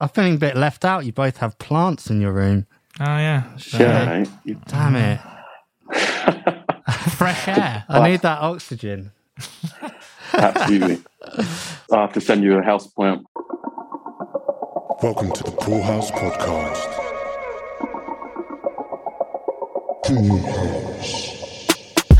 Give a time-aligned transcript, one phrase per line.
[0.00, 1.06] I'm feeling a bit left out.
[1.06, 2.66] You both have plants in your room.
[3.00, 4.28] Oh yeah, Yeah, mate.
[4.44, 5.20] You- Damn it.
[7.16, 7.84] fresh air.
[7.88, 9.12] I need that oxygen.
[10.34, 11.02] absolutely.
[11.92, 13.24] I have to send you a house plant.
[15.02, 16.92] Welcome to the Pool House Podcast.
[20.04, 21.35] Pool House.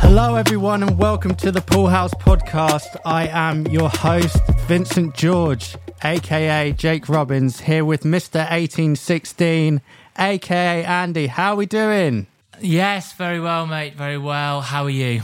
[0.08, 2.96] Hello, everyone, and welcome to the Pool House Podcast.
[3.04, 8.38] I am your host, Vincent George, aka Jake Robbins, here with Mr.
[8.38, 9.82] 1816,
[10.16, 11.26] aka Andy.
[11.26, 12.28] How are we doing?
[12.60, 13.96] Yes, very well, mate.
[13.96, 14.60] Very well.
[14.60, 15.22] How are you?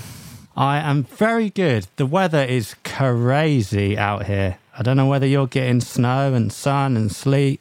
[0.56, 1.87] I am very good.
[1.95, 4.59] The weather is crazy out here.
[4.77, 7.61] I don't know whether you're getting snow and sun and sleet.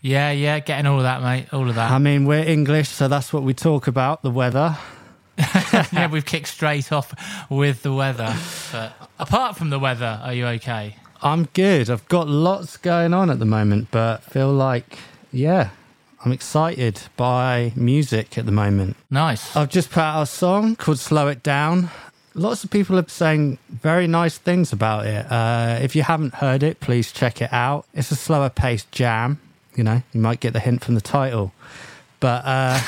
[0.00, 1.52] Yeah, yeah, getting all of that, mate.
[1.52, 1.90] All of that.
[1.90, 4.78] I mean, we're English, so that's what we talk about the weather.
[5.92, 7.14] yeah, we've kicked straight off
[7.50, 8.34] with the weather.
[8.70, 10.96] But apart from the weather, are you okay?
[11.22, 11.88] I'm good.
[11.88, 14.98] I've got lots going on at the moment, but feel like,
[15.30, 15.70] yeah,
[16.24, 18.96] I'm excited by music at the moment.
[19.10, 19.56] Nice.
[19.56, 21.90] I've just put out a song called Slow It Down.
[22.34, 25.30] Lots of people are saying very nice things about it.
[25.30, 27.86] Uh, if you haven't heard it, please check it out.
[27.92, 29.40] It's a slower paced jam.
[29.74, 31.52] You know, you might get the hint from the title.
[32.22, 32.80] But uh,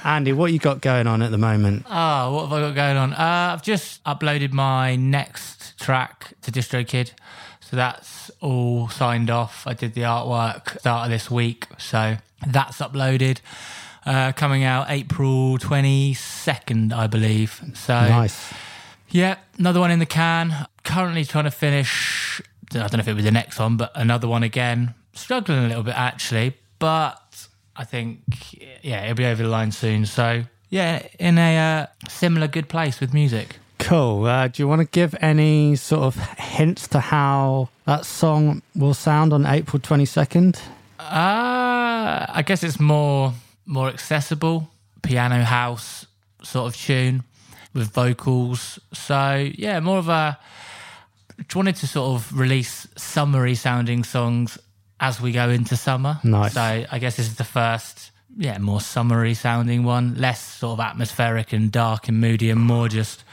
[0.04, 1.86] Andy, what you got going on at the moment?
[1.88, 3.12] Oh, what have I got going on?
[3.12, 7.12] Uh, I've just uploaded my next track to DistroKid.
[7.60, 9.68] So that's all signed off.
[9.68, 11.68] I did the artwork start of this week.
[11.78, 13.38] So that's uploaded.
[14.04, 17.62] Uh, coming out April 22nd, I believe.
[17.74, 18.52] So Nice.
[19.10, 20.66] Yeah, another one in the can.
[20.82, 22.42] Currently trying to finish.
[22.72, 24.94] I don't know if it was the next one, but another one again.
[25.14, 27.21] Struggling a little bit actually, but
[27.76, 28.20] I think
[28.82, 30.06] yeah, it'll be over the line soon.
[30.06, 33.56] So yeah, in a uh, similar good place with music.
[33.78, 34.24] Cool.
[34.24, 38.94] Uh, do you want to give any sort of hints to how that song will
[38.94, 40.60] sound on April 22nd?
[41.00, 43.34] Uh, I guess it's more
[43.66, 44.70] more accessible,
[45.02, 46.06] piano house
[46.42, 47.24] sort of tune
[47.74, 48.78] with vocals.
[48.92, 50.38] So yeah, more of a
[51.54, 54.58] wanted to sort of release summery sounding songs
[55.02, 56.18] as we go into summer.
[56.24, 56.54] Nice.
[56.54, 60.80] So I guess this is the first, yeah, more summery sounding one, less sort of
[60.80, 63.24] atmospheric and dark and moody, and more just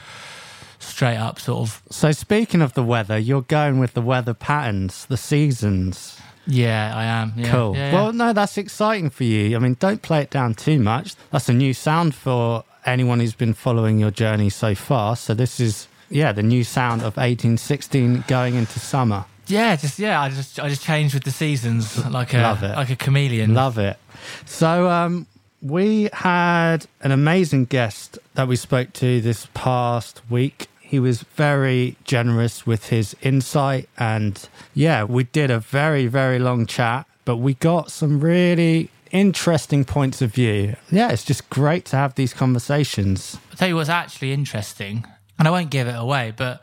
[0.78, 5.06] straight up sort of So, speaking of the weather, you're going with the weather patterns,
[5.06, 6.18] the seasons.
[6.46, 7.32] yeah, I am.
[7.36, 7.76] Yeah, Cool.
[7.76, 7.94] yeah, yeah.
[7.94, 9.54] Well, no, that's exciting for you.
[9.56, 11.14] I mean, don't play it down too much.
[11.30, 15.14] That's a new sound for anyone who's been following your journey so far.
[15.16, 19.24] So, this is, yeah, the new sound of 1816 going into summer.
[19.50, 22.76] Yeah, just yeah, I just I just changed with the seasons like a Love it.
[22.76, 23.54] like a chameleon.
[23.54, 23.98] Love it.
[24.44, 25.26] So, um,
[25.62, 30.68] we had an amazing guest that we spoke to this past week.
[30.80, 36.66] He was very generous with his insight, and yeah, we did a very, very long
[36.66, 40.76] chat, but we got some really interesting points of view.
[40.90, 43.38] Yeah, it's just great to have these conversations.
[43.50, 45.04] I'll tell you what's actually interesting,
[45.38, 46.60] and I won't give it away, but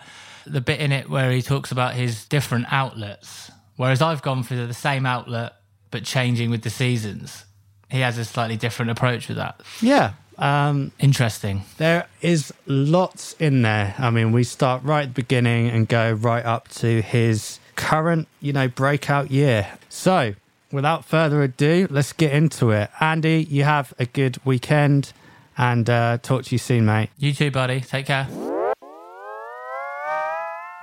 [0.52, 4.56] the bit in it where he talks about his different outlets, whereas I've gone for
[4.56, 5.54] the same outlet
[5.92, 7.46] but changing with the seasons.
[7.90, 9.62] He has a slightly different approach with that.
[9.82, 10.14] Yeah.
[10.38, 11.64] Um, Interesting.
[11.78, 13.96] There is lots in there.
[13.98, 18.28] I mean, we start right at the beginning and go right up to his current,
[18.42, 19.68] you know, breakout year.
[19.90, 20.36] So,
[20.72, 22.90] without further ado, let's get into it.
[23.00, 25.14] Andy, you have a good weekend
[25.58, 27.10] and uh, talk to you soon, mate.
[27.18, 27.82] You too, buddy.
[27.82, 28.28] Take care.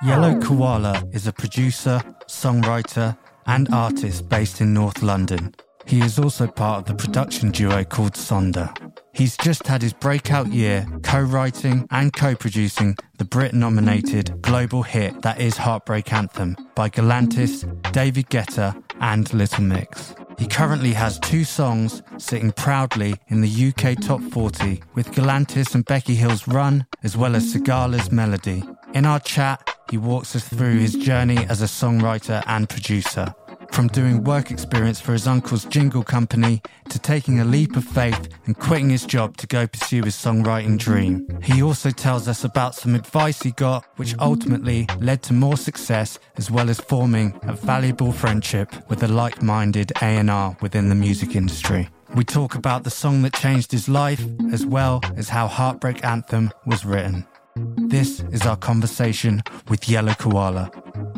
[0.02, 0.40] Yellow oh.
[0.40, 3.16] Koala is a producer, songwriter,
[3.46, 5.54] and artist based in North London.
[5.86, 8.74] He is also part of the production duo called Sondr.
[9.12, 14.82] He's just had his breakout year co writing and co producing the Brit nominated global
[14.82, 20.14] hit that is Heartbreak Anthem by Galantis, David Guetta, and Little Mix.
[20.38, 25.84] He currently has two songs sitting proudly in the UK top 40 with Galantis and
[25.84, 28.64] Becky Hill's Run, as well as Sigala's Melody.
[28.94, 33.34] In our chat, he walks us through his journey as a songwriter and producer.
[33.72, 38.28] From doing work experience for his uncle's jingle company to taking a leap of faith
[38.46, 41.26] and quitting his job to go pursue his songwriting dream.
[41.42, 46.20] He also tells us about some advice he got, which ultimately led to more success
[46.36, 51.88] as well as forming a valuable friendship with a like-minded A&R within the music industry.
[52.14, 56.52] We talk about the song that changed his life as well as how Heartbreak Anthem
[56.64, 57.26] was written.
[57.56, 60.70] This is our conversation with Yellow Koala.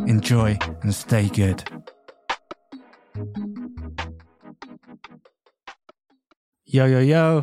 [0.06, 1.64] Enjoy and stay good.
[6.66, 7.42] Yo, yo, yo.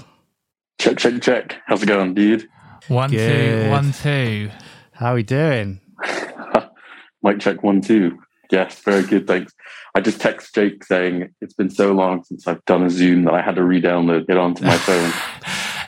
[0.79, 1.55] Check, check, check.
[1.65, 2.47] How's it going, dude?
[2.87, 3.71] One, two, Good.
[3.71, 4.51] one, two.
[4.91, 5.79] How we doing?
[7.23, 8.19] Mic check one, two.
[8.51, 9.53] Yes, very good, thanks.
[9.95, 13.33] I just text Jake saying it's been so long since I've done a Zoom that
[13.33, 15.11] I had to re-download it onto my phone.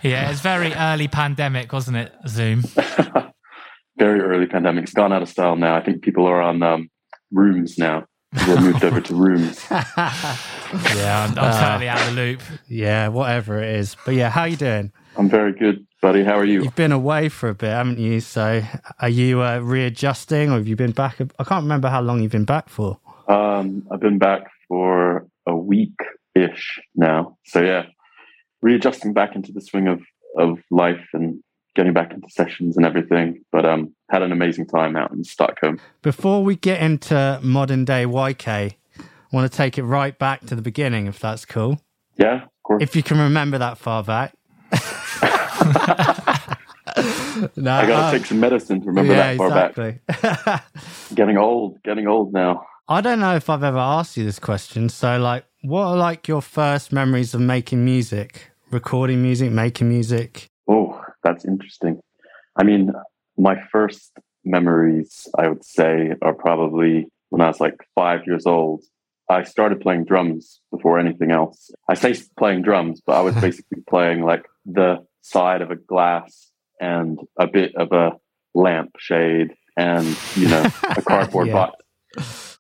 [0.05, 2.13] Yeah, it's very early pandemic, wasn't it?
[2.27, 2.63] Zoom.
[3.97, 4.83] Very early pandemic.
[4.83, 5.75] It's gone out of style now.
[5.75, 6.89] I think people are on um,
[7.31, 8.05] rooms now.
[8.35, 9.65] People have moved over to rooms.
[10.95, 12.41] Yeah, I'm, I'm totally out of the loop.
[12.67, 13.95] yeah, whatever it is.
[14.03, 14.91] But yeah, how you doing?
[15.15, 16.21] I'm very good, buddy.
[16.23, 16.63] How are you?
[16.63, 18.19] You've been away for a bit, haven't you?
[18.19, 18.61] So
[18.99, 21.21] are you uh, readjusting or have you been back?
[21.39, 22.99] I can't remember how long you've been back for.
[23.29, 25.97] Um, I've been back for a week
[26.33, 27.37] ish now.
[27.45, 27.85] So yeah,
[28.65, 30.01] readjusting back into the swing of,
[30.37, 31.39] of life and
[31.75, 33.43] getting back into sessions and everything.
[33.51, 35.79] But um, had an amazing time out in Stockholm.
[36.01, 38.73] Before we get into modern day YK, I
[39.31, 41.79] want to take it right back to the beginning, if that's cool.
[42.17, 42.81] Yeah, of course.
[42.81, 44.33] If you can remember that far back.
[47.55, 50.65] no, I gotta take some medicine to remember yeah, that far back.
[51.15, 52.65] Getting old, getting old now.
[52.87, 54.89] I don't know if I've ever asked you this question.
[54.89, 60.47] So, like, what are like your first memories of making music, recording music, making music?
[60.67, 61.99] Oh, that's interesting.
[62.55, 62.91] I mean,
[63.37, 64.11] my first
[64.43, 68.83] memories, I would say, are probably when I was like five years old.
[69.29, 71.71] I started playing drums before anything else.
[71.89, 76.51] I say playing drums, but I was basically playing like the side of a glass
[76.79, 78.11] and a bit of a
[78.53, 81.53] lampshade and, you know, a cardboard Yeah.
[81.53, 81.75] box.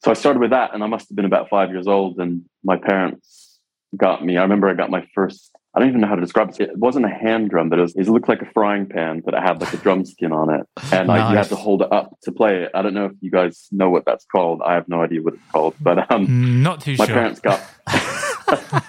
[0.03, 2.43] So I started with that and I must have been about five years old and
[2.63, 3.59] my parents
[3.95, 4.37] got me.
[4.37, 6.61] I remember I got my first, I don't even know how to describe it.
[6.61, 9.33] It wasn't a hand drum, but it, was, it looked like a frying pan, but
[9.33, 10.65] it had like a drum skin on it.
[10.93, 12.71] And like, you had to hold it up to play it.
[12.73, 14.61] I don't know if you guys know what that's called.
[14.65, 17.15] I have no idea what it's called, but um, Mm, Not too my sure.
[17.15, 17.61] parents got.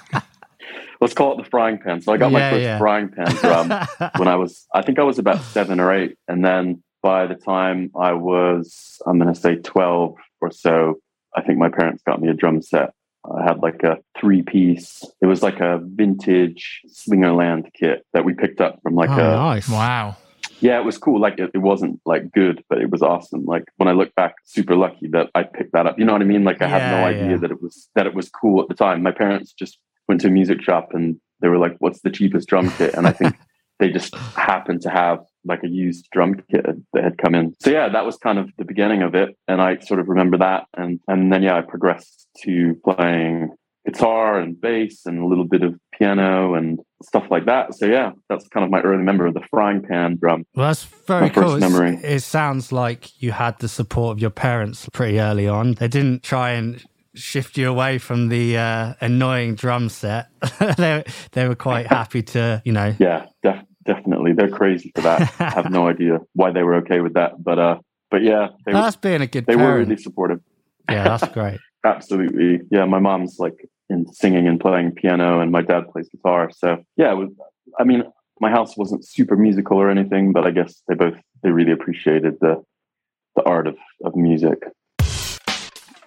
[1.00, 2.00] Let's call it the frying pan.
[2.00, 2.78] So I got my first yeah.
[2.78, 3.68] frying pan drum
[4.16, 6.16] when I was, I think I was about seven or eight.
[6.28, 10.94] And then by the time I was, I'm going to say 12 or so,
[11.36, 12.94] I think my parents got me a drum set.
[13.34, 18.34] I had like a three piece, it was like a vintage Slingerland kit that we
[18.34, 19.68] picked up from like oh, a, nice.
[19.68, 20.16] Wow.
[20.60, 21.20] yeah, it was cool.
[21.20, 23.44] Like it, it wasn't like good, but it was awesome.
[23.44, 25.98] Like when I look back, super lucky that I picked that up.
[25.98, 26.44] You know what I mean?
[26.44, 27.36] Like I had no idea yeah.
[27.38, 29.02] that it was that it was cool at the time.
[29.02, 29.78] My parents just
[30.08, 33.06] went to a music shop and they were like, "What's the cheapest drum kit?" And
[33.06, 33.36] I think
[33.78, 37.54] they just happened to have like a used drum kit that had come in.
[37.60, 40.38] So yeah, that was kind of the beginning of it, and I sort of remember
[40.38, 40.64] that.
[40.76, 43.54] And and then yeah, I progressed to playing
[43.86, 47.74] guitar and bass and a little bit of piano and stuff like that.
[47.74, 50.44] So yeah, that's kind of my early memory of the frying pan drum.
[50.54, 51.58] Well, that's very cool.
[51.58, 52.00] Memory.
[52.02, 55.74] It sounds like you had the support of your parents pretty early on.
[55.74, 56.84] They didn't try and
[57.16, 60.28] shift you away from the uh, annoying drum set.
[60.76, 62.94] they they were quite happy to, you know.
[62.98, 64.32] Yeah, def- definitely.
[64.32, 65.34] They're crazy for that.
[65.40, 67.78] I have no idea why they were okay with that, but uh,
[68.10, 70.40] but yeah, they were, That's being a good they were really supportive.
[70.90, 71.58] Yeah, that's great.
[71.84, 72.84] Absolutely, yeah.
[72.84, 76.50] My mom's like in singing and playing piano, and my dad plays guitar.
[76.54, 77.30] So yeah, it was.
[77.78, 78.04] I mean,
[78.40, 82.34] my house wasn't super musical or anything, but I guess they both they really appreciated
[82.40, 82.62] the
[83.34, 84.62] the art of of music.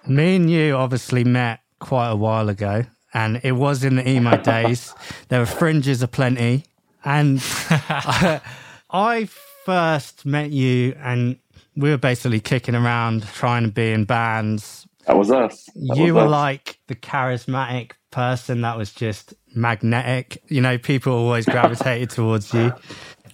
[0.06, 4.36] Me and you obviously met quite a while ago, and it was in the emo
[4.42, 4.94] days.
[5.28, 6.64] There were fringes aplenty,
[7.04, 7.42] and
[8.90, 9.28] I
[9.64, 11.36] first met you, and
[11.76, 14.86] we were basically kicking around trying to be in bands.
[15.06, 15.64] That was us.
[15.74, 16.30] That you was were us.
[16.30, 20.42] like the charismatic person that was just magnetic.
[20.48, 22.72] You know, people always gravitated towards you.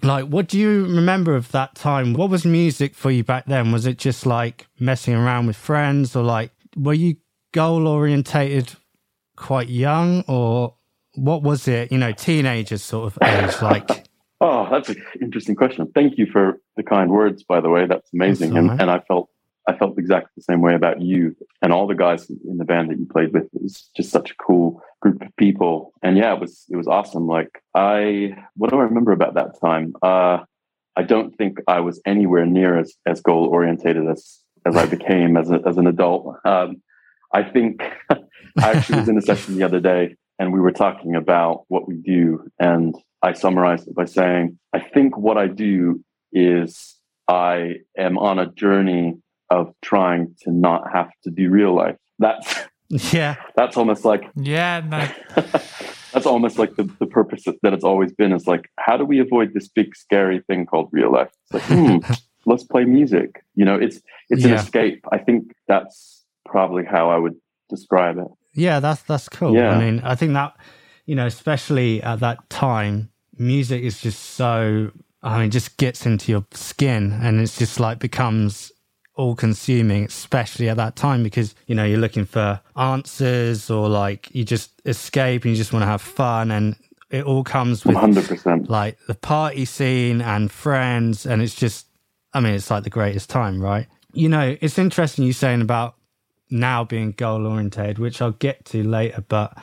[0.02, 2.12] Like, what do you remember of that time?
[2.12, 3.73] What was music for you back then?
[3.73, 7.16] Was it just like messing around with friends, or like were you
[7.52, 8.73] goal orientated
[9.37, 10.75] quite young, or
[11.14, 11.90] what was it?
[11.90, 13.61] You know, teenagers sort of age.
[13.62, 14.06] Like,
[14.40, 15.90] Oh, that's an interesting question.
[15.95, 17.87] Thank you for the kind words, by the way.
[17.87, 18.50] That's amazing.
[18.50, 18.73] That's all right.
[18.73, 19.30] and, and I felt
[19.68, 22.90] I felt exactly the same way about you and all the guys in the band
[22.90, 23.45] that you played with.
[23.54, 25.92] It was just such a cool group of people.
[26.02, 27.26] And yeah, it was it was awesome.
[27.26, 29.95] Like I what do I remember about that time?
[30.02, 30.38] Uh
[30.99, 35.37] I don't think I was anywhere near as, as goal orientated as as I became
[35.37, 36.37] as a, as an adult.
[36.44, 36.82] Um,
[37.32, 38.18] I think I
[38.58, 41.96] actually was in a session the other day and we were talking about what we
[41.96, 46.96] do and I summarized it by saying, I think what I do is
[47.28, 49.18] I am on a journey
[49.50, 51.96] of trying to not have to do real life.
[52.18, 52.54] That's
[52.88, 55.08] yeah, that's almost like Yeah, no.
[56.12, 59.18] that's almost like the, the purpose that it's always been is like how do we
[59.18, 61.30] avoid this big scary thing called real life?
[61.50, 62.12] It's like, hmm,
[62.47, 63.45] let's play music.
[63.55, 64.00] You know, it's
[64.31, 65.05] it's an escape.
[65.12, 67.37] I think that's probably how I would
[67.69, 68.29] describe it.
[68.55, 69.55] Yeah, that's that's cool.
[69.55, 69.71] Yeah.
[69.71, 70.57] I mean, I think that
[71.05, 74.91] you know, especially at that time, music is just so.
[75.23, 78.71] I mean, just gets into your skin, and it's just like becomes
[79.17, 84.33] all consuming, especially at that time, because, you know, you're looking for answers or like
[84.35, 86.50] you just escape and you just want to have fun.
[86.50, 86.76] And
[87.11, 88.69] it all comes with 100%.
[88.69, 91.25] like the party scene and friends.
[91.26, 91.86] And it's just,
[92.37, 93.87] I mean, it's like the greatest time, right?
[94.12, 95.95] You know, it's interesting you saying about
[96.50, 99.57] now being goal oriented, which I'll get to later, but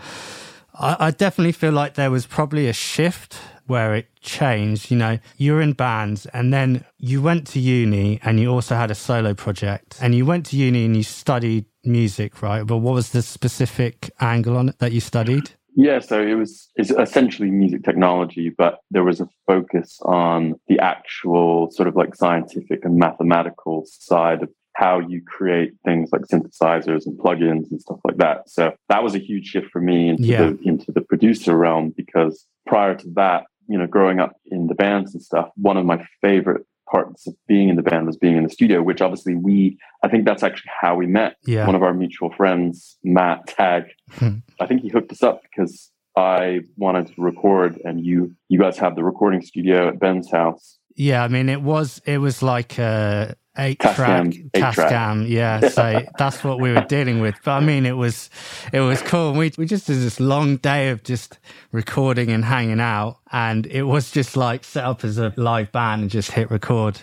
[0.74, 3.36] I, I definitely feel like there was probably a shift
[3.68, 4.90] where it changed.
[4.90, 8.74] You know, you were in bands and then you went to uni and you also
[8.74, 12.66] had a solo project and you went to uni and you studied music, right?
[12.66, 15.52] But what was the specific angle on it that you studied?
[15.76, 20.80] Yeah, so it was it's essentially music technology, but there was a focus on the
[20.80, 27.06] actual sort of like scientific and mathematical side of how you create things like synthesizers
[27.06, 28.50] and plugins and stuff like that.
[28.50, 30.50] So that was a huge shift for me into Yeah.
[30.52, 34.76] the into the producer realm because prior to that, you know, growing up in the
[34.76, 38.38] bands and stuff, one of my favorite parts of being in the band was being
[38.38, 41.38] in the studio, which obviously we I think that's actually how we met.
[41.46, 41.66] Yeah.
[41.66, 44.38] One of our mutual friends, Matt Tag, Hmm.
[44.60, 48.78] I think he hooked us up because I wanted to record and you you guys
[48.78, 50.78] have the recording studio at Ben's house.
[50.96, 54.26] Yeah, I mean, it was it was like a eight track.
[54.54, 55.28] Tascam.
[55.28, 57.36] Yeah, so that's what we were dealing with.
[57.44, 58.30] But I mean, it was
[58.72, 59.34] it was cool.
[59.34, 61.40] We we just did this long day of just
[61.72, 66.02] recording and hanging out, and it was just like set up as a live band
[66.04, 67.02] and just hit record.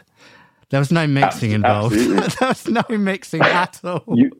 [0.71, 1.97] There was no mixing involved.
[2.40, 4.04] there was no mixing at all.
[4.14, 4.30] You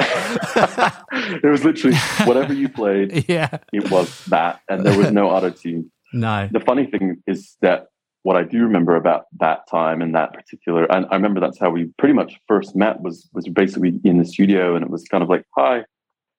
[0.00, 5.50] it was literally whatever you played, yeah, it was that, and there was no auto
[5.50, 5.90] tune.
[6.12, 7.88] no, The funny thing is that
[8.28, 11.70] what I do remember about that time and that particular, and I remember that's how
[11.70, 15.22] we pretty much first met was was basically in the studio, and it was kind
[15.22, 15.86] of like hi,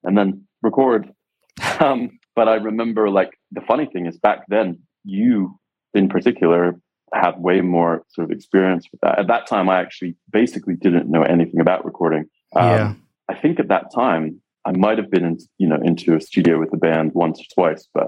[0.03, 1.11] and then record.
[1.81, 5.57] Um, but I remember like the funny thing is back then you
[5.93, 6.79] in particular
[7.13, 9.17] had way more sort of experience with that.
[9.17, 12.25] At that time, I actually basically didn't know anything about recording.
[12.55, 12.93] Um, Yeah.
[13.29, 16.59] I think at that time I might have been in, you know into a studio
[16.59, 18.07] with the band once or twice, but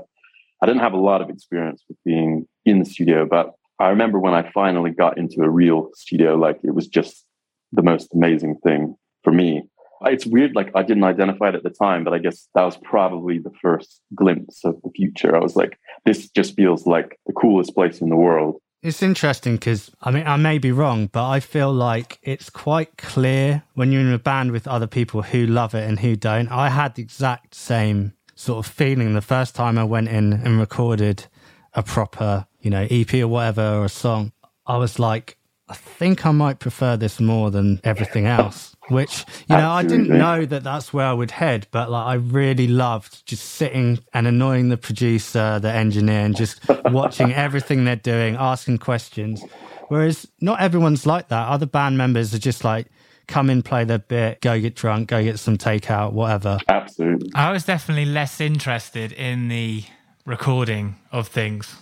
[0.62, 3.26] I didn't have a lot of experience with being in the studio.
[3.26, 7.26] But I remember when I finally got into a real studio, like it was just
[7.72, 9.64] the most amazing thing for me.
[10.04, 12.78] It's weird, like I didn't identify it at the time, but I guess that was
[12.78, 15.36] probably the first glimpse of the future.
[15.36, 18.62] I was like, this just feels like the coolest place in the world.
[18.84, 22.98] It's interesting because I mean I may be wrong, but I feel like it's quite
[22.98, 26.50] clear when you're in a band with other people who love it and who don't.
[26.50, 30.60] I had the exact same sort of feeling the first time I went in and
[30.60, 31.26] recorded
[31.74, 34.32] a proper, you know, EP or whatever or a song.
[34.66, 35.38] I was like,
[35.72, 38.76] I think I might prefer this more than everything else.
[38.90, 42.14] Which you know I didn't know that that's where I would head, but like I
[42.16, 47.96] really loved just sitting and annoying the producer, the engineer, and just watching everything they're
[47.96, 49.42] doing, asking questions.
[49.88, 51.48] Whereas not everyone's like that.
[51.48, 52.88] Other band members are just like
[53.28, 56.58] come in, play their bit, go get drunk, go get some takeout, whatever.
[56.68, 57.30] Absolutely.
[57.34, 59.86] I was definitely less interested in the
[60.26, 61.76] recording of things.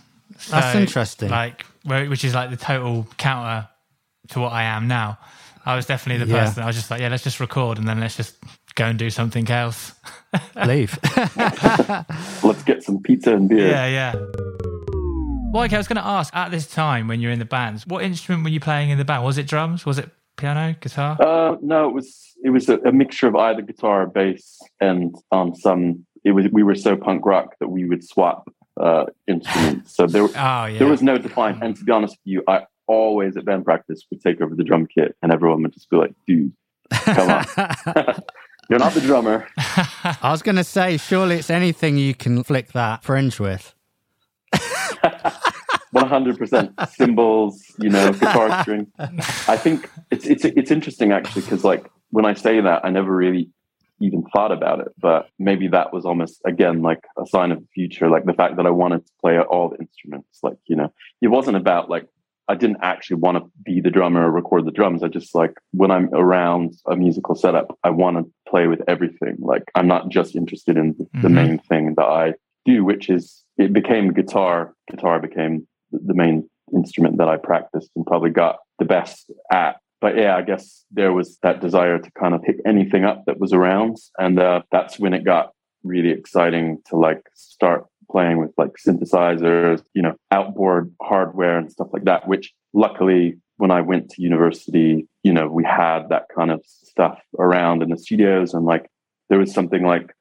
[0.50, 1.30] That's interesting.
[1.30, 3.68] Like, where- which is like the total counter
[4.30, 5.18] to what I am now.
[5.66, 6.46] I was definitely the Yeah.
[6.46, 6.64] person.
[6.64, 8.36] I was just like, yeah, let's just record and then let's just
[8.76, 9.94] go and do something else.
[10.66, 10.98] Leave.
[12.44, 13.68] Let's get some pizza and beer.
[13.68, 14.14] Yeah, yeah.
[15.52, 17.86] Well, okay, I was going to ask at this time when you're in the bands,
[17.88, 19.24] what instrument were you playing in the band?
[19.24, 19.86] Was it drums?
[19.86, 21.18] Was it piano, guitar?
[21.20, 25.14] Uh, no, it was it was a, a mixture of either guitar, or bass, and
[25.32, 26.06] on some.
[26.30, 28.48] It was we were so punk rock that we would swap
[28.80, 29.96] uh, instruments.
[29.96, 30.30] So there Oh,
[30.66, 30.78] yeah.
[30.78, 31.64] there was no defined.
[31.64, 34.64] And to be honest with you, I always at band practice would take over the
[34.64, 36.54] drum kit, and everyone would just be like, "Dude,
[36.92, 37.46] come on,
[38.70, 42.74] you're not the drummer." I was going to say, surely it's anything you can flick
[42.74, 43.74] that fringe with.
[45.92, 48.86] One hundred percent cymbals, you know, guitar string.
[49.00, 53.16] I think it's it's it's interesting actually because like when I say that, I never
[53.16, 53.50] really
[54.00, 57.68] even thought about it, but maybe that was almost again like a sign of the
[57.74, 60.40] future, like the fact that I wanted to play all the instruments.
[60.44, 60.92] Like you know,
[61.22, 62.08] it wasn't about like
[62.48, 65.04] I didn't actually want to be the drummer or record the drums.
[65.04, 69.36] I just like when I'm around a musical setup, I want to play with everything.
[69.40, 71.34] Like I'm not just interested in the, the Mhm.
[71.34, 72.34] main thing that I
[72.66, 74.74] do, which is it became guitar.
[74.90, 79.78] Guitar became the the main instrument that I practiced and probably got the best at.
[80.02, 83.40] But yeah, I guess there was that desire to kind of pick anything up that
[83.40, 85.52] was around, and uh, that's when it got
[85.84, 91.90] really exciting to like start playing with like synthesizers, you know, outboard hardware and stuff
[91.92, 92.28] like that.
[92.28, 97.20] Which luckily, when I went to university, you know, we had that kind of stuff
[97.38, 98.90] around in the studios, and like
[99.30, 100.14] there was something like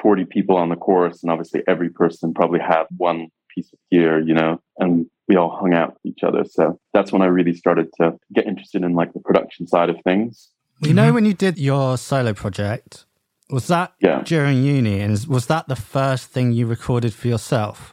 [0.00, 4.20] 40 people on the course, and obviously every person probably had one piece of gear,
[4.20, 6.44] you know, and we all hung out with each other.
[6.48, 9.96] So that's when I really started to get interested in like the production side of
[10.02, 10.48] things.
[10.80, 13.04] You know, when you did your solo project,
[13.50, 14.22] was that Yeah.
[14.24, 15.00] during uni?
[15.00, 17.92] And was that the first thing you recorded for yourself?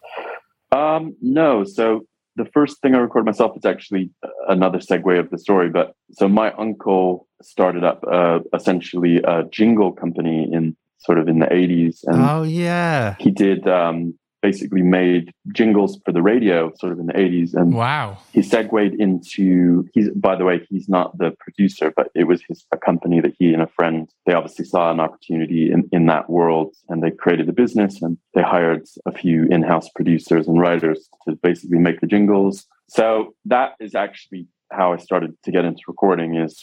[0.72, 1.64] Um, no.
[1.64, 4.12] So the first thing I recorded myself is actually
[4.48, 5.70] another segue of the story.
[5.70, 11.40] But so my uncle started up uh, essentially a jingle company in sort of in
[11.40, 12.00] the 80s.
[12.04, 13.16] And Oh, yeah.
[13.20, 14.18] he did um,
[14.50, 15.26] basically made
[15.60, 17.52] jingles for the radio sort of in the 80s.
[17.60, 18.08] And Wow.
[18.38, 22.60] he segued into he's by the way he's not the producer but it was his
[22.78, 26.26] a company that he and a friend they obviously saw an opportunity in, in that
[26.38, 31.00] world and they created a business and they hired a few in-house producers and writers
[31.24, 32.56] to basically make the jingles
[32.98, 33.08] so
[33.54, 34.44] that is actually
[34.78, 36.54] how i started to get into recording is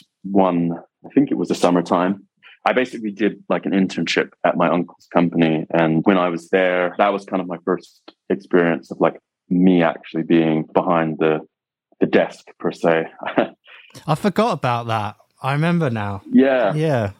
[0.43, 0.61] one
[1.07, 2.13] i think it was the summertime
[2.65, 5.65] I basically did like an internship at my uncle's company.
[5.71, 9.83] And when I was there, that was kind of my first experience of like me
[9.83, 11.39] actually being behind the
[11.99, 13.05] the desk per se.
[14.07, 15.17] I forgot about that.
[15.41, 16.21] I remember now.
[16.31, 17.11] yeah, Yeah.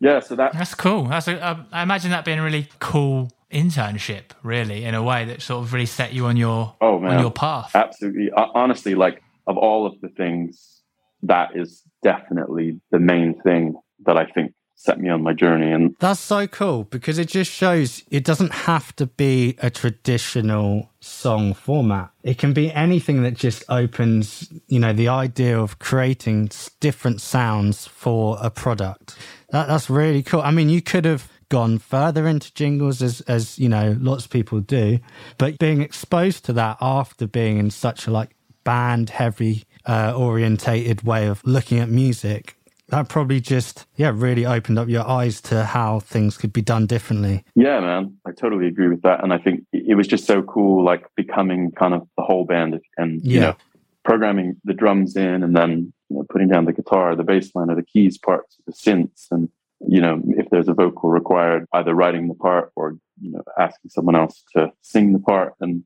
[0.00, 0.20] yeah.
[0.20, 1.04] So that That's cool.
[1.04, 5.24] That's a, uh, I imagine that being a really cool internship, really, in a way
[5.26, 7.72] that sort of really set you on your oh man, on your path.
[7.74, 8.30] absolutely.
[8.30, 10.82] Uh, honestly, like of all of the things,
[11.22, 13.74] that is definitely the main thing
[14.06, 14.52] that I think
[14.84, 15.72] set me on my journey.
[15.72, 20.90] And That's so cool because it just shows it doesn't have to be a traditional
[21.00, 22.10] song format.
[22.22, 26.50] It can be anything that just opens, you know, the idea of creating
[26.80, 29.16] different sounds for a product.
[29.50, 30.42] That, that's really cool.
[30.42, 34.30] I mean, you could have gone further into jingles as, as, you know, lots of
[34.30, 34.98] people do,
[35.38, 41.02] but being exposed to that after being in such a like band heavy, uh, orientated
[41.02, 42.56] way of looking at music
[42.94, 46.86] that probably just yeah really opened up your eyes to how things could be done
[46.86, 49.22] differently yeah, man, I totally agree with that.
[49.22, 52.80] And I think it was just so cool, like becoming kind of the whole band
[52.96, 53.40] and you Yeah.
[53.40, 53.56] know
[54.04, 57.70] programming the drums in and then you know, putting down the guitar, the bass line,
[57.70, 59.48] or the keys parts, the synths, and
[59.94, 63.90] you know if there's a vocal required, either writing the part or you know asking
[63.90, 65.54] someone else to sing the part.
[65.60, 65.84] And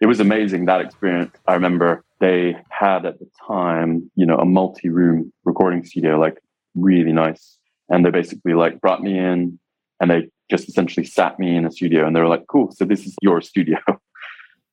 [0.00, 1.34] it was amazing that experience.
[1.46, 6.38] I remember they had at the time, you know, a multi-room recording studio, like
[6.74, 9.58] really nice, and they basically like brought me in
[10.00, 12.84] and they just essentially sat me in a studio and they were like, "Cool, so
[12.84, 13.78] this is your studio."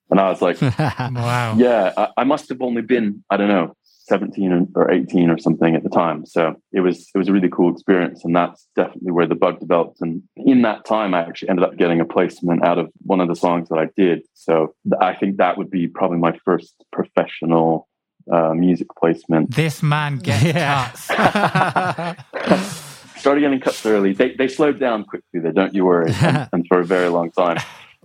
[0.09, 1.55] And I was like, Wow.
[1.57, 3.75] yeah, I, I must have only been, I don't know,
[4.13, 6.23] 17 or 18 or something at the time.
[6.25, 8.23] So it was, it was a really cool experience.
[8.23, 10.01] And that's definitely where the bug developed.
[10.01, 13.27] And in that time, I actually ended up getting a placement out of one of
[13.27, 14.21] the songs that I did.
[14.35, 17.87] So I think that would be probably my first professional
[18.31, 19.55] uh, music placement.
[19.55, 20.91] This man gets Yeah.
[20.91, 22.79] cuts.
[23.19, 24.13] Started getting cuts early.
[24.13, 26.11] They, they slowed down quickly, though, don't you worry.
[26.21, 27.57] and, and for a very long time.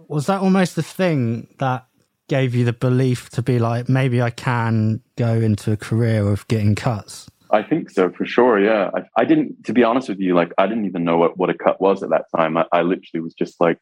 [0.07, 1.88] was that almost the thing that
[2.29, 6.47] gave you the belief to be like maybe i can go into a career of
[6.49, 8.61] getting cuts I think so for sure.
[8.61, 11.39] Yeah, I, I didn't, to be honest with you, like I didn't even know what,
[11.39, 12.59] what a cut was at that time.
[12.59, 13.79] I, I literally was just like,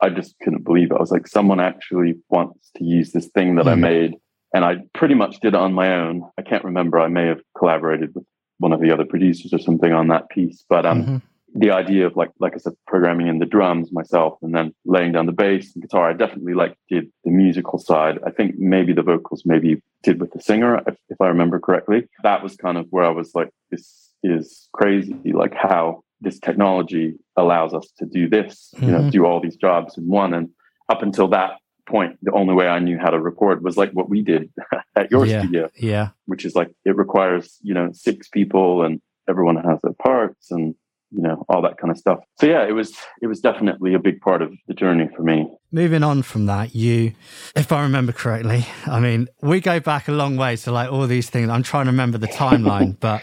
[0.00, 0.94] I just couldn't believe it.
[0.94, 3.80] I was like, someone actually wants to use this thing that I Mhm.
[3.80, 4.14] made,
[4.54, 6.22] and I pretty much did it on my own.
[6.38, 6.98] I can't remember.
[6.98, 8.24] I may have collaborated with
[8.60, 11.22] one of the other producers or something on that piece, but um, Mhm.
[11.54, 15.12] The idea of like, like I said, programming in the drums myself and then laying
[15.12, 18.18] down the bass and guitar, I definitely like did the musical side.
[18.26, 22.08] I think maybe the vocals maybe did with the singer, if, if I remember correctly.
[22.22, 27.14] That was kind of where I was like, this is crazy, like how this technology
[27.36, 29.10] allows us to do this, you know, Mhm.
[29.10, 30.32] do all these jobs in one.
[30.32, 30.48] And
[30.88, 34.08] up until that point, the only way I knew how to record was like what
[34.08, 34.50] we did
[34.96, 35.40] at your Yeah.
[35.40, 39.92] studio yeah which is like it requires you know six people and everyone has their
[39.94, 40.74] parts and
[41.12, 42.18] you know all that kind of stuff.
[42.40, 45.46] So yeah it was it was definitely a big part of the journey for me.
[45.70, 47.12] Moving on from that you
[47.56, 51.06] if i remember correctly i mean we go back a long way to like all
[51.06, 51.48] these things.
[51.48, 53.22] I'm trying to remember the timeline but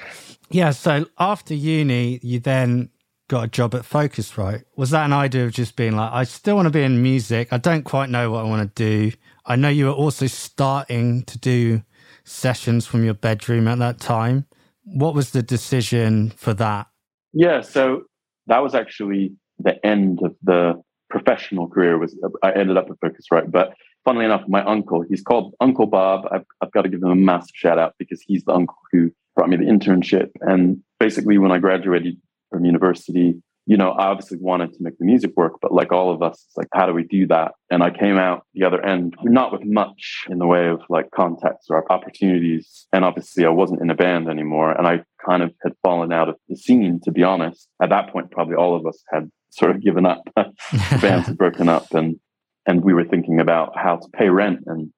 [0.50, 2.90] yeah so after uni you then
[3.28, 6.56] got a job at focusrite was that an idea of just being like i still
[6.56, 7.50] want to be in music.
[7.52, 9.16] I don't quite know what i want to do.
[9.46, 11.84] I know you were also starting to do
[12.24, 14.46] sessions from your bedroom at that time.
[14.84, 16.88] What was the decision for that
[17.34, 18.04] yeah so
[18.48, 20.74] that was actually the end of the
[21.10, 23.74] professional career was i ended up at focusrite but
[24.06, 26.26] funnily enough my uncle he's called uncle bob.
[26.32, 29.12] I've, I've got to give him a massive shout out because he's the uncle who
[29.36, 30.30] brought me the internship.
[30.42, 32.18] And basically when i graduated
[32.50, 36.12] from university you know i obviously wanted to make the music work but like all
[36.12, 37.52] of us it's like how do we do that?
[37.70, 41.12] And i came out the other end not with much in the way of like
[41.12, 42.88] contacts or opportunities.
[42.92, 46.30] And obviously i wasn't in a band anymore and i kind of had fallen out
[46.30, 47.70] of the scene to be honest.
[47.82, 50.24] At that point probably all of us had sort of given up.
[50.36, 50.52] The
[51.02, 52.20] bands had broken up and
[52.66, 54.92] and we were thinking about how to pay rent and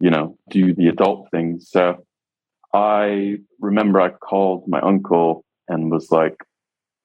[0.00, 1.70] you know do the adult things.
[1.70, 2.04] So
[2.74, 6.36] i remember i called my uncle and was like,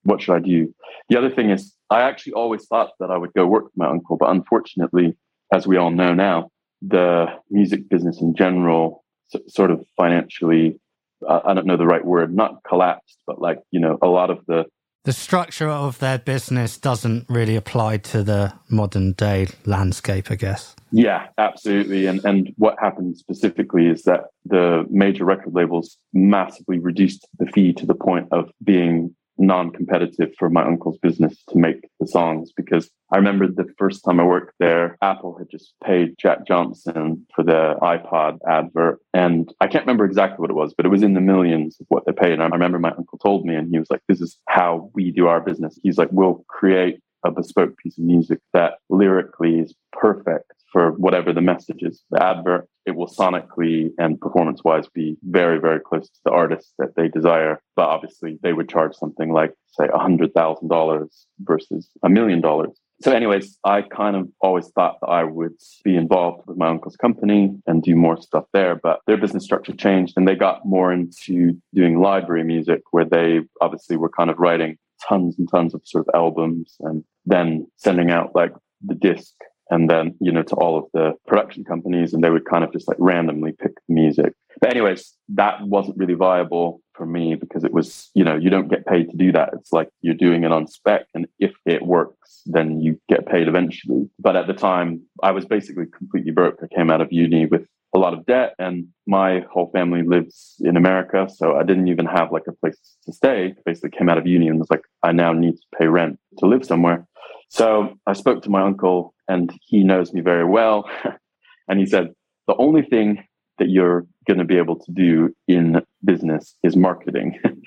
[0.03, 0.73] what should I do?
[1.09, 3.87] The other thing is, I actually always thought that I would go work with my
[3.87, 5.15] uncle, but unfortunately,
[5.53, 6.49] as we all know now,
[6.81, 9.03] the music business in general
[9.47, 10.79] sort of financially,
[11.27, 14.29] uh, I don't know the right word, not collapsed, but like, you know, a lot
[14.29, 14.65] of the
[15.03, 20.75] the structure of their business doesn't really apply to the modern day landscape, I guess.
[20.91, 22.05] Yeah, absolutely.
[22.05, 27.73] And and what happened specifically is that the major record labels massively reduced the fee
[27.73, 32.89] to the point of being non-competitive for my uncle's business to make the songs because
[33.13, 37.43] I remember the first time I worked there, Apple had just paid Jack Johnson for
[37.43, 38.99] the iPod advert.
[39.13, 41.87] And I can't remember exactly what it was, but it was in the millions of
[41.89, 42.33] what they paid.
[42.33, 45.11] And I remember my uncle told me, and he was like, This is how we
[45.11, 45.77] do our business.
[45.83, 51.33] He's like, We'll create a bespoke piece of music that lyrically is perfect for whatever
[51.33, 52.03] the message is.
[52.11, 56.73] The advert, it will sonically and performance wise be very, very close to the artist
[56.79, 57.61] that they desire.
[57.75, 61.07] But obviously, they would charge something like, say, $100,000
[61.39, 62.71] versus a million dollars.
[63.01, 65.53] So, anyways, I kind of always thought that I would
[65.83, 68.75] be involved with my uncle's company and do more stuff there.
[68.75, 73.41] But their business structure changed and they got more into doing library music, where they
[73.59, 78.11] obviously were kind of writing tons and tons of sort of albums and then sending
[78.11, 78.53] out like
[78.85, 79.33] the disc
[79.71, 82.71] and then you know to all of the production companies and they would kind of
[82.71, 84.33] just like randomly pick the music.
[84.59, 88.67] But anyways that wasn't really viable for me because it was you know you don't
[88.67, 89.49] get paid to do that.
[89.53, 93.47] It's like you're doing it on spec and if it works then you get paid
[93.47, 94.09] eventually.
[94.19, 96.59] But at the time i was basically completely broke.
[96.61, 100.55] I came out of uni with a lot of debt and my whole family lives
[100.61, 104.17] in america so i didn't even have like a place to stay basically came out
[104.17, 107.05] of uni and was like i now need to pay rent to live somewhere
[107.51, 110.89] so I spoke to my uncle, and he knows me very well.
[111.67, 112.13] and he said,
[112.47, 113.25] The only thing
[113.59, 117.39] that you're going to be able to do in business is marketing.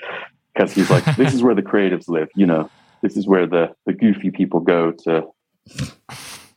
[0.54, 2.70] Because he's like, This is where the creatives live, you know,
[3.02, 5.24] this is where the, the goofy people go to.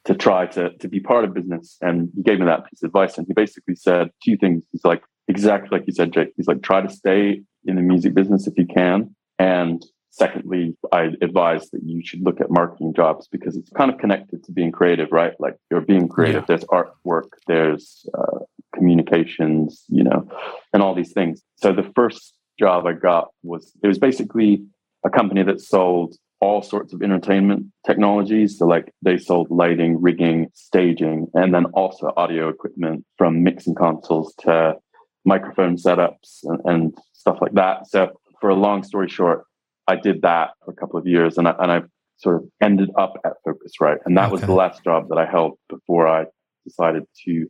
[0.08, 1.78] To try to, to be part of business.
[1.82, 3.18] And he gave me that piece of advice.
[3.18, 4.64] And he basically said two things.
[4.72, 6.34] He's like, exactly like you said, Jake.
[6.38, 9.16] He's like, try to stay in the music business if you can.
[9.38, 9.84] And
[10.18, 14.44] Secondly, I advise that you should look at marketing jobs because it's kind of connected
[14.46, 15.34] to being creative, right?
[15.40, 16.42] Like you're being creative.
[16.42, 16.46] Yeah.
[16.48, 18.40] There's artwork, there's uh,
[18.74, 20.28] communications, you know,
[20.74, 21.44] and all these things.
[21.58, 24.64] So the first job I got was it was basically
[25.06, 28.58] a company that sold all sorts of entertainment technologies.
[28.58, 34.34] So like they sold lighting, rigging, staging, and then also audio equipment from mixing consoles
[34.40, 34.76] to
[35.26, 37.88] microphone setups and, and stuff like that.
[37.88, 39.44] So for a long story short,
[39.88, 41.82] I did that for a couple of years and I, and I
[42.18, 44.00] sort of ended up at Focusrite.
[44.06, 44.34] And that okay.
[44.34, 46.26] was the last job that I held before I
[46.66, 47.48] decided to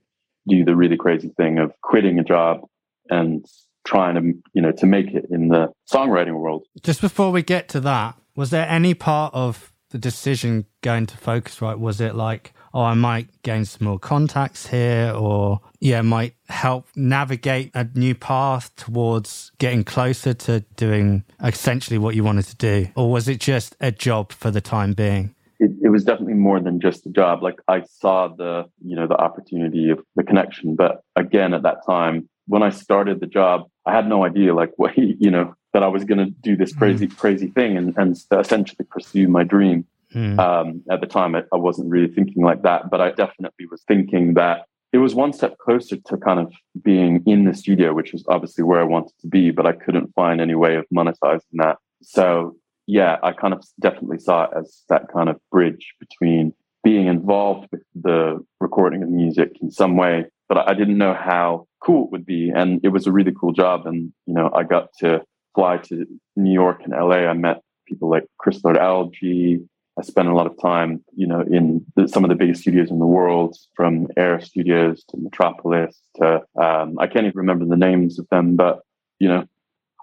[0.48, 2.62] do the really crazy thing of quitting a job
[3.10, 3.46] and
[3.88, 6.66] trying to, you know, to make it in the songwriting world.
[6.84, 11.18] Just before we get to that, was there any part of the decision going to
[11.18, 11.80] Focusrite?
[11.80, 16.88] Was it like, oh, I might gain some more contacts here, or yeah, might help
[16.96, 22.88] navigate a new path towards getting closer to doing essentially what you wanted to do?
[22.96, 25.34] Or was it just a job for the time being?
[25.60, 27.42] It, it, was definitely more than just a job.
[27.42, 30.76] Like I saw the, you know, the opportunity of the connection.
[30.76, 34.72] But again, at that time, when I started the job, I had no idea, like,
[34.78, 37.18] what, you know, that I was going to do this crazy, mm.
[37.18, 39.86] crazy thing and, and essentially pursue my dream.
[40.14, 40.40] Mm.
[40.40, 43.84] Um, at the time, I, I wasn't really thinking like that, but I definitely was
[43.88, 48.14] thinking that it was one step closer to kind of being in the studio, which
[48.14, 51.42] was obviously where I wanted to be, but I couldn't find any way of monetizing
[51.54, 51.78] that.
[52.02, 52.56] So,
[52.88, 57.68] yeah, I kind of definitely saw it as that kind of bridge between being involved
[57.72, 62.12] with the recording of music in some way, but I didn't know how cool it
[62.12, 62.52] would be.
[62.54, 63.86] And it was a really cool job.
[63.86, 65.22] And, you know, I got to
[65.56, 67.28] fly to New York and LA.
[67.28, 69.62] I met people like Chris Lord-Alge,
[69.98, 72.92] I spent a lot of time, you know, in the, some of the biggest studios
[72.92, 77.78] in the world, from Air Studios to Metropolis to um, I can't even remember the
[77.78, 78.82] names of them, but
[79.20, 79.46] you know,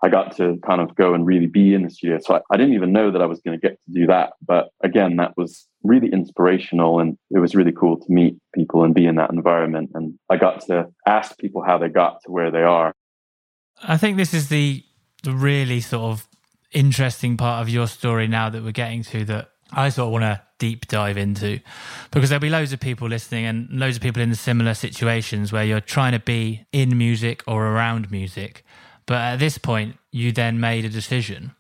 [0.05, 2.19] I got to kind of go and really be in the studio.
[2.21, 4.35] So I, I didn't even know that I was going to get to do that.
[4.47, 8.95] But again, that was really inspirational, and it was really cool to meet people and
[8.95, 9.93] be in that environment.
[9.95, 12.93] And I got to ask people how they got to where they are.
[13.83, 14.85] I think this is the
[15.23, 16.29] the really sort of
[16.73, 20.25] interesting part of your story now that we're getting to that I sort of want
[20.25, 21.61] to deep dive into
[22.11, 25.65] because there'll be loads of people listening and loads of people in similar situations where
[25.65, 28.67] you're trying to be in music or around music.
[29.07, 31.53] But at this point, you then made a decision.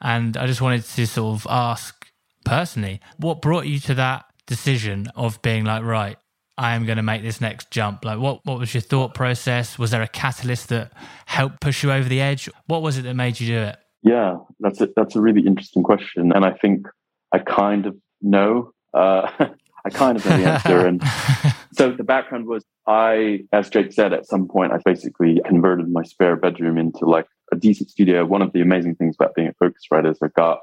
[0.00, 2.06] And I just wanted to sort of ask
[2.44, 6.16] personally, what brought you to that decision of being like, right,
[6.58, 8.04] I am going to make this next jump?
[8.04, 9.78] Like, what, what was your thought process?
[9.78, 10.92] Was there a catalyst that
[11.26, 12.48] helped push you over the edge?
[12.66, 13.76] What was it that made you do it?
[14.02, 16.88] Yeah, that's a, that's a really interesting question, and I think
[17.30, 18.72] I kind of know.
[18.92, 19.30] Uh,
[19.84, 21.02] I kind of know the answer, and
[21.72, 26.02] so the background was I, as Jake said, at some point I basically converted my
[26.02, 28.24] spare bedroom into like a decent studio.
[28.24, 30.60] One of the amazing things about being a Focusrite is I got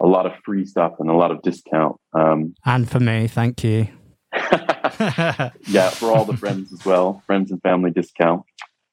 [0.00, 1.96] a lot of free stuff and a lot of discount.
[2.12, 3.88] Um, and for me, thank you.
[4.32, 8.42] yeah, for all the friends as well, friends and family discount.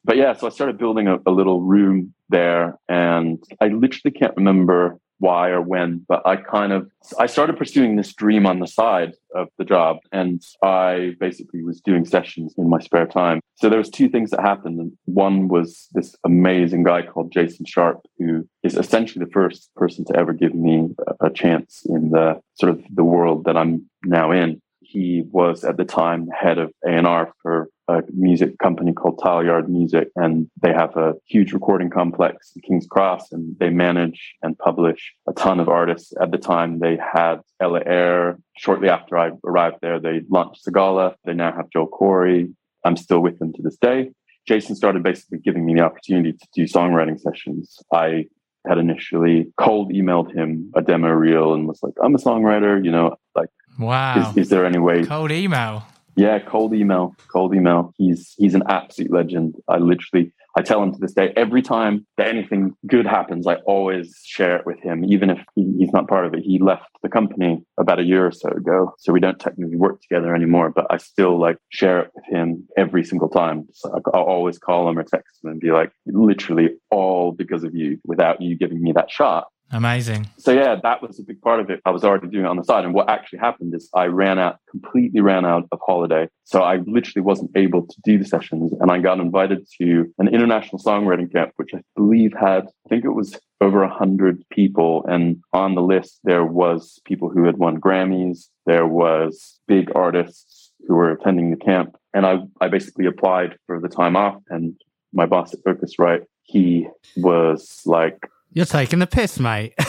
[0.05, 4.35] But yeah, so I started building a, a little room there, and I literally can't
[4.35, 8.67] remember why or when, but I kind of I started pursuing this dream on the
[8.67, 13.39] side of the job, and I basically was doing sessions in my spare time.
[13.55, 17.65] So there was two things that happened, and one was this amazing guy called Jason
[17.65, 22.11] Sharp, who is essentially the first person to ever give me a, a chance in
[22.11, 24.61] the sort of the world that I'm now in
[24.93, 30.09] he was at the time head of A&R for a music company called Tileyard Music,
[30.15, 35.13] and they have a huge recording complex in King's Cross, and they manage and publish
[35.27, 36.13] a ton of artists.
[36.21, 38.37] At the time, they had Ella Eyre.
[38.57, 41.15] Shortly after I arrived there, they launched Sigala.
[41.25, 42.53] They now have Joel Corry.
[42.85, 44.11] I'm still with them to this day.
[44.47, 47.79] Jason started basically giving me the opportunity to do songwriting sessions.
[47.93, 48.25] I
[48.67, 52.91] had initially cold emailed him a demo reel and was like, I'm a songwriter, you
[52.91, 54.31] know, like Wow.
[54.31, 55.03] Is, is, there any way?
[55.03, 55.85] Cold email.
[56.15, 57.15] Yeah, cold email.
[57.31, 57.93] Cold email.
[57.97, 59.55] He's he's an absolute legend.
[59.67, 63.55] I literally I tell him to this day every time that anything good happens, I
[63.65, 66.43] always share it with him, even if he, he's not part of it.
[66.43, 70.01] He left the company about a year or so ago, so we don't technically work
[70.01, 70.69] together anymore.
[70.69, 73.67] But I still like share it with him every single time.
[73.73, 77.73] So I'll always call him or text him and be like, literally all because of
[77.73, 77.99] you.
[78.05, 80.29] Without you giving me that shot, Amazing.
[80.37, 81.81] So yeah, that was a big part of it.
[81.83, 82.85] I was already doing it on the side.
[82.85, 86.29] And what actually happened is I ran out, completely ran out of holiday.
[86.43, 88.71] So I literally wasn't able to do the sessions.
[88.79, 93.03] And I got invited to an international songwriting camp, which I believe had, I think
[93.03, 95.05] it was over a hundred people.
[95.07, 98.49] And on the list, there was people who had won Grammys.
[98.67, 101.95] There was big artists who were attending the camp.
[102.13, 104.75] And I, I basically applied for the time off and
[105.13, 109.73] my boss at Focusrite, he was like, you're taking the piss, mate.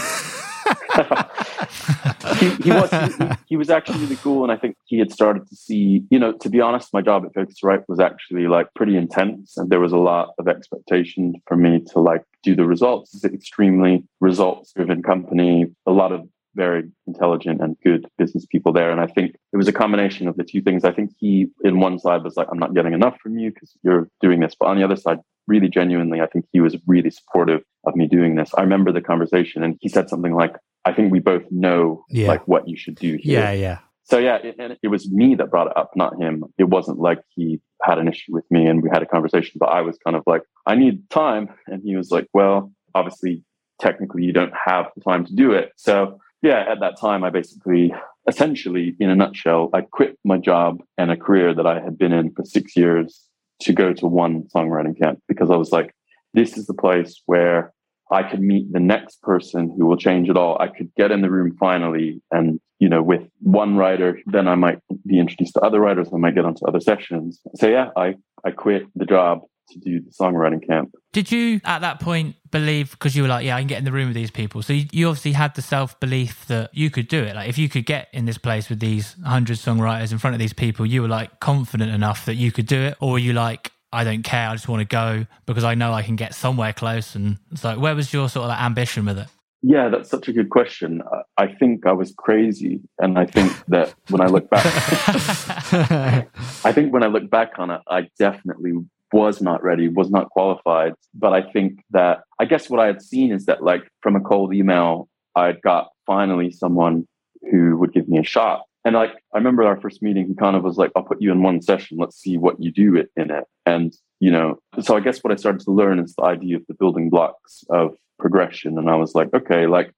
[2.38, 5.48] he, he, was he, he, was actually really cool, and I think he had started
[5.48, 6.05] to see.
[6.11, 9.70] You know, to be honest, my job at Focusrite was actually like pretty intense, and
[9.70, 13.14] there was a lot of expectation for me to like do the results.
[13.14, 15.66] It's an extremely results-driven company.
[15.87, 18.90] A lot of very intelligent and good business people there.
[18.90, 20.85] And I think it was a combination of the two things.
[20.85, 23.77] I think he, in one side, was like, I'm not getting enough from you because
[23.83, 24.55] you're doing this.
[24.59, 28.07] But on the other side, really genuinely, I think he was really supportive of me
[28.07, 28.52] doing this.
[28.57, 32.28] I remember the conversation and he said something like, I think we both know yeah.
[32.28, 33.40] like what you should do here.
[33.40, 33.78] Yeah, yeah.
[34.04, 36.44] So yeah, it, and it was me that brought it up, not him.
[36.59, 39.70] It wasn't like he had an issue with me and we had a conversation, but
[39.70, 41.48] I was kind of like, I need time.
[41.66, 43.42] And he was like, well, obviously,
[43.80, 45.72] technically you don't have the time to do it.
[45.76, 47.94] So yeah, at that time, I basically,
[48.28, 52.12] essentially, in a nutshell, I quit my job and a career that I had been
[52.12, 53.26] in for six years
[53.62, 55.94] to go to one songwriting camp because I was like,
[56.32, 57.72] this is the place where
[58.10, 60.60] I could meet the next person who will change it all.
[60.60, 64.56] I could get in the room finally and, you know, with one writer, then I
[64.56, 66.08] might be introduced to other writers.
[66.12, 67.40] I might get onto other sessions.
[67.54, 68.14] So yeah, I,
[68.44, 70.94] I quit the job to do the songwriting camp.
[71.12, 73.85] Did you at that point believe because you were like, yeah, I can get in
[73.85, 74.62] the room with these people?
[74.62, 77.35] So you, you obviously had the self belief that you could do it.
[77.35, 80.40] Like if you could get in this place with these hundred songwriters in front of
[80.40, 83.33] these people, you were like confident enough that you could do it, or were you
[83.33, 83.70] like?
[83.92, 84.48] I don't care.
[84.48, 87.14] I just want to go because I know I can get somewhere close.
[87.14, 89.29] And it's like, where was your sort of like ambition with it?
[89.66, 91.00] Yeah, that's such a good question.
[91.38, 94.62] I think I was crazy, and I think that when I look back,
[96.64, 98.72] I think when I look back on it, I definitely
[99.14, 100.92] was not ready, was not qualified.
[101.14, 104.20] But I think that I guess what I had seen is that like from a
[104.20, 107.07] cold email, I got finally someone
[107.50, 108.62] who would give me a shot.
[108.85, 111.31] And like I remember our first meeting, he kind of was like, I'll put you
[111.31, 113.44] in one session, let's see what you do it in it.
[113.64, 116.64] And, you know, so I guess what I started to learn is the idea of
[116.66, 118.77] the building blocks of progression.
[118.79, 119.92] And I was like, okay, like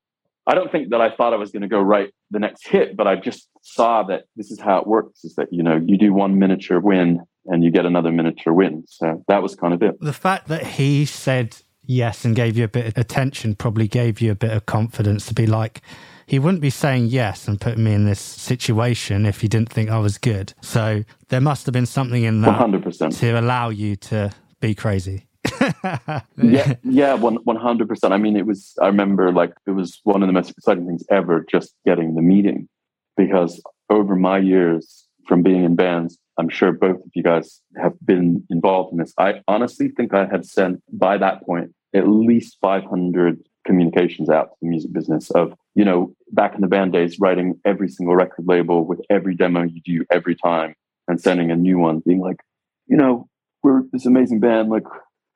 [0.46, 2.96] I don't think that I thought I was going to go write the next hit,
[2.96, 5.96] but I just saw that this is how it works is that, you know, you
[5.96, 8.84] do one miniature win and you get another miniature win.
[8.88, 10.00] So that was kind of it.
[10.00, 14.20] The fact that he said yes and gave you a bit of attention probably gave
[14.20, 15.82] you a bit of confidence to be like,
[16.26, 19.90] he wouldn't be saying yes and putting me in this situation if he didn't think
[19.90, 20.52] I was good.
[20.60, 23.18] So there must have been something in that 100%.
[23.20, 25.26] to allow you to be crazy.
[26.42, 28.12] yeah, yeah, one one hundred percent.
[28.12, 28.74] I mean, it was.
[28.82, 32.20] I remember like it was one of the most exciting things ever, just getting the
[32.20, 32.68] meeting,
[33.16, 37.94] because over my years from being in bands, I'm sure both of you guys have
[38.04, 39.14] been involved in this.
[39.18, 44.56] I honestly think I had sent by that point at least 500 communications out to
[44.62, 48.46] the music business of, you know, back in the band days, writing every single record
[48.46, 50.74] label with every demo you do every time
[51.08, 52.40] and sending a new one, being like,
[52.86, 53.28] you know,
[53.62, 54.84] we're this amazing band, like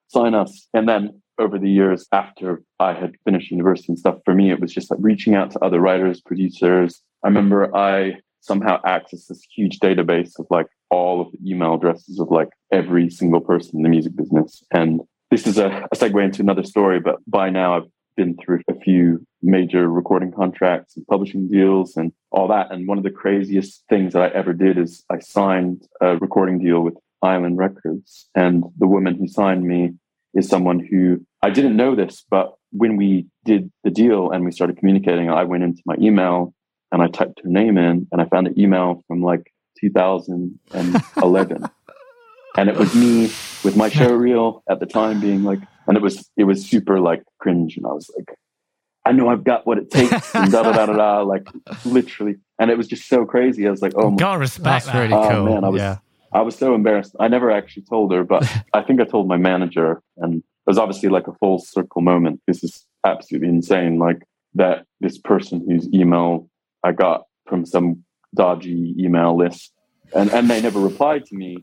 [0.09, 0.69] sign us.
[0.75, 4.61] And then over the years after I had finished university and stuff, for me, it
[4.61, 7.01] was just like reaching out to other writers, producers.
[7.25, 12.19] I remember I somehow accessed this huge database of like all of the email addresses
[12.19, 14.63] of like every single person in the music business.
[14.73, 15.01] And
[15.31, 18.75] this is a, a segue into another story, but by now I've been through a
[18.75, 22.71] few major recording contracts and publishing deals and all that.
[22.71, 26.59] And one of the craziest things that I ever did is I signed a recording
[26.59, 28.29] deal with Island Records.
[28.35, 29.93] And the woman who signed me
[30.35, 34.53] is someone who I didn't know this, but when we did the deal and we
[34.53, 36.55] started communicating, I went into my email
[36.93, 41.65] and I typed her name in and I found an email from like 2011.
[42.57, 43.23] and it was me
[43.65, 47.01] with my show reel at the time being like, and it was, it was super
[47.01, 47.77] like cringe.
[47.77, 48.37] And I was like,
[49.05, 51.49] I know I've got what it takes and da da da da da, like
[51.85, 52.37] literally.
[52.59, 53.67] And it was just so crazy.
[53.67, 55.01] I was like, oh, my God, respect That's that.
[55.01, 55.45] really oh cool.
[55.47, 55.99] man, I was, yeah.
[56.33, 57.17] I was so embarrassed.
[57.19, 60.79] I never actually told her, but I think I told my manager, and it was
[60.79, 62.41] obviously like a full circle moment.
[62.47, 63.99] This is absolutely insane.
[63.99, 64.23] Like
[64.55, 66.49] that, this person whose email
[66.85, 69.73] I got from some dodgy email list,
[70.15, 71.59] and and they never replied to me.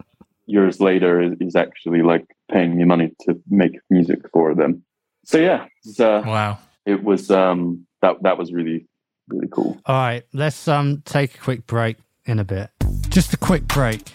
[0.49, 4.83] Years later, is, is actually like paying me money to make music for them.
[5.25, 5.65] So yeah,
[5.99, 6.59] uh, Wow.
[6.85, 8.87] it was um, that that was really
[9.27, 9.77] really cool.
[9.85, 12.69] All right, let's um take a quick break in a bit.
[13.09, 14.09] Just a quick break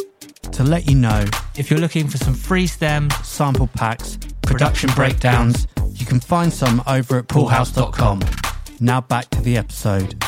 [0.53, 1.25] to let you know
[1.57, 6.83] If you're looking for some free stems, sample packs, production breakdowns, you can find some
[6.87, 8.21] over at poolhouse.com.
[8.81, 10.23] Now back to the episode.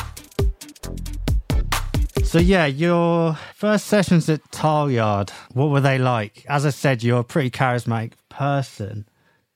[2.35, 6.45] So yeah, your first sessions at Tileyard, what were they like?
[6.49, 9.07] As I said, you're a pretty charismatic person.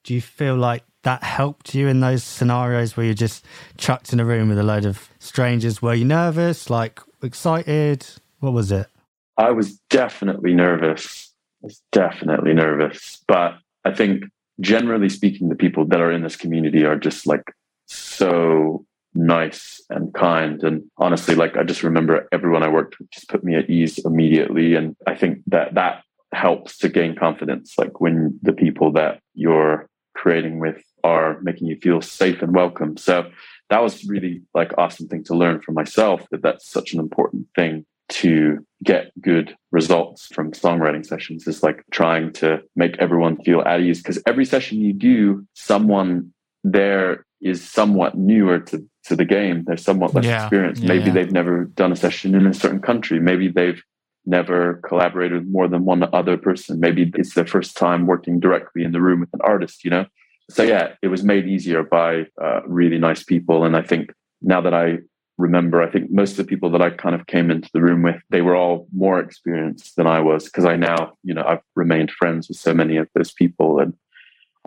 [0.05, 3.43] Do you feel like that helped you in those scenarios where you're just
[3.75, 5.81] chucked in a room with a load of strangers?
[5.81, 8.07] Were you nervous, like excited?
[8.39, 8.87] What was it?
[9.35, 11.33] I was definitely nervous.
[11.61, 13.21] I was definitely nervous.
[13.27, 14.23] But I think
[14.61, 17.43] generally speaking, the people that are in this community are just like
[17.87, 18.85] so
[19.19, 20.63] nice and kind.
[20.63, 23.99] And honestly, like I just remember everyone I worked with just put me at ease
[24.05, 24.75] immediately.
[24.75, 27.75] And I think that that helps to gain confidence.
[27.77, 32.97] Like when the people that you're creating with are making you feel safe and welcome.
[32.97, 33.29] So
[33.69, 37.47] that was really like awesome thing to learn for myself that that's such an important
[37.55, 43.61] thing to get good results from songwriting sessions is like trying to make everyone feel
[43.61, 49.25] at ease because every session you do someone there is somewhat newer to, to the
[49.25, 50.43] game they're somewhat less Yeah.
[50.43, 50.83] experienced.
[50.83, 51.13] maybe yeah.
[51.13, 53.19] they've never done a session in a certain country.
[53.19, 53.81] Maybe they've
[54.25, 56.79] never collaborated with more than one other person.
[56.79, 60.05] Maybe it's their first time working directly in the room with an artist you know?
[60.49, 63.63] So yeah it was made easier by uh, really nice people.
[63.65, 64.97] And i think now that i
[65.37, 68.01] remember i think most of the people that i kind of came into the room
[68.03, 71.61] with they were all more experienced than i was because i now you know i've
[71.77, 73.79] remained friends with so many of those people.
[73.79, 73.93] And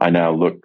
[0.01, 0.61] i now look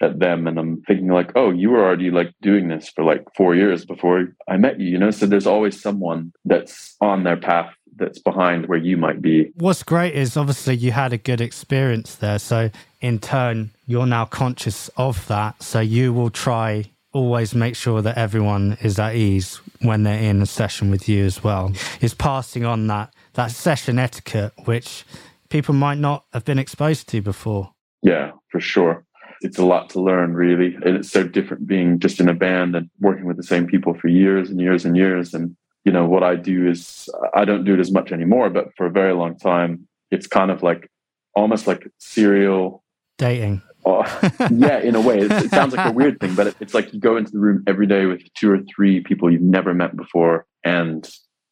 [0.00, 3.24] at them and i'm thinking like oh you were already like doing this for like
[3.36, 7.36] four years before i met you you know so there's always someone that's on their
[7.36, 11.40] path that's behind where you might be What's great is obviously you had a good
[11.40, 12.38] experience there.
[12.38, 15.62] So, in turn, you're now conscious of that.
[15.62, 20.42] So, you will try always make sure that everyone is at ease when they're in
[20.42, 21.72] a session with you as well.
[22.00, 25.04] Is passing on that, that session etiquette, which
[25.48, 27.72] people might not have been exposed to before.
[28.02, 29.04] Yeah, for sure.
[29.44, 30.74] It's a lot to learn, really.
[30.74, 33.92] And it's so different being just in a band and working with the same people
[33.94, 35.34] for years and years and years.
[35.34, 35.54] And,
[35.84, 38.86] you know, what I do is I don't do it as much anymore, but for
[38.86, 40.90] a very long time, it's kind of like
[41.36, 42.82] almost like serial.
[43.18, 43.60] Dating.
[43.84, 45.20] Uh, yeah, in a way.
[45.20, 47.38] It's, it sounds like a weird thing, but it, it's like you go into the
[47.38, 50.46] room every day with two or three people you've never met before.
[50.64, 51.06] And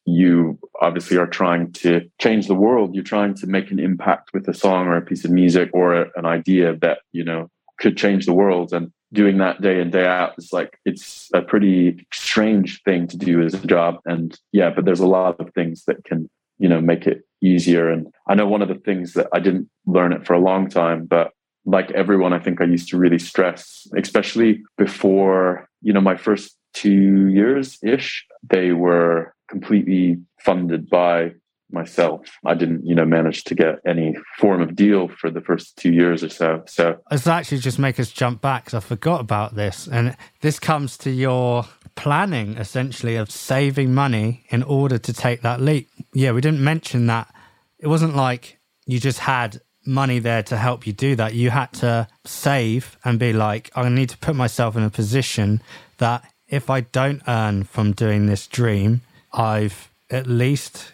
[0.05, 2.93] you obviously are trying to change the world.
[2.93, 5.93] You're trying to make an impact with a song or a piece of music or
[5.93, 8.73] a, an idea that, you know, could change the world.
[8.73, 13.17] And doing that day in, day out is like, it's a pretty strange thing to
[13.17, 13.97] do as a job.
[14.05, 17.89] And yeah, but there's a lot of things that can, you know, make it easier.
[17.89, 20.69] And I know one of the things that I didn't learn it for a long
[20.69, 21.31] time, but
[21.65, 26.57] like everyone, I think I used to really stress, especially before, you know, my first
[26.73, 31.33] two years ish, they were completely funded by
[31.73, 32.21] myself.
[32.45, 35.91] I didn't, you know, manage to get any form of deal for the first two
[35.91, 36.63] years or so.
[36.67, 39.87] So Let's actually just make us jump back because I forgot about this.
[39.87, 41.65] And this comes to your
[41.95, 45.89] planning essentially of saving money in order to take that leap.
[46.13, 47.33] Yeah, we didn't mention that.
[47.79, 51.33] It wasn't like you just had money there to help you do that.
[51.33, 55.61] You had to save and be like, I need to put myself in a position
[55.97, 59.01] that if I don't earn from doing this dream,
[59.31, 60.93] I've at least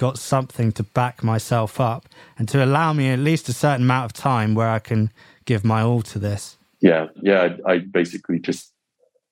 [0.00, 4.06] got something to back myself up and to allow me at least a certain amount
[4.06, 5.12] of time where I can
[5.44, 6.56] give my all to this.
[6.80, 7.50] Yeah, yeah.
[7.66, 8.72] I, I basically just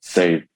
[0.02, 0.46] saved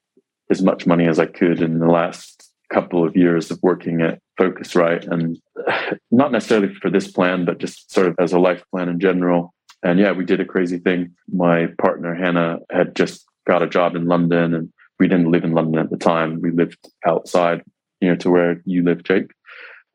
[0.51, 4.19] as much money as I could in the last couple of years of working at
[4.39, 5.39] Focusrite, and
[6.11, 9.51] not necessarily for this plan, but just sort of as a life plan in general.
[9.81, 11.15] And yeah, we did a crazy thing.
[11.33, 15.53] My partner Hannah had just got a job in London, and we didn't live in
[15.53, 16.39] London at the time.
[16.39, 17.63] We lived outside,
[17.99, 19.31] near to where you live, Jake,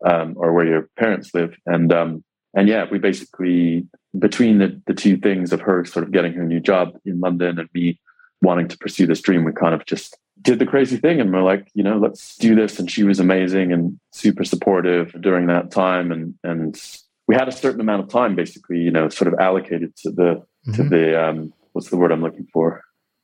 [0.05, 1.55] um, or where your parents live.
[1.67, 2.25] And um,
[2.55, 3.87] and yeah, we basically
[4.19, 7.59] between the the two things of her sort of getting her new job in London
[7.59, 8.01] and me
[8.41, 11.43] wanting to pursue this dream, we kind of just did the crazy thing and we're
[11.43, 12.79] like, you know, let's do this.
[12.79, 16.13] And she was amazing and super supportive during that time.
[16.13, 16.81] And and
[17.27, 20.45] we had a certain amount of time basically, you know, sort of allocated to the
[20.67, 20.73] mm-hmm.
[20.75, 22.83] to the um what's the word I'm looking for?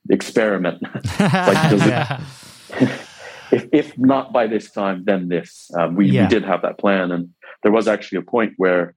[0.09, 0.81] experiment.
[1.19, 1.71] like
[2.79, 3.01] it,
[3.51, 5.69] if if not by this time, then this.
[5.77, 6.23] Um, we, yeah.
[6.23, 7.29] we did have that plan and
[7.63, 8.93] there was actually a point where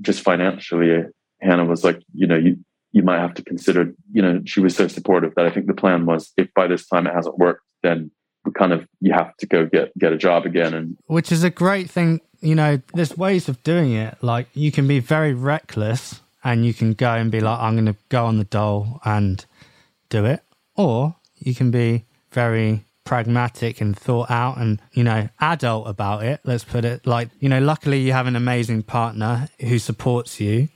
[0.00, 1.04] just financially
[1.40, 2.58] Hannah was like, you know, you
[2.92, 5.74] you might have to consider, you know, she was so supportive that I think the
[5.74, 8.10] plan was if by this time it hasn't worked, then
[8.44, 11.44] we kind of you have to go get get a job again and which is
[11.44, 15.34] a great thing you know there's ways of doing it like you can be very
[15.34, 19.00] reckless and you can go and be like i'm going to go on the dole
[19.04, 19.44] and
[20.08, 20.42] do it
[20.76, 26.40] or you can be very pragmatic and thought out and you know adult about it
[26.44, 30.68] let's put it like you know luckily you have an amazing partner who supports you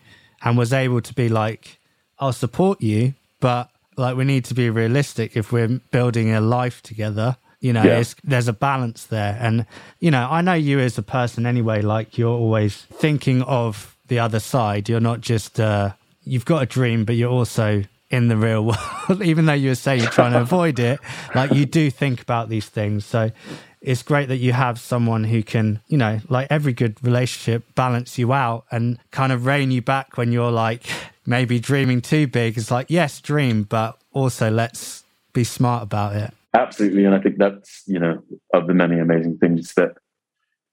[0.42, 1.78] and was able to be like
[2.22, 6.80] I'll support you, but like we need to be realistic if we're building a life
[6.80, 7.36] together.
[7.58, 8.04] You know, yeah.
[8.22, 9.36] there's a balance there.
[9.40, 9.66] And,
[9.98, 14.20] you know, I know you as a person anyway, like you're always thinking of the
[14.20, 14.88] other side.
[14.88, 18.64] You're not just, uh, you've got a dream, but you're also in the real
[19.08, 21.00] world, even though you say you're trying to avoid it,
[21.34, 23.04] like you do think about these things.
[23.04, 23.32] So
[23.80, 28.18] it's great that you have someone who can, you know, like every good relationship, balance
[28.18, 30.86] you out and kind of rein you back when you're like
[31.26, 32.56] maybe dreaming too big.
[32.56, 35.02] It's like, yes, dream, but also let's
[35.32, 36.32] be smart about it.
[36.54, 37.06] Absolutely.
[37.06, 39.96] And I think that's, you know, of the many amazing things that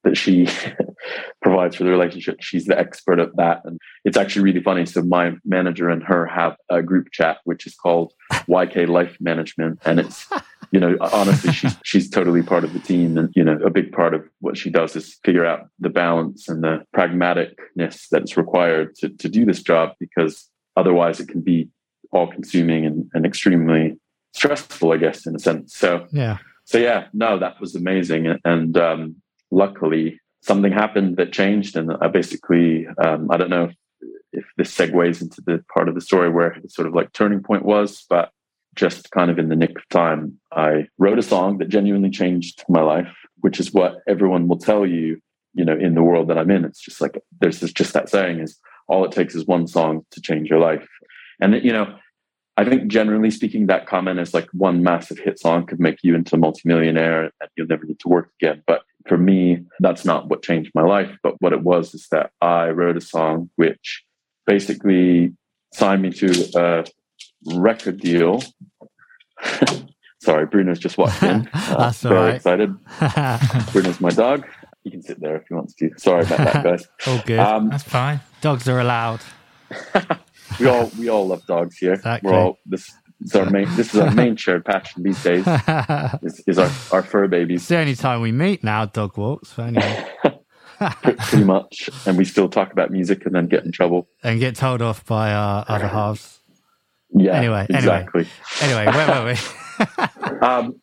[0.03, 0.47] that she
[1.41, 2.37] provides for the relationship.
[2.41, 3.61] She's the expert at that.
[3.65, 4.85] And it's actually really funny.
[4.85, 9.79] So my manager and her have a group chat, which is called YK Life Management.
[9.85, 10.27] And it's,
[10.71, 13.17] you know, honestly, she's, she's totally part of the team.
[13.17, 16.47] And, you know, a big part of what she does is figure out the balance
[16.47, 21.69] and the pragmaticness that's required to, to do this job because otherwise it can be
[22.11, 23.97] all consuming and, and extremely
[24.33, 25.75] stressful, I guess, in a sense.
[25.75, 26.37] So, yeah.
[26.63, 28.37] So yeah, no, that was amazing.
[28.45, 29.15] And, um,
[29.51, 33.69] luckily something happened that changed and i basically um, i don't know
[34.31, 37.41] if this segues into the part of the story where the sort of like turning
[37.41, 38.31] point was but
[38.75, 42.63] just kind of in the nick of time i wrote a song that genuinely changed
[42.69, 45.19] my life which is what everyone will tell you
[45.53, 46.65] you know in the world that i'm in.
[46.65, 50.21] It's just like there's just that saying is all it takes is one song to
[50.21, 50.87] change your life.
[51.39, 51.95] And you know
[52.60, 56.14] I think generally speaking, that comment is like one massive hit song could make you
[56.14, 58.62] into a multimillionaire and you'll never need to work again.
[58.68, 61.18] But for me, that's not what changed my life.
[61.24, 64.03] But what it was is that I wrote a song which
[64.45, 65.34] basically
[65.74, 66.86] signed me to a
[67.55, 68.43] record deal.
[70.22, 71.49] Sorry, Bruno's just walked in.
[71.70, 72.36] Uh, that's right.
[72.36, 72.76] excited.
[73.72, 74.45] Bruno's my dog.
[74.84, 75.91] You can sit there if you want to.
[75.95, 76.88] Sorry about that, guys.
[77.07, 77.39] all good.
[77.39, 78.20] Um, that's fine.
[78.41, 79.22] Dogs are allowed.
[80.60, 81.93] We all we all love dogs here.
[81.93, 82.32] Exactly.
[82.32, 82.91] We're all this
[83.22, 85.45] is our main this is our main shared passion these days.
[86.22, 87.62] is, is our, our fur babies.
[87.62, 89.57] It's the only time we meet now, dog walks.
[89.57, 90.05] Anyway.
[91.01, 91.89] Pretty much.
[92.05, 94.07] And we still talk about music and then get in trouble.
[94.24, 96.39] And get told off by our other halves.
[97.12, 97.34] Yeah.
[97.34, 98.28] Anyway, exactly.
[98.62, 100.39] Anyway, anyway where were we?
[100.47, 100.80] um,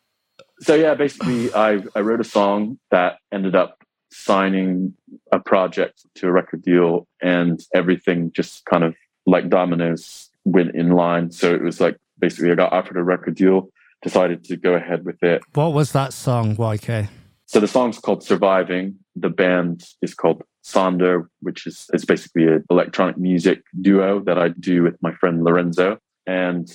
[0.59, 3.77] so yeah, basically I I wrote a song that ended up
[4.11, 4.93] signing
[5.31, 8.95] a project to a record deal and everything just kind of
[9.27, 11.29] like dominoes went in line.
[11.29, 13.69] So it was like basically I got offered a record deal,
[14.01, 15.43] decided to go ahead with it.
[15.53, 17.09] What was that song, YK?
[17.45, 18.95] So the song's called Surviving.
[19.15, 24.49] The band is called Sondr, which is it's basically an electronic music duo that I
[24.49, 25.99] do with my friend Lorenzo.
[26.25, 26.69] And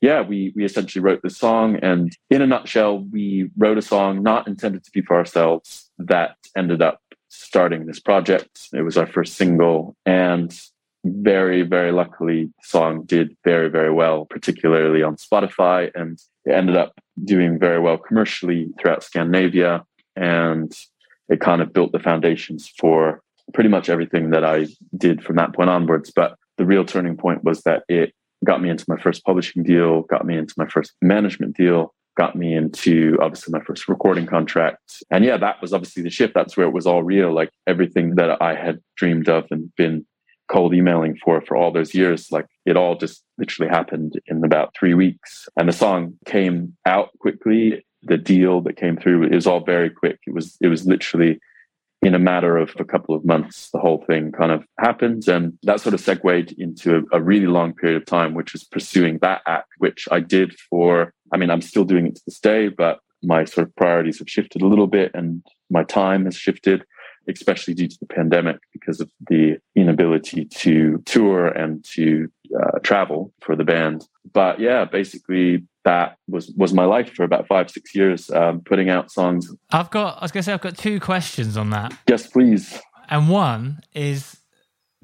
[0.00, 4.22] yeah, we we essentially wrote the song and in a nutshell, we wrote a song
[4.22, 8.68] not intended to be for ourselves that ended up starting this project.
[8.72, 10.52] It was our first single and
[11.04, 15.90] very, very luckily, the song did very, very well, particularly on Spotify.
[15.94, 16.92] And it ended up
[17.24, 19.84] doing very well commercially throughout Scandinavia.
[20.16, 20.72] And
[21.28, 23.22] it kind of built the foundations for
[23.52, 26.12] pretty much everything that I did from that point onwards.
[26.14, 30.02] But the real turning point was that it got me into my first publishing deal,
[30.02, 35.02] got me into my first management deal, got me into obviously my first recording contract.
[35.10, 36.34] And yeah, that was obviously the shift.
[36.34, 37.32] That's where it was all real.
[37.32, 40.06] Like everything that I had dreamed of and been
[40.52, 44.74] cold emailing for for all those years, like it all just literally happened in about
[44.78, 45.48] three weeks.
[45.56, 47.84] And the song came out quickly.
[48.04, 50.18] The deal that came through, it was all very quick.
[50.26, 51.38] It was it was literally
[52.02, 55.28] in a matter of a couple of months, the whole thing kind of happens.
[55.28, 58.64] And that sort of segued into a, a, really long period of time, which was
[58.64, 62.40] pursuing that act, which I did for, I mean, I'm still doing it to this
[62.40, 66.36] day, but my sort of priorities have shifted a little bit and my time has
[66.36, 66.84] shifted,
[67.28, 72.28] especially due to the pandemic because of the inability to tour and to
[72.60, 74.06] uh, travel for the band.
[74.32, 78.88] But yeah, basically that was was my life for about five six years, um, putting
[78.88, 79.52] out songs.
[79.70, 80.18] I've got.
[80.18, 81.92] I was gonna say I've got two questions on that.
[82.08, 82.78] Yes, please.
[83.08, 84.38] And one is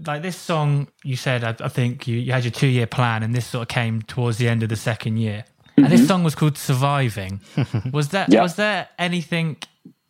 [0.06, 0.88] like this song.
[1.04, 3.62] You said I, I think you, you had your two year plan, and this sort
[3.62, 5.44] of came towards the end of the second year.
[5.44, 5.84] Mm-hmm.
[5.84, 6.08] And this mm-hmm.
[6.08, 7.40] song was called "Surviving."
[7.92, 8.42] was that yeah.
[8.42, 9.56] was there anything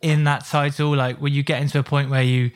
[0.01, 0.95] in that title?
[0.95, 2.51] Like, were you getting to a point where you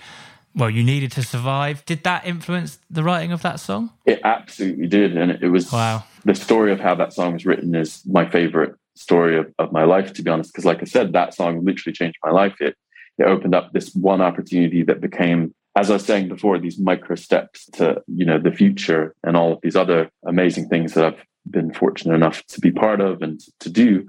[0.56, 1.84] well, you needed to survive.
[1.86, 3.92] Did that influence the writing of that song?
[4.06, 5.18] It absolutely did.
[5.18, 6.04] And it was wow.
[6.26, 9.84] the story of how that song was written is my favorite story of, of my
[9.84, 10.54] life, to be honest.
[10.54, 12.56] Because, like I said, that song literally changed my life.
[12.60, 12.76] It,
[13.18, 17.16] it opened up this one opportunity that became, as I was saying before, these micro
[17.16, 21.24] steps to, you know, the future and all of these other amazing things that I've
[21.50, 24.08] been fortunate enough to be part of and to do.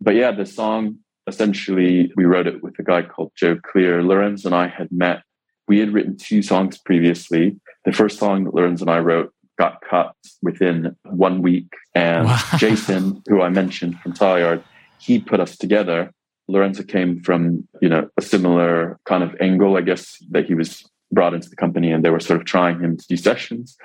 [0.00, 4.02] But yeah, the song essentially, we wrote it with a guy called Joe Clear.
[4.02, 5.22] Lorenz and I had met
[5.68, 7.58] we had written two songs previously.
[7.84, 11.72] The first song that Lorenz and I wrote got cut within one week.
[11.94, 12.40] And wow.
[12.58, 14.62] Jason, who I mentioned from Tileyard,
[14.98, 16.12] he put us together.
[16.48, 20.84] Lorenzo came from, you know, a similar kind of angle, I guess, that he was
[21.12, 23.76] brought into the company and they were sort of trying him to do sessions.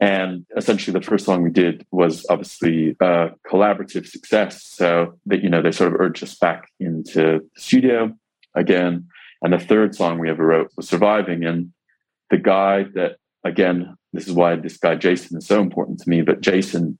[0.00, 4.64] And essentially the first song we did was obviously a collaborative success.
[4.64, 8.12] So that, you know, they sort of urged us back into the studio
[8.54, 9.08] again.
[9.42, 11.44] And the third song we ever wrote was Surviving.
[11.44, 11.72] And
[12.30, 16.22] the guy that, again, this is why this guy, Jason, is so important to me,
[16.22, 16.98] but Jason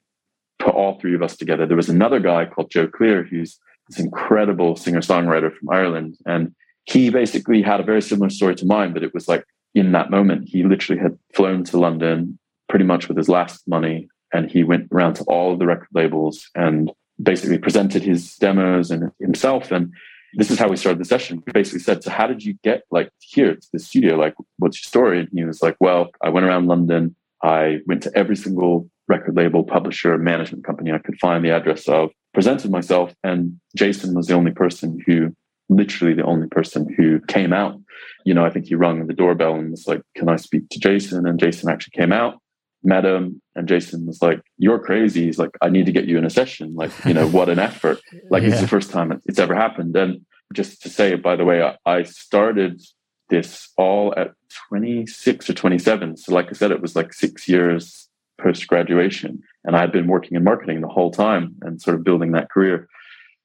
[0.59, 1.66] put all three of us together.
[1.66, 6.16] There was another guy called Joe Clear, who's this incredible singer songwriter from Ireland.
[6.26, 9.92] And he basically had a very similar story to mine, but it was like in
[9.92, 12.38] that moment, he literally had flown to London
[12.68, 14.08] pretty much with his last money.
[14.32, 16.90] And he went around to all of the record labels and
[17.22, 19.70] basically presented his demos and himself.
[19.70, 19.92] And
[20.36, 21.42] this is how we started the session.
[21.46, 24.16] We basically said, So how did you get like here to the studio?
[24.16, 25.20] Like, what's your story?
[25.20, 27.14] And he was like, Well, I went around London.
[27.42, 31.88] I went to every single record label, publisher, management company I could find the address
[31.88, 35.34] of, presented myself, and Jason was the only person who
[35.68, 37.78] literally the only person who came out.
[38.24, 40.80] You know, I think he rung the doorbell and was like, Can I speak to
[40.80, 41.26] Jason?
[41.26, 42.40] And Jason actually came out,
[42.85, 45.24] met him, and Jason was like, You're crazy.
[45.24, 46.74] He's like, I need to get you in a session.
[46.74, 48.01] Like, you know, what an effort.
[48.30, 48.51] Like, yeah.
[48.51, 49.97] it's the first time it's ever happened.
[49.97, 52.80] And just to say, by the way, I started
[53.28, 54.32] this all at
[54.68, 56.16] 26 or 27.
[56.16, 58.09] So, like I said, it was like six years
[58.41, 59.43] post graduation.
[59.64, 62.89] And I'd been working in marketing the whole time and sort of building that career.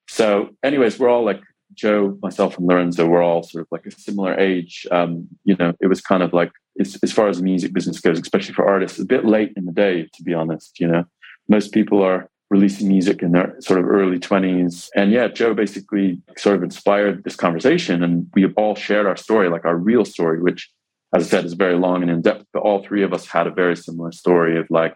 [0.07, 1.41] So, anyways, we're all like
[1.73, 4.87] Joe, myself, and Lorenzo we were all sort of like a similar age.
[4.91, 7.99] Um, you know, it was kind of like, as, as far as the music business
[7.99, 10.79] goes, especially for artists, a bit late in the day, to be honest.
[10.79, 11.03] You know,
[11.47, 14.89] most people are releasing music in their sort of early 20s.
[14.95, 18.03] And yeah, Joe basically sort of inspired this conversation.
[18.03, 20.69] And we all shared our story, like our real story, which,
[21.13, 22.45] as I said, is very long and in depth.
[22.53, 24.95] But all three of us had a very similar story of like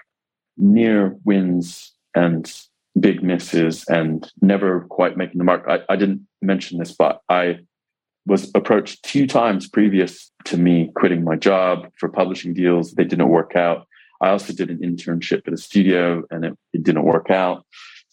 [0.57, 2.51] near wins and
[2.99, 5.65] big misses and never quite making the mark.
[5.67, 7.59] I, I didn't mention this, but I
[8.25, 12.93] was approached two times previous to me quitting my job for publishing deals.
[12.93, 13.87] They didn't work out.
[14.21, 17.65] I also did an internship at a studio and it, it didn't work out.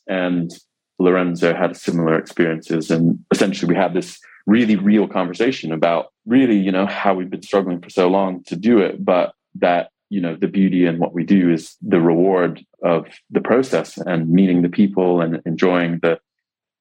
[0.08, 0.50] And
[0.98, 2.90] Lorenzo had similar experiences.
[2.90, 7.42] And essentially, we had this really real conversation about really, you know, how we've been
[7.42, 11.14] struggling for so long to do it, but that, you know, the beauty in what
[11.14, 16.18] we do is the reward of the process and meeting the people and enjoying the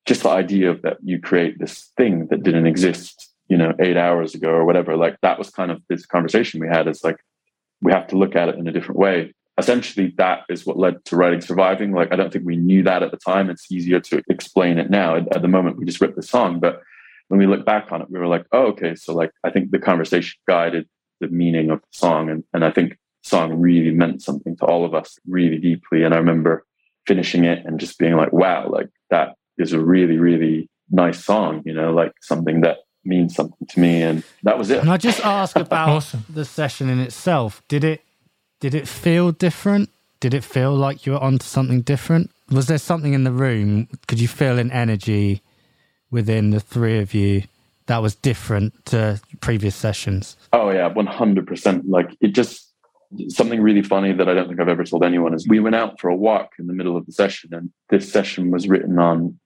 [0.06, 3.98] just the idea of that you create this thing that didn't exist, you know, eight
[3.98, 4.96] hours ago or whatever.
[4.96, 6.88] Like that was kind of this conversation we had.
[6.88, 7.18] It's like,
[7.82, 9.34] we have to look at it in a different way.
[9.58, 11.92] Essentially, that is what led to writing Surviving.
[11.92, 13.50] Like, I don't think we knew that at the time.
[13.50, 15.16] It's easier to explain it now.
[15.16, 16.60] At, the moment, we just ripped the song.
[16.60, 16.82] But
[17.28, 18.96] when we look back on it, we were like, oh, okay.
[18.96, 20.88] So, like, I think the conversation guided
[21.20, 22.30] the meaning of the song.
[22.30, 26.04] And, and I think song really meant something to all of us really deeply.
[26.04, 26.66] And I remember
[27.06, 31.62] finishing it and just being like, wow, like, that is a really, really nice song,
[31.66, 34.80] you know, like something that means something to me, and that was it.
[34.82, 36.26] Can I just ask about Awesome.
[36.30, 37.62] the session in itself?
[37.68, 38.02] Did it
[38.60, 39.90] did it feel different?
[40.20, 42.32] Did it feel like you were onto something different?
[42.52, 43.88] Was there something in the room?
[44.08, 45.42] Could you feel an energy
[46.12, 47.44] within the three of you
[47.86, 50.36] that was different to previous sessions?
[50.52, 51.88] Oh yeah, one hundred percent.
[51.90, 52.66] Like it just
[53.30, 56.00] something really funny that I don't think I've ever told anyone is we went out
[56.00, 59.40] for a walk in the middle of the session, and this session was written on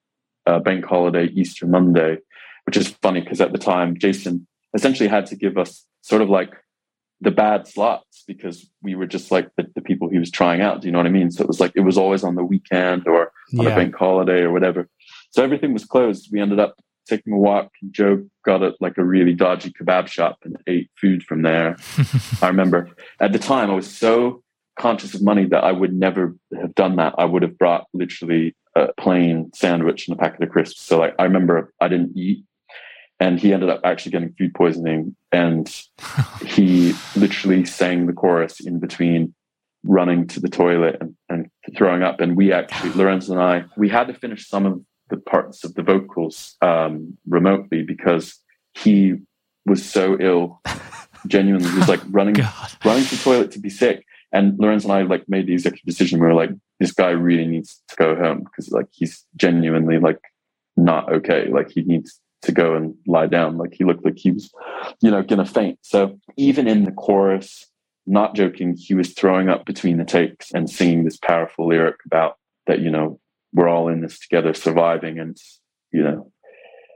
[0.45, 2.17] uh, bank holiday Easter Monday,
[2.65, 6.29] which is funny because at the time Jason essentially had to give us sort of
[6.29, 6.53] like
[7.21, 10.81] the bad slots because we were just like the, the people he was trying out.
[10.81, 11.31] Do you know what I mean?
[11.31, 14.41] So it was like it was always on the weekend or on a bank holiday
[14.41, 14.89] or whatever.
[15.31, 16.29] So everything was closed.
[16.31, 16.75] We ended up
[17.07, 17.71] taking a walk.
[17.91, 21.77] Joe got a like a really dodgy kebab shop and ate food from there.
[22.41, 22.89] I remember
[23.19, 24.43] at the time I was so
[24.77, 27.13] conscious of money that I would never have done that.
[27.17, 30.81] I would have brought literally a plain sandwich and a packet of crisps.
[30.81, 32.43] So like I remember I didn't eat
[33.19, 35.83] and he ended up actually getting food poisoning and
[36.45, 39.33] he literally sang the chorus in between
[39.83, 43.89] running to the toilet and, and throwing up and we actually lorenz and i we
[43.89, 48.39] had to finish some of the parts of the vocals um, remotely because
[48.73, 49.15] he
[49.65, 50.61] was so ill
[51.27, 52.71] genuinely he was like running God.
[52.83, 55.85] running to the toilet to be sick and lorenz and i like made the executive
[55.85, 56.19] decision.
[56.19, 60.19] We were like this guy really needs to go home because like he's genuinely like
[60.75, 61.47] not okay.
[61.47, 63.57] Like he needs to go and lie down.
[63.57, 64.51] Like he looked like he was
[65.01, 65.79] you know gonna faint.
[65.83, 67.67] So even in the chorus
[68.05, 72.37] not joking he was throwing up between the takes and singing this powerful lyric about
[72.67, 73.19] that you know
[73.53, 75.37] we're all in this together surviving and
[75.91, 76.29] you know.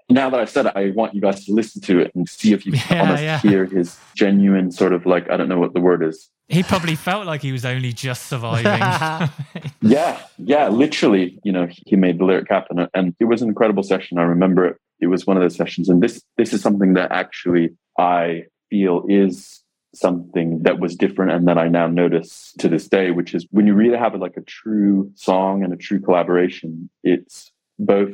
[0.09, 2.53] Now that i've said it i want you guys to listen to it and see
[2.53, 3.39] if you can Yeah, almost yeah.
[3.39, 6.95] hear his genuine sort of like i don't know what the word is He probably
[6.95, 8.81] felt like he was only just surviving.
[9.81, 13.83] Yeah, yeah, literally, you know, he made the lyric happen, and it was an incredible
[13.83, 14.17] session.
[14.17, 14.77] I remember it.
[14.99, 19.05] It was one of those sessions, and this this is something that actually I feel
[19.07, 23.45] is something that was different, and that I now notice to this day, which is
[23.51, 28.13] when you really have like a true song and a true collaboration, it's both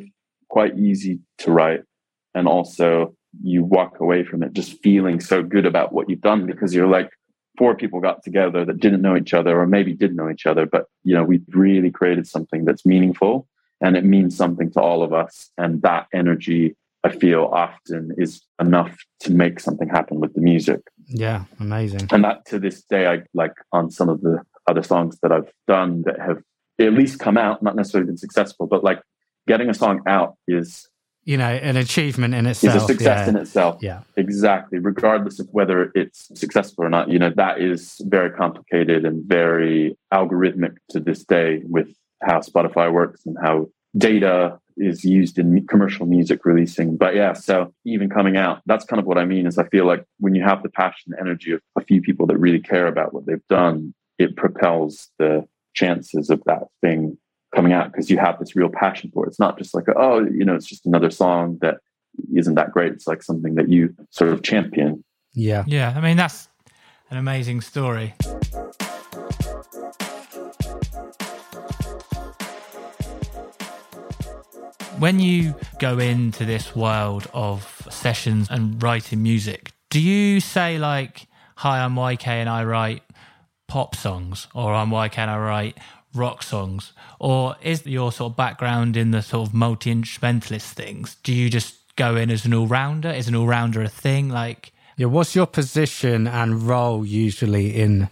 [0.50, 1.84] quite easy to write,
[2.36, 6.46] and also you walk away from it just feeling so good about what you've done
[6.46, 7.10] because you're like
[7.58, 10.66] four people got together that didn't know each other or maybe did know each other
[10.66, 13.48] but you know we've really created something that's meaningful
[13.82, 18.42] and it means something to all of us and that energy i feel often is
[18.60, 22.08] enough to make something happen with the music Yeah, amazing.
[22.12, 25.52] and that to this day i like on some of the other songs that i've
[25.68, 26.42] done that have
[26.80, 29.02] at least come out not necessarily been successful but like
[29.48, 30.88] getting a song out is
[31.26, 32.84] You know, an achievement in itself.
[32.84, 33.30] a success yeah.
[33.30, 34.02] in itself yeah.
[34.18, 34.80] Exactly.
[34.80, 39.98] Regardless of whether it's successful or not, you know, that is very complicated and very
[40.14, 41.88] algorithmic to this day with
[42.22, 46.98] how Spotify works and how data is used in commercial music releasing.
[46.98, 49.86] But yeah, so even coming out, that's kind of what I mean is I feel
[49.86, 52.88] like when you have the passion and energy of a few people that really care
[52.88, 57.18] about what they've done, it propels the chances of that thing
[57.54, 59.30] coming out because you have this real passion for it.
[59.30, 61.78] It's not just like, oh, you know, it's just another song that
[62.36, 62.94] isn't that great.
[62.94, 65.04] It's like something that you sort of champion.
[65.34, 65.64] Yeah.
[65.68, 66.48] yeah, I mean that's
[67.10, 68.14] an amazing story.
[75.00, 81.28] When you go into this world of sessions and writing music, do you say like,
[81.58, 83.02] "Hi, I'm YK and I write
[83.68, 85.78] pop songs," or "I'm YK and I write
[86.14, 91.16] rock songs," or is your sort of background in the sort of multi instrumentalist things?
[91.24, 93.10] Do you just go in as an all rounder?
[93.10, 94.30] Is an all rounder a thing?
[94.30, 95.08] Like, Yeah.
[95.08, 98.10] What's your position and role usually in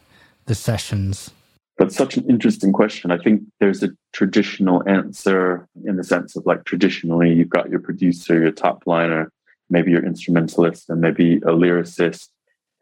[0.47, 1.30] the sessions?
[1.78, 3.12] That's such an interesting question.
[3.12, 7.80] I think there's a traditional answer in the sense of like traditionally you've got your
[7.80, 9.32] producer, your top liner,
[9.70, 12.30] maybe your instrumentalist, and maybe a lyricist,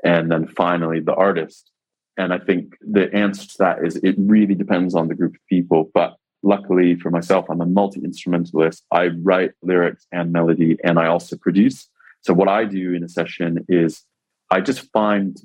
[0.03, 1.71] and then finally the artist.
[2.19, 5.47] And I think the answer to that is it really depends on the group of
[5.47, 5.89] people.
[5.93, 8.83] But luckily for myself, I'm a multi instrumentalist.
[8.91, 11.87] I write lyrics and melody, and I also produce.
[12.21, 14.03] So what I do in a session is
[14.51, 15.37] I just find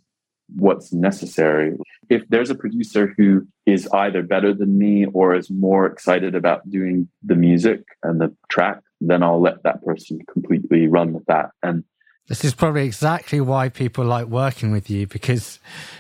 [0.56, 1.76] what's necessary.
[2.10, 6.68] If there's a producer who is either better than me or is more excited about
[6.68, 11.50] doing the music and the track, then I'll let that person completely run with that.
[11.62, 11.84] And
[12.26, 15.58] This is probably exactly why people like working with you because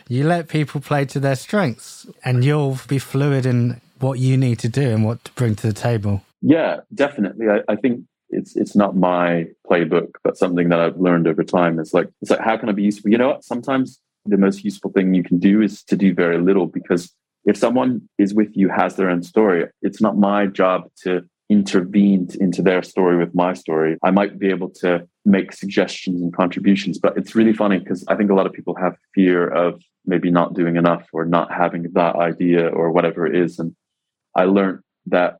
[0.08, 4.58] you let people play to their strengths and you'll be fluid in what you need
[4.60, 6.22] to do and what to bring to the table.
[6.40, 7.48] yeah, definitely.
[7.48, 11.78] I, I think it's it's not my playbook, but something that I've learned over time.
[11.78, 13.10] Is like it's like how can I be useful?
[13.10, 13.44] You know what?
[13.44, 17.12] Sometimes the most useful thing you can do is to do very little because
[17.44, 22.34] if someone is with you has their own story, it's not my job to intervened
[22.36, 26.98] into their story with my story, I might be able to make suggestions and contributions.
[26.98, 30.30] But it's really funny because I think a lot of people have fear of maybe
[30.30, 33.58] not doing enough or not having that idea or whatever it is.
[33.58, 33.74] And
[34.36, 35.36] I learned that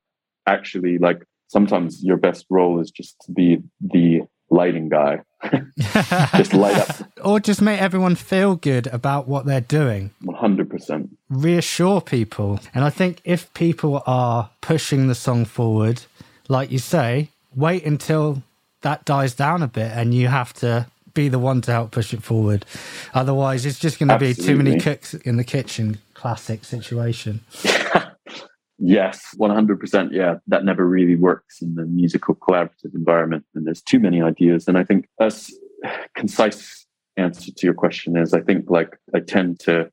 [0.47, 5.21] actually, like, sometimes your best role is just to be the lighting guy.
[6.37, 7.09] just light up.
[7.23, 10.11] or just make everyone feel good about what they're doing.
[10.25, 11.09] 100%.
[11.35, 12.61] Reassure people.
[12.74, 16.03] And I think if people are pushing the song forward,
[16.49, 18.43] like you say, wait until
[18.82, 22.12] that dies down a bit and you have to be the one to help push
[22.12, 22.66] it forward.
[23.14, 25.99] Otherwise, it's just going to be too many cooks in the kitchen.
[26.14, 27.41] Classic situation.
[28.78, 30.09] Yes, 100%.
[30.12, 33.45] Yeah, that never really works in the musical collaborative environment.
[33.55, 34.66] And there's too many ideas.
[34.68, 35.32] And I think a
[36.16, 39.91] concise answer to your question is I think like I tend to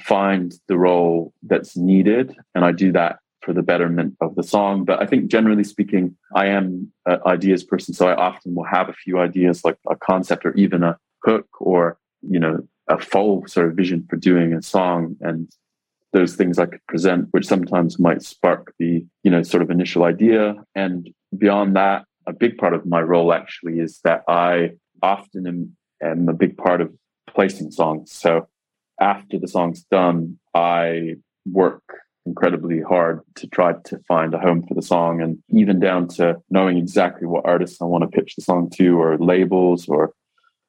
[0.00, 2.34] find the role that's needed.
[2.54, 4.84] And I do that for the betterment of the song.
[4.84, 7.94] But I think generally speaking, I am an ideas person.
[7.94, 11.46] So I often will have a few ideas like a concept or even a hook
[11.60, 15.16] or, you know, a full sort of vision for doing a song.
[15.20, 15.48] And
[16.12, 20.04] those things I could present, which sometimes might spark the, you know, sort of initial
[20.04, 20.54] idea.
[20.74, 24.72] And beyond that, a big part of my role actually is that I
[25.02, 26.92] often am, am a big part of
[27.28, 28.12] placing songs.
[28.12, 28.48] So
[29.00, 31.82] after the song's done, I work
[32.26, 36.36] incredibly hard to try to find a home for the song and even down to
[36.50, 40.12] knowing exactly what artists I want to pitch the song to or labels or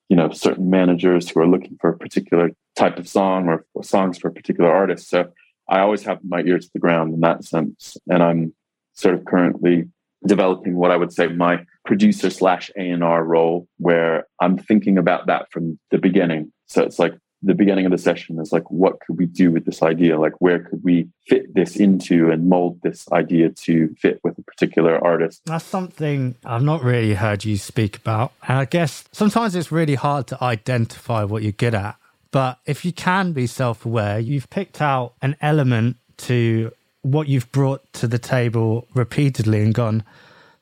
[0.08, 3.84] you know certain managers who are looking for a particular type of song or, or
[3.84, 5.10] songs for a particular artist.
[5.10, 5.32] So
[5.70, 7.98] i always have my ear to the ground in that sense.
[8.08, 8.54] And i'm
[8.94, 9.86] sort of currently
[10.26, 15.52] developing what i would say my producer slash a&r role where i'm thinking about that
[15.52, 16.52] from the beginning.
[16.68, 17.14] So it's like
[17.44, 20.20] the beginning of the session is like what could we do with this idea?
[20.20, 24.42] Like where could we fit this into and mold this idea to fit with a
[24.42, 25.42] particular artist?
[25.46, 28.32] That's something i've not really heard you speak about.
[28.48, 31.96] And i guess sometimes it's really hard to identify what you're good at.
[32.32, 36.72] But if you can be self-aware you've picked out an element to
[37.04, 40.04] what you've brought to the table repeatedly and gone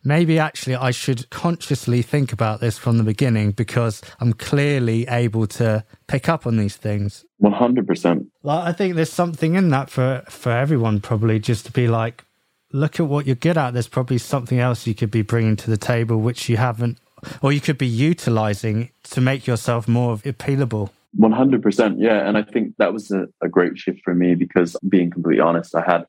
[0.06, 5.48] maybe actually I should consciously think about this from the beginning because I'm clearly able
[5.48, 7.26] to pick up on these things.
[7.42, 8.28] 100%.
[8.44, 12.24] Like, I think there's something in that for, for everyone, probably just to be like,
[12.72, 13.74] look at what you're good at.
[13.74, 17.00] There's probably something else you could be bringing to the table which you haven't,
[17.42, 20.92] or you could be utilizing to make yourself more appealable.
[21.20, 21.96] 100%.
[21.98, 22.28] Yeah.
[22.28, 25.74] And I think that was a, a great shift for me because being completely honest,
[25.76, 26.06] I had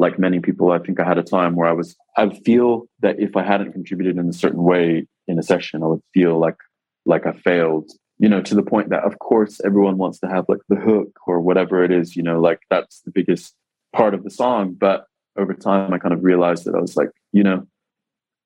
[0.00, 3.20] like many people, I think I had a time where I was, I feel that
[3.20, 6.56] if I hadn't contributed in a certain way in a session, I would feel like,
[7.04, 10.46] like I failed, you know, to the point that of course everyone wants to have
[10.48, 13.54] like the hook or whatever it is, you know, like that's the biggest
[13.94, 14.72] part of the song.
[14.72, 15.04] But
[15.36, 17.66] over time, I kind of realized that I was like, you know,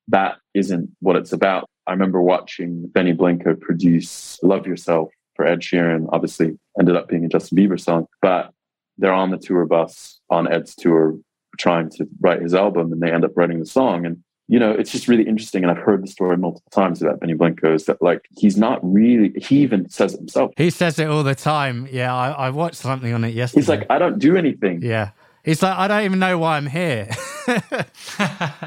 [0.08, 1.70] that isn't what it's about.
[1.86, 7.24] I remember watching Benny Blanco produce Love Yourself for Ed Sheeran, obviously ended up being
[7.24, 8.50] a Justin Bieber song, but
[8.98, 11.16] they're on the tour bus on Ed's tour
[11.58, 14.06] trying to write his album and they end up writing the song.
[14.06, 15.62] And, you know, it's just really interesting.
[15.62, 18.80] And I've heard the story multiple times about Benny Blanco is that like he's not
[18.82, 20.52] really, he even says it himself.
[20.56, 21.88] He says it all the time.
[21.90, 22.14] Yeah.
[22.14, 23.60] I, I watched something on it yesterday.
[23.60, 24.82] He's like, I don't do anything.
[24.82, 25.10] Yeah.
[25.44, 27.10] He's like, I don't even know why I'm here.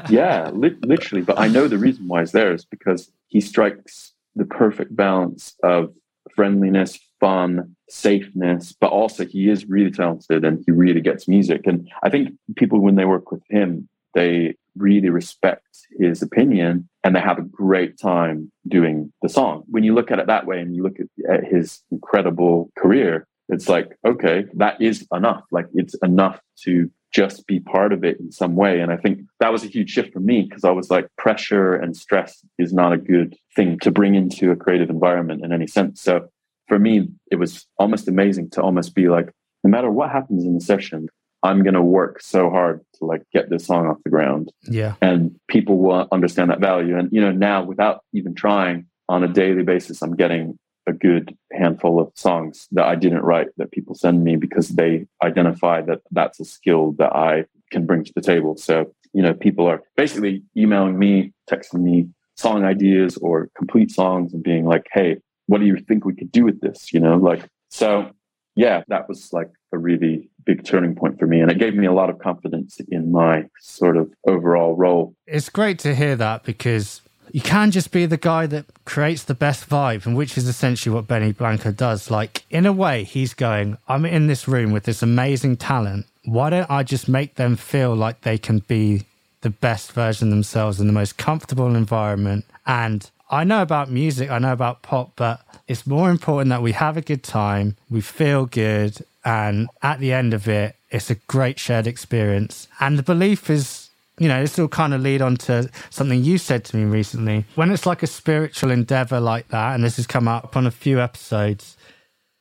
[0.08, 1.22] yeah, li- literally.
[1.22, 5.56] But I know the reason why he's there is because he strikes the perfect balance
[5.64, 5.92] of
[6.36, 11.66] friendliness, fun, safeness, but also he is really talented and he really gets music.
[11.66, 15.66] And I think people, when they work with him, they really respect
[15.98, 19.64] his opinion and they have a great time doing the song.
[19.66, 23.26] When you look at it that way and you look at, at his incredible career,
[23.48, 25.44] it's like, okay, that is enough.
[25.50, 28.80] Like it's enough to just be part of it in some way.
[28.80, 31.74] And I think that was a huge shift for me because I was like, pressure
[31.74, 35.66] and stress is not a good thing to bring into a creative environment in any
[35.66, 36.02] sense.
[36.02, 36.28] So
[36.68, 39.30] for me, it was almost amazing to almost be like,
[39.64, 41.08] no matter what happens in the session,
[41.42, 44.52] I'm going to work so hard to like get this song off the ground.
[44.62, 44.94] Yeah.
[45.00, 46.98] And people will understand that value.
[46.98, 51.36] And, you know, now without even trying on a daily basis, I'm getting a good
[51.52, 56.00] handful of songs that I didn't write that people send me because they identify that
[56.10, 58.56] that's a skill that I can bring to the table.
[58.56, 64.32] So, you know, people are basically emailing me, texting me song ideas or complete songs
[64.32, 65.18] and being like, hey,
[65.48, 66.92] what do you think we could do with this?
[66.92, 68.12] You know, like, so
[68.54, 71.40] yeah, that was like a really big turning point for me.
[71.40, 75.14] And it gave me a lot of confidence in my sort of overall role.
[75.26, 79.34] It's great to hear that because you can just be the guy that creates the
[79.34, 82.10] best vibe, and which is essentially what Benny Blanco does.
[82.10, 86.06] Like, in a way, he's going, I'm in this room with this amazing talent.
[86.24, 89.04] Why don't I just make them feel like they can be
[89.42, 92.44] the best version themselves in the most comfortable environment.
[92.66, 96.72] And I know about music, I know about pop, but it's more important that we
[96.72, 101.14] have a good time, we feel good, and at the end of it, it's a
[101.14, 102.68] great shared experience.
[102.80, 106.38] And the belief is, you know, this will kind of lead on to something you
[106.38, 107.44] said to me recently.
[107.54, 110.70] When it's like a spiritual endeavor like that, and this has come up on a
[110.70, 111.76] few episodes,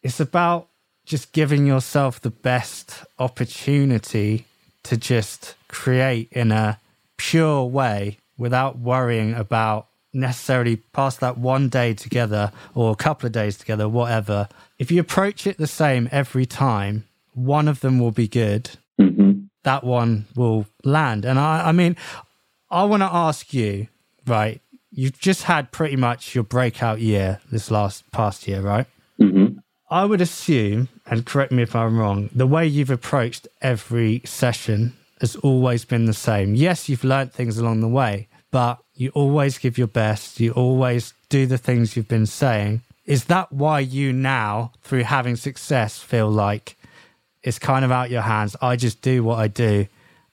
[0.02, 0.70] it's about
[1.06, 4.46] just giving yourself the best opportunity
[4.84, 6.80] to just create in a
[7.18, 9.88] pure way without worrying about
[10.18, 14.50] necessarily past that one day together or a couple of days together, whatever.
[14.80, 18.72] If you approach it the same every time, one of them will be good.
[19.00, 19.44] Mm-hmm.
[19.64, 21.24] That one will land.
[21.24, 21.96] And I, I mean,
[22.70, 23.88] I want to ask you,
[24.26, 24.62] right?
[24.92, 28.88] You've just had pretty much your breakout year this last past year, right?
[29.22, 29.60] Mm-hmm.
[29.90, 34.94] I would assume, and correct me if I'm wrong, the way you've approached every session
[35.22, 36.56] has always been the same.
[36.56, 40.40] Yes, you've learned things along the way, but you always give your best.
[40.40, 42.82] You always do the things you've been saying.
[43.06, 46.76] Is that why you now, through having success, feel like
[47.44, 48.56] it's kind of out your hands?
[48.62, 49.88] I just do what I do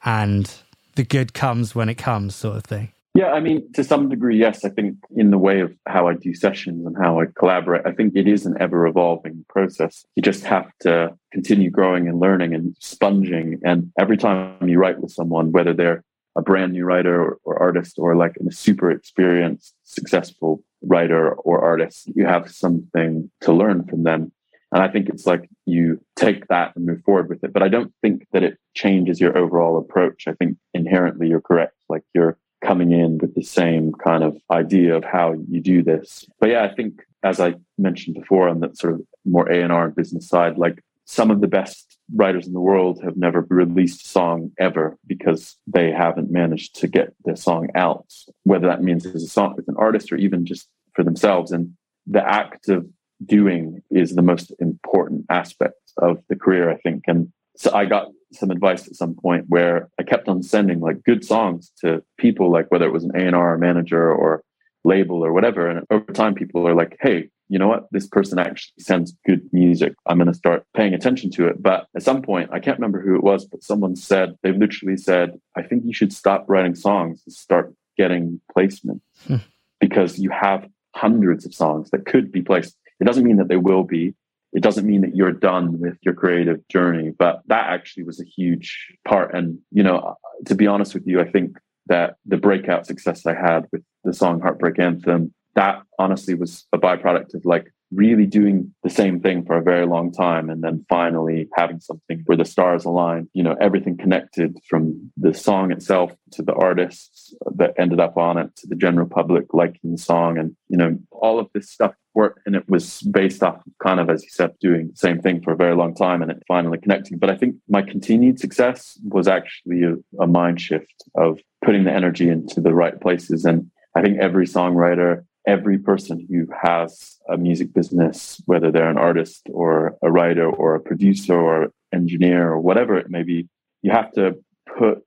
[0.05, 0.51] and
[0.97, 2.91] the good comes when it comes, sort of thing.
[3.17, 4.65] Yeah, I mean, to some degree, yes.
[4.65, 7.93] I think in the way of how I do sessions and how I collaborate, I
[7.93, 10.05] think it is an ever evolving process.
[10.17, 13.61] You just have to continue growing and learning and sponging.
[13.65, 16.03] And every time you write with someone, whether they're
[16.37, 21.63] a brand new writer or, or artist or like a super experienced, successful writer or
[21.63, 24.33] artist, you have something to learn from them.
[24.73, 27.53] And I think it's like you take that and move forward with it.
[27.53, 30.27] But I don't think that it changes your overall approach.
[30.27, 31.77] I think inherently you're correct.
[31.89, 36.25] Like you're coming in with the same kind of idea of how you do this.
[36.41, 40.29] But yeah, I think as I mentioned before on that sort of more A&R business
[40.29, 44.51] side, like some of the best writers in the world have never released a song
[44.59, 48.07] ever because they haven't managed to get their song out,
[48.43, 51.51] whether that means as a song with an artist or even just for themselves.
[51.51, 51.75] And
[52.07, 52.87] the act of
[53.25, 57.05] doing is the most important aspect of the career, I think.
[57.07, 61.05] And so I got some advice at some point where I kept on sending like
[61.05, 64.43] good songs to people, like whether it was an A&R manager or
[64.85, 65.69] label or whatever.
[65.69, 67.89] And over time, people are like, hey, you know what?
[67.91, 69.95] This person actually sends good music.
[70.07, 71.63] I'm going to start paying attention to it.
[71.63, 74.97] But at some point, I can't remember who it was, but someone said, they literally
[74.97, 79.37] said, I think you should stop writing songs and start getting placement Hmm.
[79.81, 80.67] because you have
[80.97, 82.77] hundreds of songs that could be placed.
[83.01, 84.15] It doesn't mean that they will be.
[84.53, 88.25] It doesn't mean that you're done with your creative journey, but that actually was a
[88.25, 89.35] huge part.
[89.35, 90.17] And, you know,
[90.47, 94.15] to be honest with you, I think that the breakout success I had with the
[94.15, 99.45] song Heartbreak Anthem, that honestly was a byproduct of like really doing the same thing
[99.45, 103.43] for a very long time and then finally having something where the stars aligned you
[103.43, 108.55] know everything connected from the song itself to the artists that ended up on it
[108.57, 112.41] to the general public liking the song and you know all of this stuff worked
[112.47, 115.43] and it was based off of kind of as you said doing the same thing
[115.43, 117.19] for a very long time and it finally connecting.
[117.19, 121.93] But i think my continued success was actually a, a mind shift of putting the
[121.93, 123.45] energy into the right places.
[123.45, 128.99] And i think every songwriter every person who has a music business, whether they're an
[128.99, 133.49] artist or a writer or a producer or engineer or whatever it may be,
[133.83, 134.37] you have to
[134.79, 135.05] put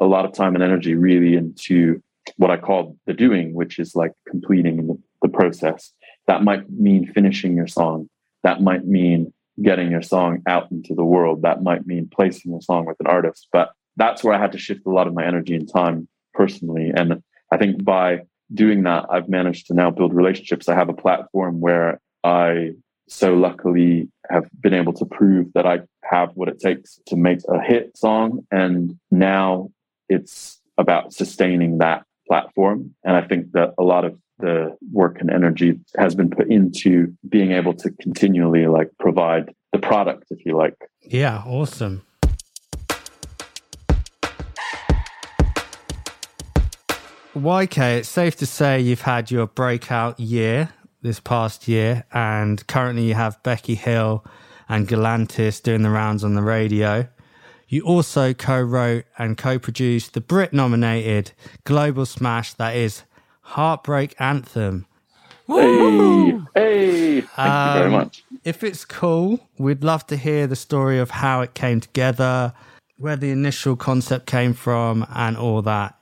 [0.00, 2.02] a lot of time and energy really into
[2.36, 5.92] what I call the doing, which is like completing the, the process.
[6.26, 8.08] That might mean finishing your song.
[8.44, 9.32] That might mean
[9.62, 11.42] getting your song out into the world.
[11.42, 13.48] That might mean placing your song with an artist.
[13.52, 16.92] But that's where I had to shift a lot of my energy and time personally.
[16.94, 18.20] And I think by
[18.52, 20.68] doing that, I've managed to now build relationships.
[20.68, 22.72] I have a platform where I
[23.08, 27.40] so luckily have been able to prove that I have what it takes to make
[27.48, 28.46] a hit song.
[28.50, 29.70] And now
[30.08, 32.94] it's about sustaining that platform.
[33.04, 37.14] And I think that a lot of the work and energy has been put into
[37.28, 40.76] being able to continually like provide the product, if you like.
[41.02, 42.02] Yeah, awesome.
[47.38, 50.70] YK, it's safe to say you've had your breakout year
[51.02, 54.24] this past year, and currently you have Becky Hill
[54.68, 57.08] and Galantis doing the rounds on the radio.
[57.68, 61.32] You also co wrote and co produced the Brit nominated
[61.64, 63.02] global smash that is
[63.42, 64.86] Heartbreak Anthem.
[65.46, 67.26] Hey, hey, thank
[67.74, 68.24] you very Um, much.
[68.44, 72.52] If it's cool, we'd love to hear the story of how it came together,
[72.98, 75.97] where the initial concept came from, and all that,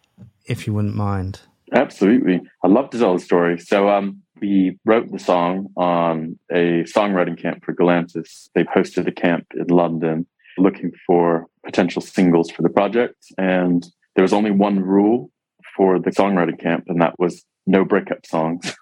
[0.47, 1.41] if you wouldn't mind.
[1.73, 2.41] Absolutely.
[2.65, 3.59] I'd love to tell the story.
[3.59, 8.49] So um, we wrote the song on a songwriting camp for Galantis.
[8.55, 10.27] They hosted a camp in London
[10.59, 13.17] looking for potential singles for the project.
[13.37, 15.31] And there was only one rule
[15.77, 18.75] for the songwriting camp, and that was no breakup songs.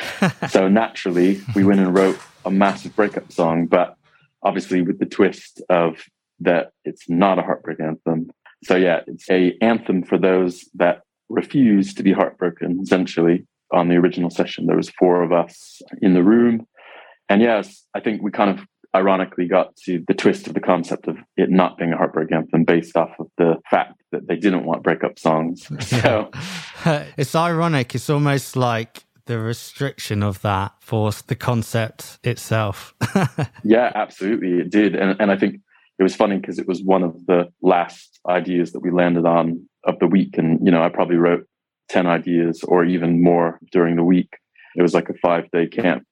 [0.50, 3.96] so naturally, we went and wrote a massive breakup song, but
[4.42, 5.96] obviously with the twist of
[6.40, 8.30] that it's not a heartbreak anthem.
[8.64, 11.02] So yeah, it's a anthem for those that
[11.32, 12.80] refuse to be heartbroken.
[12.82, 16.66] Essentially, on the original session, there was four of us in the room,
[17.28, 21.08] and yes, I think we kind of ironically got to the twist of the concept
[21.08, 24.64] of it not being a heartbreak anthem based off of the fact that they didn't
[24.64, 25.68] want breakup songs.
[25.80, 26.30] So
[27.16, 27.94] it's ironic.
[27.94, 32.94] It's almost like the restriction of that forced the concept itself.
[33.64, 34.60] yeah, absolutely.
[34.60, 34.94] It did.
[34.94, 35.60] And, and I think
[35.98, 39.68] it was funny because it was one of the last ideas that we landed on
[39.84, 40.38] of the week.
[40.38, 41.46] And, you know, I probably wrote
[41.88, 44.38] 10 ideas or even more during the week.
[44.76, 46.04] It was like a five day camp.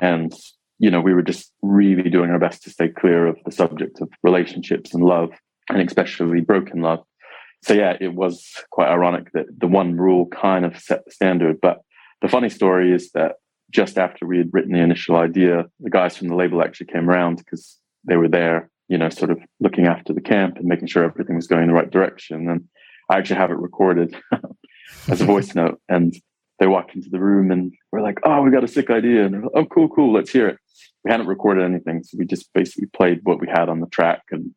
[0.00, 0.32] And
[0.78, 4.00] you know, we were just really doing our best to stay clear of the subject
[4.00, 5.30] of relationships and love,
[5.68, 7.04] and especially broken love.
[7.64, 11.60] So yeah, it was quite ironic that the one rule kind of set the standard.
[11.60, 11.80] But
[12.22, 13.36] the funny story is that
[13.70, 17.10] just after we had written the initial idea, the guys from the label actually came
[17.10, 20.86] around because they were there, you know, sort of looking after the camp and making
[20.86, 22.48] sure everything was going in the right direction.
[22.48, 22.68] And
[23.08, 24.16] I actually have it recorded
[25.08, 25.80] as a voice note.
[25.88, 26.14] And
[26.58, 29.42] they walked into the room and we're like, "Oh, we got a sick idea!" And
[29.42, 30.58] like, "Oh, cool, cool, let's hear it."
[31.04, 34.22] We hadn't recorded anything, so we just basically played what we had on the track
[34.30, 34.54] and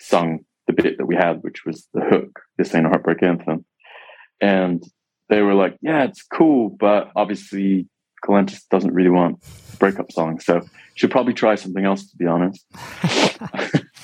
[0.00, 2.40] sung the bit that we had, which was the hook.
[2.58, 3.64] This ain't a heartbreak anthem,
[4.40, 4.82] and
[5.28, 7.86] they were like, "Yeah, it's cool, but obviously
[8.24, 9.38] Galantis doesn't really want
[9.78, 10.60] breakup songs, so
[10.94, 12.64] she should probably try something else." To be honest.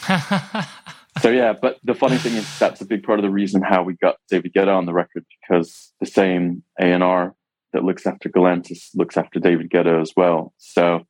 [1.21, 3.83] so yeah, but the funny thing is that's a big part of the reason how
[3.83, 7.35] we got David Guetta on the record because the same A and R
[7.73, 10.55] that looks after Galantis looks after David Guetta as well.
[10.59, 11.01] So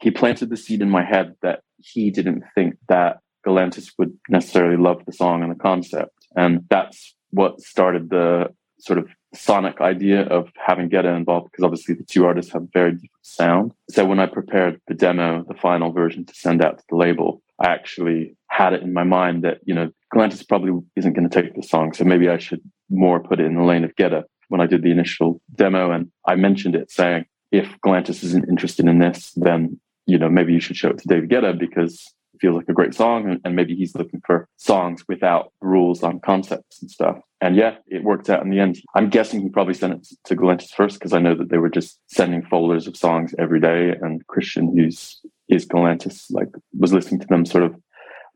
[0.00, 4.76] he planted the seed in my head that he didn't think that Galantis would necessarily
[4.76, 8.48] love the song and the concept, and that's what started the
[8.78, 12.92] sort of sonic idea of having Guetta involved because obviously the two artists have very
[12.92, 13.72] different sound.
[13.90, 17.42] So when I prepared the demo, the final version to send out to the label,
[17.58, 21.42] I actually had it in my mind that, you know, Galantis probably isn't going to
[21.42, 21.92] take the song.
[21.92, 22.60] So maybe I should
[22.90, 25.90] more put it in the lane of Guetta when I did the initial demo.
[25.90, 30.52] And I mentioned it saying, if Galantis isn't interested in this, then, you know, maybe
[30.52, 33.28] you should show it to David Guetta because feels like a great song.
[33.28, 37.18] And, and maybe he's looking for songs without rules on concepts and stuff.
[37.40, 38.80] And yeah, it worked out in the end.
[38.94, 41.68] I'm guessing he probably sent it to Galantis first because I know that they were
[41.68, 43.94] just sending folders of songs every day.
[44.00, 47.76] And Christian, who's is Galantis, like was listening to them sort of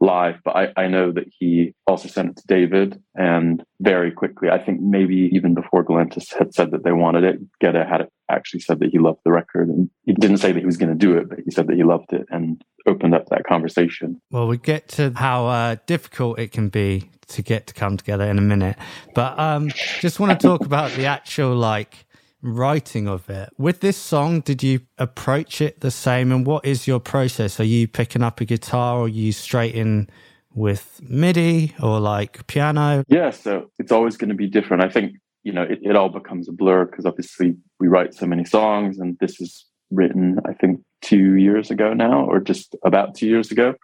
[0.00, 4.48] live, but I, I know that he also sent it to David and very quickly,
[4.48, 8.60] I think maybe even before Galantis had said that they wanted it, Guetta had actually
[8.60, 10.94] said that he loved the record and he didn't say that he was going to
[10.94, 14.20] do it, but he said that he loved it and opened up that conversation.
[14.30, 18.24] Well, we get to how uh, difficult it can be to get to come together
[18.24, 18.76] in a minute,
[19.14, 19.70] but um,
[20.00, 22.06] just want to talk about the actual like
[22.42, 23.50] writing of it.
[23.58, 26.32] With this song, did you approach it the same?
[26.32, 27.60] And what is your process?
[27.60, 30.08] Are you picking up a guitar or you straight in
[30.54, 33.04] with MIDI or like piano?
[33.08, 34.82] Yeah, so it's always going to be different.
[34.82, 38.26] I think, you know, it, it all becomes a blur because obviously we write so
[38.26, 43.14] many songs and this is written, I think, two years ago now, or just about
[43.14, 43.74] two years ago.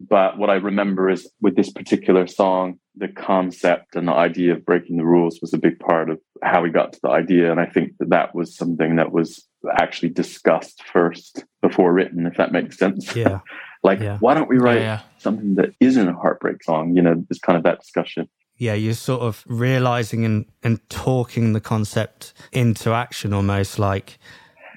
[0.00, 4.64] But what I remember is with this particular song, the concept and the idea of
[4.64, 7.50] breaking the rules was a big part of how we got to the idea.
[7.50, 9.46] And I think that that was something that was
[9.78, 13.14] actually discussed first before written, if that makes sense.
[13.14, 13.40] Yeah.
[13.82, 14.18] like, yeah.
[14.18, 15.00] why don't we write Yeah, yeah.
[15.18, 16.96] something that isn't a heartbreak song?
[16.96, 18.28] You know, there's kind of that discussion.
[18.56, 24.18] Yeah, you're sort of realizing and, and talking the concept into action almost like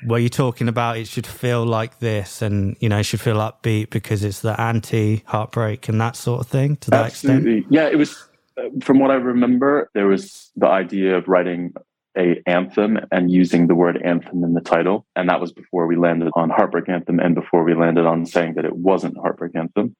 [0.05, 3.37] where you're talking about it should feel like this and you know it should feel
[3.37, 7.87] upbeat because it's the anti heartbreak and that sort of thing to that extent Yeah,
[7.87, 8.27] it was,
[8.57, 11.73] uh, from what I remember, there was the idea of writing
[12.17, 15.05] a anthem and using the word anthem in the title.
[15.15, 18.55] And that was before we landed on Heartbreak Anthem and before we landed on saying
[18.55, 19.95] that it wasn't Heartbreak Anthem.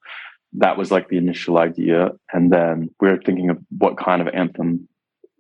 [0.54, 2.12] That was like the initial idea.
[2.34, 4.90] And then we were thinking of what kind of anthem,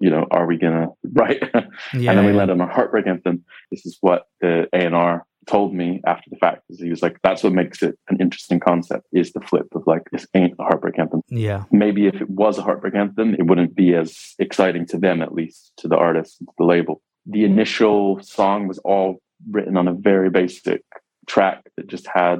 [0.02, 1.41] you know, are we to write?
[1.54, 1.62] yeah
[1.93, 2.38] and then we yeah.
[2.38, 3.43] landed a Heartbreak Anthem.
[3.72, 6.64] This is what the A&R told me after the fact.
[6.70, 9.84] Is he was like, that's what makes it an interesting concept is the flip of
[9.88, 13.45] like, this ain't a Heartbreak Anthem yeah maybe if it was a heartbreak anthem, it
[13.47, 17.02] wouldn't be as exciting to them, at least to the artist to the label.
[17.26, 20.84] The initial song was all written on a very basic
[21.28, 22.39] track that just had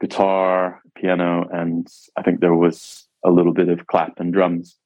[0.00, 1.86] guitar, piano, and
[2.16, 4.76] I think there was a little bit of clap and drums.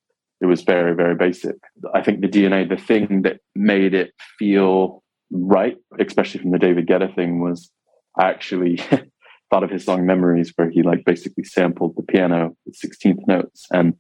[0.43, 1.55] It was very, very basic.
[1.95, 6.89] I think the DNA, the thing that made it feel right, especially from the David
[6.89, 7.71] Guetta thing, was
[8.19, 8.77] I actually
[9.51, 13.67] thought of his song Memories, where he like basically sampled the piano with 16th notes.
[13.71, 13.95] And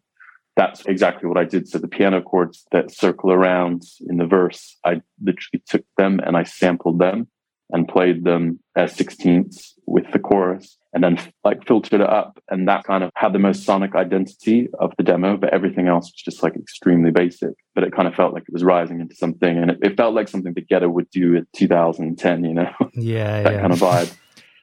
[0.56, 1.68] that's exactly what I did.
[1.68, 6.36] So the piano chords that circle around in the verse, I literally took them and
[6.36, 7.28] I sampled them
[7.70, 12.38] and played them as sixteenths with the chorus and then like filtered it up.
[12.48, 16.06] And that kind of had the most sonic identity of the demo, but everything else
[16.06, 17.54] was just like extremely basic.
[17.74, 20.14] But it kind of felt like it was rising into something and it, it felt
[20.14, 22.70] like something that Guetta would do in 2010, you know?
[22.94, 23.60] Yeah, that yeah.
[23.60, 24.14] kind of vibe.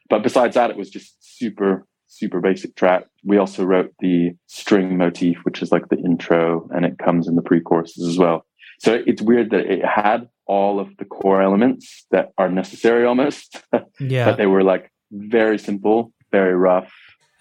[0.10, 3.06] But besides that, it was just super, super basic track.
[3.24, 7.36] We also wrote the string motif, which is like the intro, and it comes in
[7.36, 8.46] the pre-choruses as well.
[8.80, 13.62] So it's weird that it had all of the core elements that are necessary almost,
[14.00, 14.26] yeah.
[14.26, 16.92] but they were like very simple, very rough.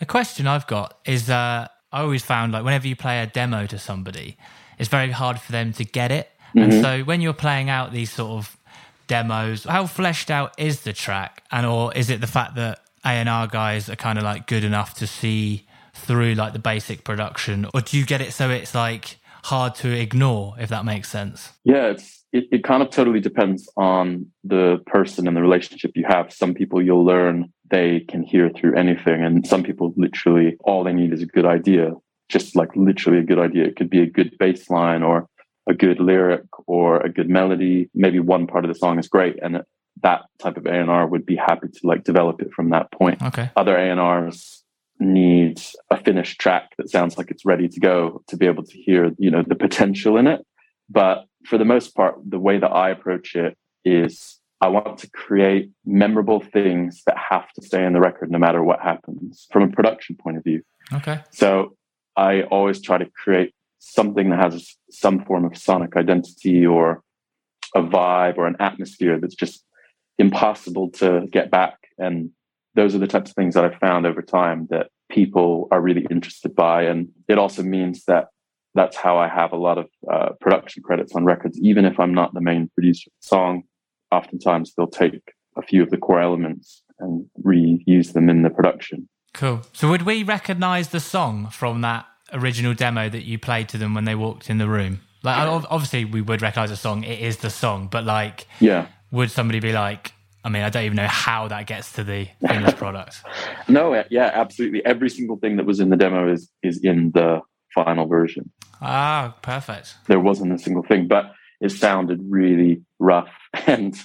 [0.01, 3.67] A question I've got is uh, I always found like whenever you play a demo
[3.67, 4.37] to somebody,
[4.79, 6.31] it's very hard for them to get it.
[6.55, 6.81] And Mhm.
[6.81, 8.57] so when you're playing out these sort of
[9.07, 11.43] demos, how fleshed out is the track?
[11.51, 14.95] And or is it the fact that A&R guys are kind of like good enough
[14.95, 17.67] to see through like the basic production?
[17.75, 21.53] Or do you get it so it's like hard to ignore, if that makes sense?
[21.65, 26.05] Yeah, it's it, it kind of totally depends on the person and the relationship you
[26.07, 26.33] have.
[26.33, 30.93] Some people you'll learn they can hear through anything, and some people literally all they
[30.93, 31.93] need is a good idea,
[32.29, 33.65] just like literally a good idea.
[33.65, 35.29] It could be a good bass line or
[35.69, 37.91] a good lyric or a good melody.
[37.95, 39.63] Maybe one part of the song is great, and
[40.03, 42.91] that type of A and R would be happy to like develop it from that
[42.93, 43.51] point Okay.
[43.57, 44.63] other A&Rs
[45.01, 45.61] need
[45.91, 49.13] a finished track that sounds like it's ready to go to be able to hear,
[49.19, 50.45] you know, the potential in it.
[50.89, 55.11] But for the most part, the way that I approach it is I want to
[55.11, 59.63] create memorable things that have to stay in the record no matter what happens from
[59.63, 60.63] a production point of view.
[60.93, 61.21] Okay.
[61.31, 61.77] So
[62.17, 67.03] I always try to create something that has some form of sonic identity or
[67.75, 69.65] a vibe or an atmosphere that's just
[70.19, 71.79] impossible to get back.
[71.99, 72.31] And
[72.75, 76.07] those are the types of things that I've found over time that people are really
[76.11, 76.83] interested by.
[76.85, 78.29] And it also means that
[78.79, 81.59] that's how I have a lot of uh, production credits on records.
[81.61, 83.63] Even if I'm not the main producer of the song,
[84.13, 85.21] oftentimes they'll take
[85.57, 89.09] a few of the core elements and reuse them in the production.
[89.35, 89.63] Cool.
[89.73, 93.95] So would we recognize the song from that original demo that you played to them
[93.95, 95.01] when they walked in the room?
[95.23, 97.03] Like ob- obviously we would recognize the song.
[97.05, 98.87] It is the song, but like Yeah.
[99.11, 100.13] would somebody be like,
[100.45, 103.23] I mean, I don't even know how that gets to the finished product.
[103.69, 104.85] No, yeah, absolutely.
[104.87, 107.41] Every single thing that was in the demo is is in the
[107.85, 108.51] final version.
[108.81, 109.95] Ah, perfect.
[110.07, 113.33] There wasn't a single thing, but it sounded really rough
[113.67, 113.97] and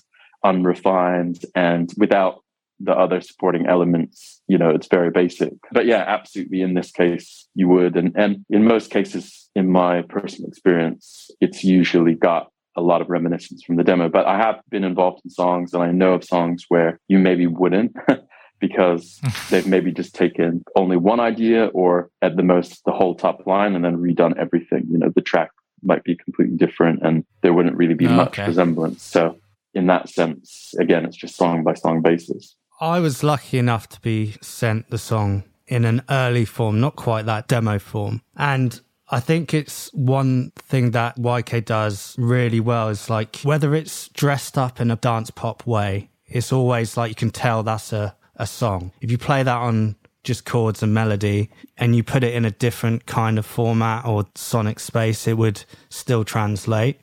[0.43, 2.43] unrefined and without
[2.79, 5.53] the other supporting elements, you know, it's very basic.
[5.71, 7.95] But yeah, absolutely in this case you would.
[7.95, 13.09] And and in most cases, in my personal experience, it's usually got a lot of
[13.09, 14.09] reminiscence from the demo.
[14.09, 17.47] But I have been involved in songs and I know of songs where you maybe
[17.47, 17.95] wouldn't
[18.67, 23.45] because they've maybe just taken only one idea or at the most the whole top
[23.45, 24.83] line and then redone everything.
[24.89, 25.51] You know, the track
[25.81, 28.47] might be completely different and there wouldn't really be Oh, much okay.
[28.47, 29.03] resemblance.
[29.03, 29.37] So
[29.73, 32.55] in that sense, again, it's just song by song basis.
[32.79, 37.25] I was lucky enough to be sent the song in an early form, not quite
[37.25, 38.21] that demo form.
[38.37, 44.07] And I think it's one thing that YK does really well is like whether it's
[44.09, 48.15] dressed up in a dance pop way, it's always like you can tell that's a,
[48.35, 48.91] a song.
[49.01, 52.51] If you play that on just chords and melody and you put it in a
[52.51, 56.99] different kind of format or sonic space, it would still translate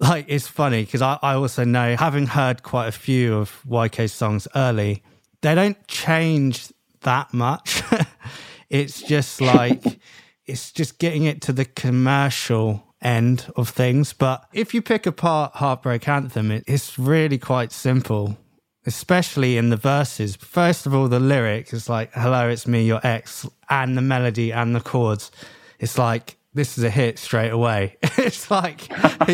[0.00, 4.10] like it's funny because I, I also know having heard quite a few of YK
[4.10, 5.02] songs early,
[5.42, 7.82] they don't change that much.
[8.70, 9.82] it's just like
[10.46, 14.12] it's just getting it to the commercial end of things.
[14.12, 18.38] But if you pick apart Heartbreak Anthem, it, it's really quite simple.
[18.86, 20.36] Especially in the verses.
[20.36, 24.52] First of all, the lyric is like, Hello, it's me, your ex, and the melody
[24.52, 25.30] and the chords.
[25.78, 27.96] It's like, this is a hit straight away.
[28.02, 28.88] it's like,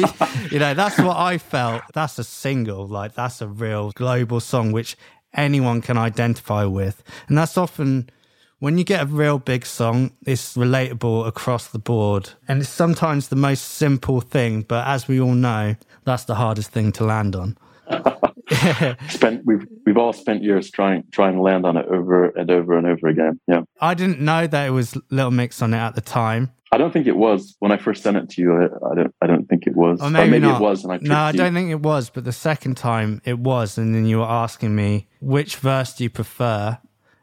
[0.52, 1.82] you know, that's what I felt.
[1.94, 4.96] That's a single, like, that's a real global song which
[5.32, 7.02] anyone can identify with.
[7.28, 8.10] And that's often
[8.58, 12.30] when you get a real big song, it's relatable across the board.
[12.48, 16.70] And it's sometimes the most simple thing, but as we all know, that's the hardest
[16.70, 17.58] thing to land on.
[19.08, 22.76] Spent we've we've all spent years trying trying to land on it over and over
[22.76, 23.40] and over again.
[23.48, 23.62] Yeah.
[23.80, 26.50] I didn't know that it was Little Mix on it at the time.
[26.72, 28.52] I don't think it was when I first sent it to you.
[28.56, 29.14] I, I don't.
[29.22, 30.00] I don't think it was.
[30.02, 30.60] Or maybe, not.
[30.60, 32.10] it was, and I no, I don't think it was.
[32.10, 36.02] But the second time it was, and then you were asking me which verse do
[36.04, 36.78] you prefer,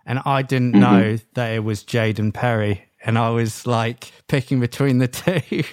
[0.05, 0.79] and I didn't Mm-hmm.
[0.79, 5.63] know that it was Jaden Perrie, and I was like picking between the two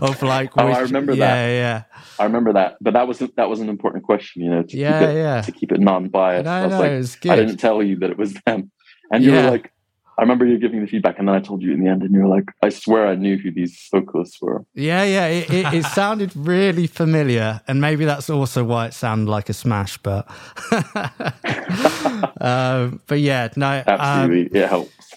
[0.00, 0.50] of like.
[0.56, 1.48] Oh, which, I remember yeah, that.
[1.48, 1.82] Yeah, yeah.
[2.18, 4.42] I remember that, but that was that was an important question.
[4.42, 5.40] You know, to Yeah, keep it yeah.
[5.42, 6.44] to keep it non-biased.
[6.44, 8.70] No, I was like, was I didn't tell you that it was them,
[9.12, 9.44] and you Yeah.
[9.44, 9.72] were like,
[10.18, 12.12] I remember you giving the feedback, and then I told you in the end, and
[12.12, 15.74] you were like, "I swear I knew who these vocalists were." Yeah, yeah, it, it,
[15.74, 19.96] it sounded really familiar, and maybe that's also why it sounded like a smash.
[19.96, 20.28] But,
[22.40, 25.09] um, but yeah, no, absolutely, um, it helps.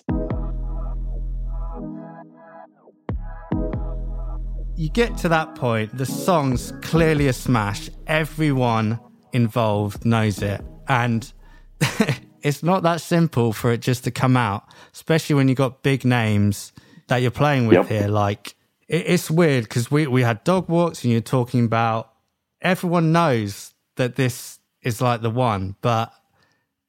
[4.83, 7.89] You get to that point, the song's clearly a smash.
[8.05, 8.99] Everyone
[9.31, 11.31] involved knows it, and
[12.41, 16.03] it's not that simple for it just to come out, especially when you've got big
[16.03, 16.73] names
[17.07, 17.87] that you're playing with yep.
[17.87, 18.07] here.
[18.09, 18.55] Like
[18.89, 22.11] it, it's weird because we we had dog walks and you're talking about
[22.61, 26.11] everyone knows that this is like the one, but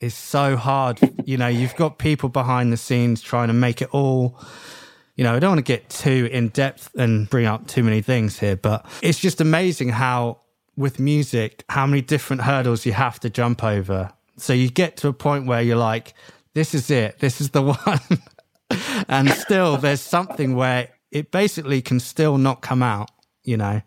[0.01, 0.99] it's so hard.
[1.25, 4.41] you know, you've got people behind the scenes trying to make it all.
[5.17, 8.03] You know, I don't want to get too in depth and bring up too many
[8.03, 10.41] things here, but it's just amazing how
[10.77, 15.09] with music, how many different hurdles you have to jump over so you get to
[15.09, 16.15] a point where you're like,
[16.55, 18.01] this is it, this is the one.
[19.09, 23.11] and still, there's something where it basically can still not come out,
[23.43, 23.81] you know?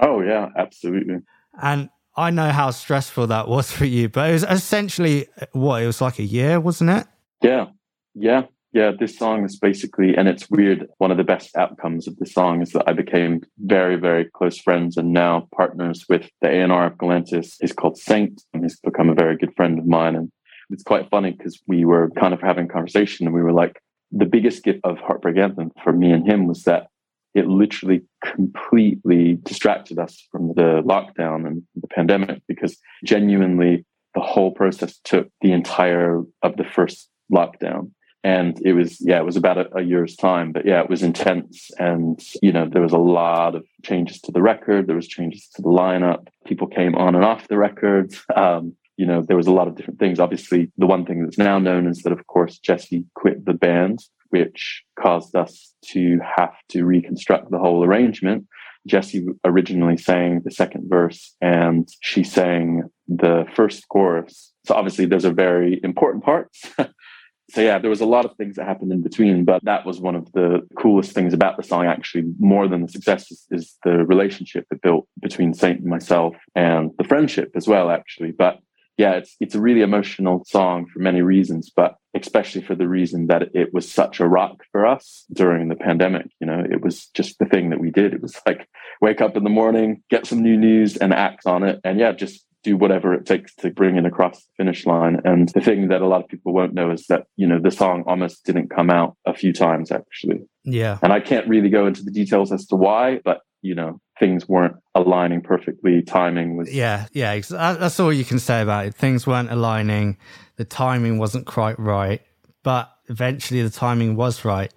[0.00, 1.18] Oh, yeah, absolutely.
[1.60, 5.82] And I know how stressful that was for you, but it was essentially what?
[5.82, 7.06] It was like a year, wasn't it?
[7.42, 7.66] Yeah.
[8.14, 8.42] Yeah.
[8.76, 8.90] Yeah.
[8.90, 10.86] This song is basically, and it's weird.
[10.98, 14.58] One of the best outcomes of the song is that I became very, very close
[14.58, 17.54] friends and now partners with the A&R of Galantis.
[17.58, 20.14] He's called Saint and he's become a very good friend of mine.
[20.14, 20.30] And
[20.68, 23.80] it's quite funny because we were kind of having a conversation and we were like,
[24.12, 26.88] the biggest gift of Heartbreak Anthem for me and him was that
[27.34, 32.76] it literally completely distracted us from the lockdown and the pandemic because
[33.06, 37.90] genuinely the whole process took the entire of the first lockdown
[38.26, 41.02] and it was yeah it was about a, a, year's time but yeah it was
[41.02, 45.06] intense and you know there was a lot of changes to the record there was
[45.06, 49.36] changes to the lineup people came on and off the record um, you know there
[49.36, 52.12] was a lot of different things obviously the one thing that's now known is that
[52.12, 54.00] of course Jesy quit the band
[54.30, 58.44] which caused us to have to reconstruct the whole arrangement.
[58.86, 64.52] Jesy originally sang the second verse and she sang the first chorus.
[64.64, 66.70] So obviously those are very important parts.
[67.50, 70.00] so yeah, there was a lot of things that happened in between, but that was
[70.00, 73.76] one of the coolest things about the song actually, more than the success is, is
[73.84, 78.32] the relationship it built between Saint and myself and the friendship as well, actually.
[78.32, 78.58] But
[78.98, 83.26] yeah, it's it's a really emotional song for many reasons, but especially for the reason
[83.26, 86.26] that it was such a rock for us during the pandemic.
[86.40, 88.14] You know, it was just the thing that we did.
[88.14, 88.66] It was like
[89.00, 92.12] wake up in the morning, get some new news, and act on it, and yeah,
[92.12, 95.20] just do whatever it takes to bring it across the finish line.
[95.24, 97.70] And the thing that a lot of people won't know is that you know the
[97.70, 100.40] song almost didn't come out a few times actually.
[100.64, 104.00] Yeah, and I can't really go into the details as to why, but you know
[104.18, 106.02] things weren't aligning perfectly.
[106.02, 106.74] Timing was.
[106.74, 107.40] Yeah, yeah.
[107.50, 108.94] Uh, that's all you can say about it.
[108.96, 110.18] Things weren't aligning.
[110.56, 112.20] The timing wasn't quite right,
[112.64, 114.72] but eventually the timing was right.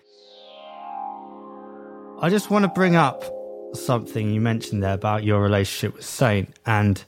[2.22, 3.24] I just want to bring up
[3.74, 7.04] something you mentioned there about your relationship with Saint, and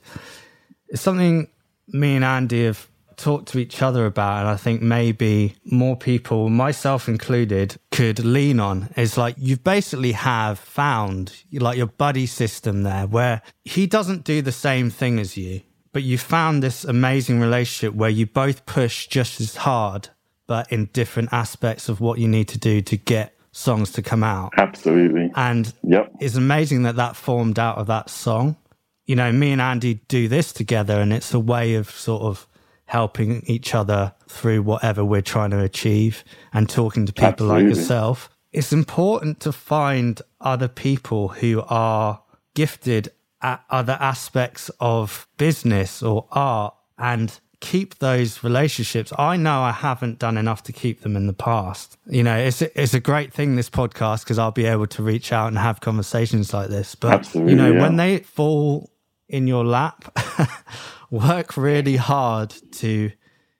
[0.92, 1.48] it's something
[1.88, 2.86] me and Andy have
[3.16, 8.60] talked to each other about, and I think maybe more people, myself included, could lean
[8.60, 14.24] on is like you basically have found like your buddy system there where he doesn't
[14.24, 15.62] do the same thing as you,
[15.92, 20.10] but you found this amazing relationship where you both push just as hard,
[20.46, 24.24] but in different aspects of what you need to do to get songs to come
[24.24, 24.52] out.
[24.56, 25.30] Absolutely.
[25.36, 26.10] And yep.
[26.20, 28.56] it's amazing that that formed out of that song.
[29.04, 32.46] You know, me and Andy do this together, and it's a way of sort of
[32.86, 37.64] helping each other through whatever we're trying to achieve and talking to people Absolutely.
[37.64, 38.30] like yourself.
[38.52, 42.22] It's important to find other people who are
[42.54, 43.10] gifted
[43.40, 49.12] at other aspects of business or art and keep those relationships.
[49.18, 51.96] I know I haven't done enough to keep them in the past.
[52.06, 55.02] You know, it's a, it's a great thing this podcast because I'll be able to
[55.02, 56.94] reach out and have conversations like this.
[56.94, 57.80] But Absolutely, you know, yeah.
[57.80, 58.90] when they fall
[59.32, 60.16] in your lap
[61.10, 63.10] work really hard to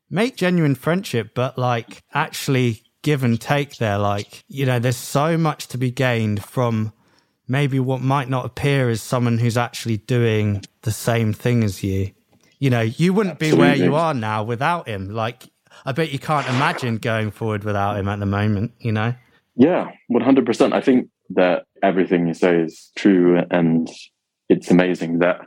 [0.09, 3.99] make genuine friendship, but like actually give and take there.
[3.99, 6.93] Like, you know, there's so much to be gained from
[7.49, 12.13] maybe what might not appear as someone who's actually doing the same thing as you.
[12.61, 13.57] You know, you wouldn't Absolutely.
[13.57, 15.09] be where you are now without him.
[15.09, 15.49] Like,
[15.85, 19.15] I bet you can't imagine going forward without him at the moment, you know?
[19.57, 20.73] Yeah, 100%.
[20.73, 23.41] I think that everything you say is true.
[23.51, 23.91] And
[24.49, 25.41] it's amazing that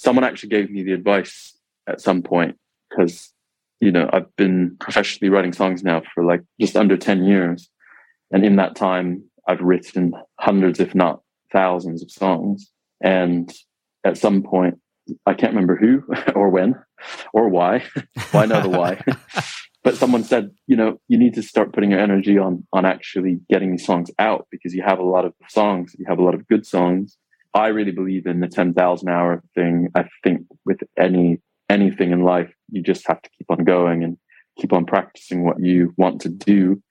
[0.00, 1.54] someone actually gave me the advice
[1.86, 2.56] at some point
[2.88, 3.34] because
[3.80, 7.68] you know I've been professionally writing songs now for like just under 10 years.
[8.32, 11.20] And in that time I've written hundreds if not
[11.52, 12.70] thousands of songs.
[13.02, 13.52] And
[14.02, 14.80] at some point
[15.26, 16.02] I can't remember who
[16.34, 16.76] or when
[17.34, 17.84] or why.
[18.32, 19.02] Why not the why.
[19.82, 23.40] But someone said, you know, you need to start putting your energy on on actually
[23.48, 26.34] getting these songs out because you have a lot of songs, you have a lot
[26.34, 27.16] of good songs.
[27.54, 29.88] I really believe in the ten thousand hour thing.
[29.94, 34.18] I think with any anything in life, you just have to keep on going and
[34.58, 36.82] keep on practicing what you want to do,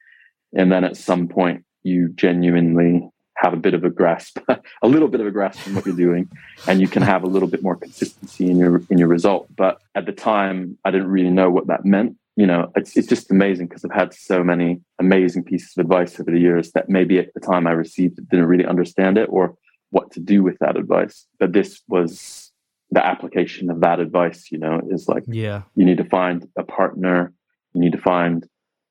[0.54, 3.10] and then at some point, you genuinely
[3.40, 4.38] have a bit of a grasp,
[4.82, 6.30] a little bit of a grasp on what you're doing,
[6.68, 9.48] and you can have a little bit more consistency in your in your result.
[9.56, 12.18] But at the time, I didn't really know what that meant.
[12.36, 16.20] You know, it's it's just amazing because I've had so many amazing pieces of advice
[16.20, 19.30] over the years that maybe at the time I received it didn't really understand it
[19.32, 19.56] or
[19.92, 21.26] what to do with that advice.
[21.40, 22.52] But this was
[22.92, 24.52] the application of that advice.
[24.52, 25.64] You know, is like Yeah.
[25.76, 27.34] you need to find a partner,
[27.74, 28.46] you need to find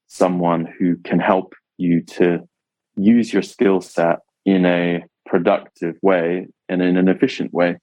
[0.06, 2.48] someone who can help you to
[2.96, 7.76] use your skill set in a productive way and in an efficient way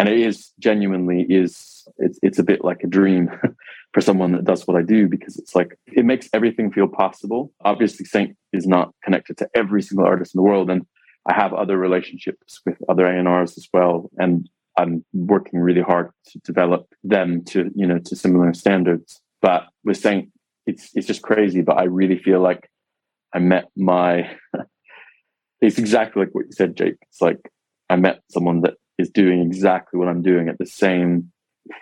[0.00, 3.30] and it is genuinely is it's it's a bit like a dream
[3.92, 7.52] for someone that does what I do because it's like it makes everything feel possible.
[7.62, 10.86] Obviously, Saint is not connected to every single artist in the world, and
[11.28, 16.38] I have other relationships with other A&Rs as well, and I'm working really hard to
[16.40, 19.20] develop them to you know to similar standards.
[19.42, 20.32] But we're saying
[20.66, 21.60] it's it's just crazy.
[21.62, 22.70] But I really feel like
[23.34, 24.30] I met my.
[25.60, 26.96] it's exactly like what you said, Jake.
[27.02, 27.50] It's like
[27.88, 31.32] I met someone that is doing exactly what I'm doing at the same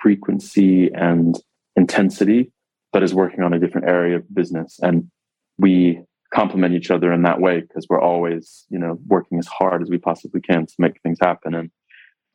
[0.03, 1.39] frequency and
[1.77, 2.53] intensity,
[2.93, 4.79] but is working on a different area of business.
[4.83, 5.11] And
[5.59, 6.01] we
[6.33, 9.89] complement each other in that way because we're always, you know, working as hard as
[9.89, 11.71] we possibly can to make things happen and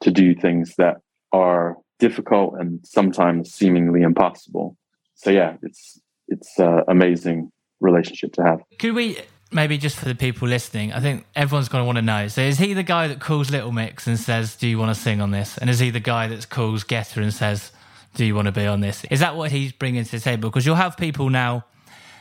[0.02, 0.98] to do things that
[1.32, 4.78] are difficult and sometimes seemingly impossible.
[5.16, 8.62] So yeah, it's it's uh, amazing relationship to have.
[8.80, 9.18] Could we
[9.52, 10.92] maybe just for the people listening?
[10.94, 12.28] I think everyone's going to want to know.
[12.28, 15.00] So, is he the guy that calls Little Mix and says, "Do you want to
[15.00, 17.72] sing on this?" And is he the guy that calls Guetta and says,
[18.16, 20.50] "Do you want to be on this?" Is that what he's bringing to the table?
[20.50, 21.66] Because you'll have people now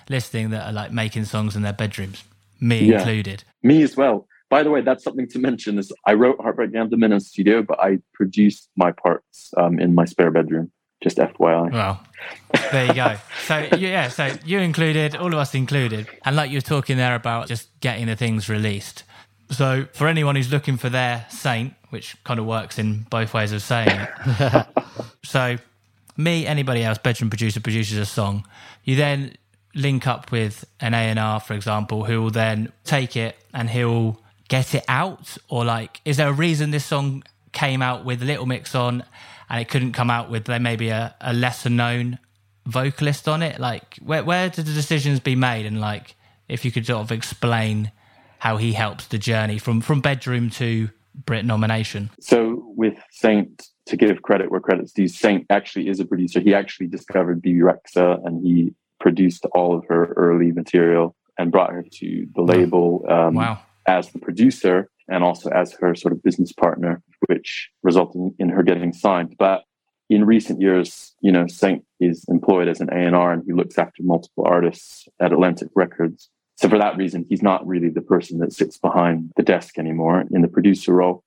[0.09, 2.25] listening that are like making songs in their bedrooms,
[2.61, 2.99] me Yeah.
[2.99, 3.45] included.
[3.63, 4.27] Me as well.
[4.51, 5.79] By the way, that's something to mention.
[5.79, 9.95] Is I wrote Heartbreak Anthem in a studio, but I produced my parts um, in
[9.95, 10.71] my spare bedroom.
[11.03, 11.73] Just FYI.
[11.73, 12.01] Well,
[12.71, 13.17] there you go.
[13.47, 17.15] So yeah, so you included, all of us included, and like you were talking there
[17.15, 19.05] about just getting the things released.
[19.51, 23.53] So for anyone who's looking for their saint, which kind of works in both ways
[23.53, 24.67] of saying it.
[25.25, 25.57] so
[26.17, 28.47] me, anybody else, bedroom producer produces a song.
[28.85, 29.35] You then
[29.75, 33.71] link up with an A and R, for example, who will then take it and
[33.71, 37.23] he'll get it out, or like, is there a reason this song
[37.53, 39.05] came out with Little Mix on
[39.49, 42.19] and it couldn't come out with maybe a, a lesser known
[42.67, 43.59] vocalist on it?
[43.59, 45.67] Like, where where did the decisions be made?
[45.67, 46.17] And like,
[46.49, 47.93] if you could sort of explain
[48.39, 52.11] how he helps the journey from from bedroom to Brit nomination.
[52.21, 56.41] So with Saint, to give credit where credit's due, Saint actually is a producer.
[56.41, 61.73] He actually discovered Bebe Rexha and he produced all of her early material and brought
[61.73, 63.59] her to the label um, Wow.
[63.87, 68.63] as the producer and also as her sort of business partner, which resulted in her
[68.63, 69.35] getting signed.
[69.39, 69.65] But
[70.09, 74.03] in recent years, you know, Saint is employed as an A&R and he looks after
[74.05, 76.31] multiple artists at Atlantic Records.
[76.57, 80.23] So for that reason, he's not really the person that sits behind the desk anymore
[80.33, 81.25] in the producer role.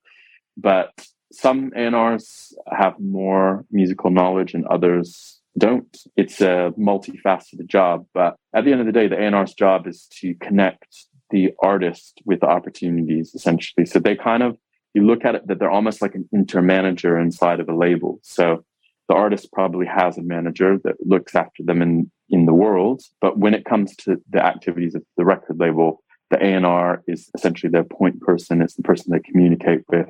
[0.56, 0.92] But
[1.32, 5.96] some A&Rs have more musical knowledge and others don't.
[6.16, 10.06] It's a multifaceted job, but at the end of the day, the A&R's job is
[10.20, 13.86] to connect the artist with the opportunities essentially.
[13.86, 14.56] So they kind of,
[14.94, 18.20] you look at it that they're almost like an intermanager inside of a label.
[18.22, 18.64] So
[19.08, 23.02] the artist probably has a manager that looks after them in, in the world.
[23.20, 27.70] But when it comes to the activities of the record label, the A&R is essentially
[27.70, 28.62] their point person.
[28.62, 30.08] It's the person they communicate with.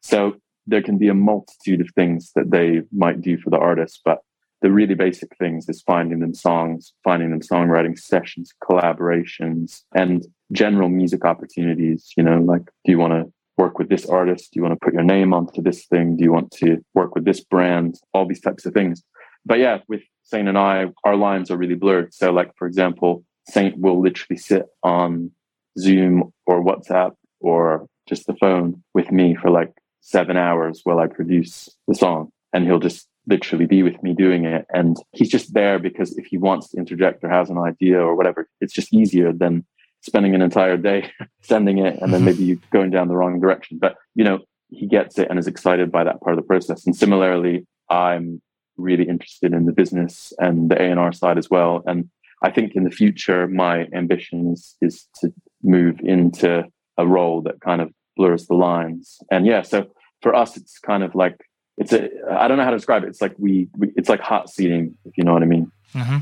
[0.00, 0.34] So
[0.66, 4.18] there can be a multitude of things that they might do for the artist, but
[4.62, 10.88] the really basic things is finding them songs, finding them songwriting sessions, collaborations, and general
[10.88, 12.12] music opportunities.
[12.16, 14.52] You know, like, do you want to work with this artist?
[14.52, 16.16] Do you want to put your name onto this thing?
[16.16, 17.96] Do you want to work with this brand?
[18.14, 19.02] All these types of things.
[19.44, 22.14] But yeah, with Saint and I, our lines are really blurred.
[22.14, 25.32] So, like, for example, Saint will literally sit on
[25.78, 31.08] Zoom or WhatsApp or just the phone with me for like seven hours while I
[31.08, 32.30] produce the song.
[32.52, 34.66] And he'll just literally be with me doing it.
[34.72, 38.16] And he's just there because if he wants to interject or has an idea or
[38.16, 39.64] whatever, it's just easier than
[40.00, 41.10] spending an entire day
[41.42, 42.24] sending it and then mm-hmm.
[42.24, 43.78] maybe you're going down the wrong direction.
[43.80, 46.86] But, you know, he gets it and is excited by that part of the process.
[46.86, 48.40] And similarly, I'm
[48.76, 51.82] really interested in the business and the A&R side as well.
[51.86, 52.08] And
[52.42, 55.32] I think in the future, my ambition is, is to
[55.62, 56.64] move into
[56.98, 59.18] a role that kind of blurs the lines.
[59.30, 59.86] And yeah, so
[60.22, 61.36] for us, it's kind of like
[61.76, 63.08] it's a I don't know how to describe it.
[63.08, 65.70] It's like we, we it's like hot seating, if you know what I mean.
[65.92, 66.18] hmm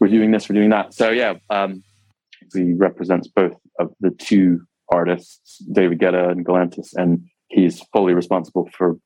[0.00, 0.94] we're doing this, we're doing that.
[0.94, 1.82] So yeah, um,
[2.54, 4.60] he represents both of the two
[4.92, 8.96] artists, David Guetta and Galantis, and he's fully responsible for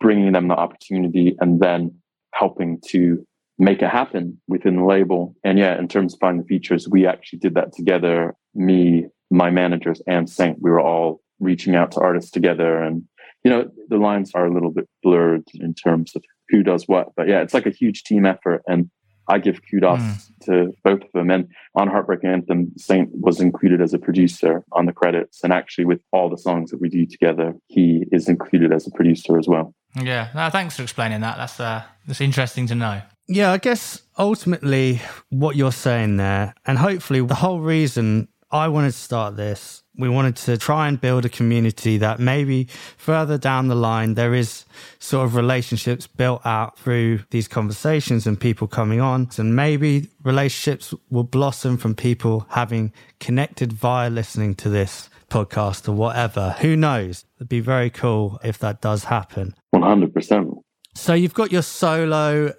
[0.00, 1.94] bringing them the opportunity and then
[2.34, 3.24] helping to
[3.58, 5.34] make it happen within the label.
[5.44, 8.34] And yeah, in terms of finding the features, we actually did that together.
[8.54, 12.82] Me, my managers, and Saint, we were all reaching out to artists together.
[12.82, 13.04] And,
[13.44, 17.08] you know, the lines are a little bit blurred in terms of who does what.
[17.16, 18.62] But yeah, it's like a huge team effort.
[18.66, 18.90] And
[19.28, 20.44] I give kudos mm.
[20.46, 21.30] to both of them.
[21.30, 25.42] And on Heartbreak Anthem, Saint was included as a producer on the credits.
[25.44, 28.90] And actually, with all the songs that we do together, he is included as a
[28.90, 29.74] producer as well.
[30.00, 31.36] Yeah, no, thanks for explaining that.
[31.36, 33.02] That's uh, that's interesting to know.
[33.26, 38.92] Yeah, I guess ultimately what you're saying there, and hopefully the whole reason I wanted
[38.92, 42.66] to start this, we wanted to try and build a community that maybe
[42.96, 44.64] further down the line there is
[44.98, 49.28] sort of relationships built out through these conversations and people coming on.
[49.36, 55.92] And maybe relationships will blossom from people having connected via listening to this podcast or
[55.92, 56.56] whatever.
[56.60, 57.24] Who knows?
[57.36, 59.54] It'd be very cool if that does happen.
[59.74, 60.62] 100%.
[60.94, 62.52] So you've got your solo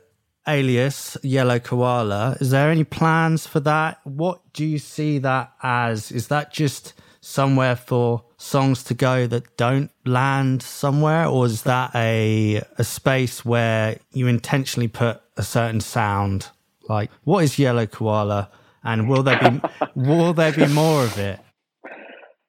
[0.52, 2.38] alias Yellow Koala.
[2.40, 4.00] Is there any plans for that?
[4.04, 6.12] What do you see that as?
[6.12, 11.92] Is that just somewhere for songs to go that don't land somewhere, or is that
[11.96, 16.50] a a space where you intentionally put a certain sound?
[16.90, 18.50] Like, what is Yellow Koala,
[18.84, 19.62] and will there be
[19.96, 21.40] will there be more of it?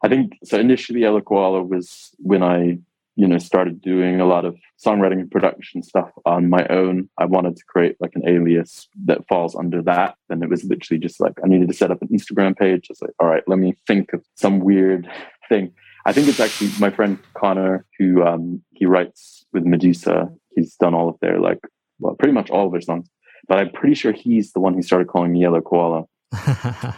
[0.05, 0.59] I think so.
[0.59, 2.79] Initially, Yellow Koala was when I
[3.15, 7.09] you know started doing a lot of songwriting and production stuff on my own.
[7.19, 10.15] I wanted to create like an alias that falls under that.
[10.31, 12.89] And it was literally just like i needed to set up an instagram page.
[12.89, 15.11] Just like all right let me think of some weird
[15.49, 15.73] thing.
[16.05, 20.35] I think it's actually my friend connor who um he writes with Meduza.
[20.55, 21.61] He's done all of their like
[21.99, 23.09] well pretty much all of their songs.
[23.49, 26.05] But i'm pretty sure he's the one who started calling me yellow koala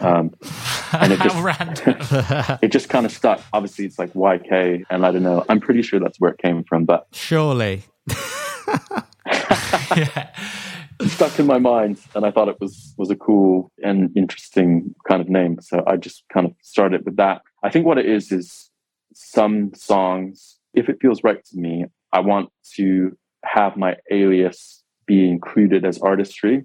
[0.01, 0.35] um,
[0.93, 3.41] and it just it just kind of stuck.
[3.53, 5.45] Obviously, it's like YK, and I don't know.
[5.49, 7.85] I'm pretty sure that's where it came from, but surely,
[9.27, 10.31] yeah.
[11.01, 14.95] it stuck in my mind, and I thought it was was a cool and interesting
[15.09, 15.59] kind of name.
[15.61, 17.43] So I just kind of started with that.
[17.63, 18.71] I think what it is is
[19.15, 25.29] some songs, if it feels right to me, I want to have my alias be
[25.29, 26.65] included as artistry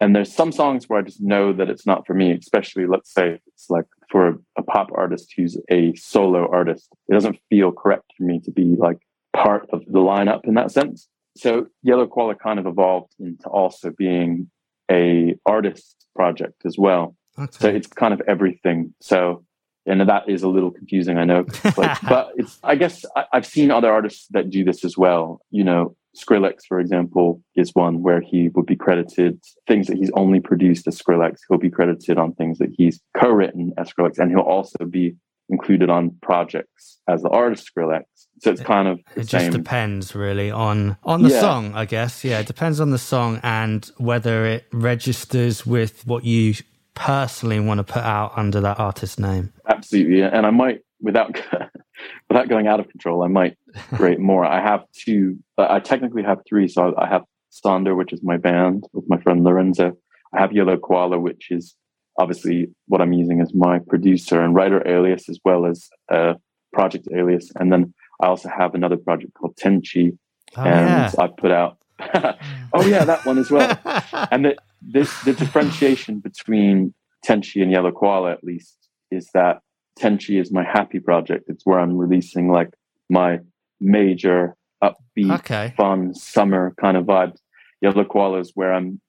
[0.00, 3.12] and there's some songs where I just know that it's not for me, especially let's
[3.12, 6.88] say it's like for a pop artist who's a solo artist.
[7.08, 8.98] It doesn't feel correct for me to be like
[9.34, 11.08] part of the lineup in that sense.
[11.36, 14.50] So Yellow Koala kind of evolved into also being
[14.90, 17.16] a artist project as well.
[17.38, 17.58] Okay.
[17.58, 18.94] So it's kind of everything.
[19.00, 19.44] So
[19.86, 21.46] and that is a little confusing, I know.
[21.76, 25.40] Like, but it's I guess I, I've seen other artists that do this as well.
[25.50, 30.10] You know, Skrillex, for example, is one where he would be credited things that he's
[30.14, 31.38] only produced as Skrillex.
[31.48, 35.16] He'll be credited on things that he's co-written as Skrillex, and he'll also be
[35.48, 38.04] included on projects as the artist Skrillex.
[38.40, 41.40] So it's kind of it just depends really on on the yeah.
[41.40, 42.24] song, I guess.
[42.24, 46.54] Yeah, it depends on the song and whether it registers with what you
[46.94, 49.52] personally want to put out under that artist name.
[49.68, 51.40] Absolutely, and I might without
[52.28, 53.56] without going out of control, I might
[53.94, 54.44] create more.
[54.44, 55.38] I have two.
[55.58, 56.68] I technically have three.
[56.68, 59.92] So I have Sondr, which is my band with my friend Lorenzo.
[60.34, 61.74] I have Yellow Koala, which is
[62.18, 66.36] obviously what I'm using as my producer and writer alias, as well as a
[66.72, 67.52] project alias.
[67.56, 70.16] And then I also have another project called Tenchi,
[70.56, 71.10] oh, and yeah.
[71.18, 71.78] I put out.
[72.74, 73.78] oh yeah, that one as well.
[74.30, 76.94] and the, the the differentiation between
[77.26, 79.60] Tenchi and Yellow Koala, at least, is that
[79.98, 81.44] Tenchi is my happy project.
[81.48, 82.70] It's where I'm releasing like
[83.08, 83.40] my
[83.80, 85.74] major upbeat, okay.
[85.76, 87.38] fun summer kind of vibes.
[87.80, 89.00] Yellow Koala is where I'm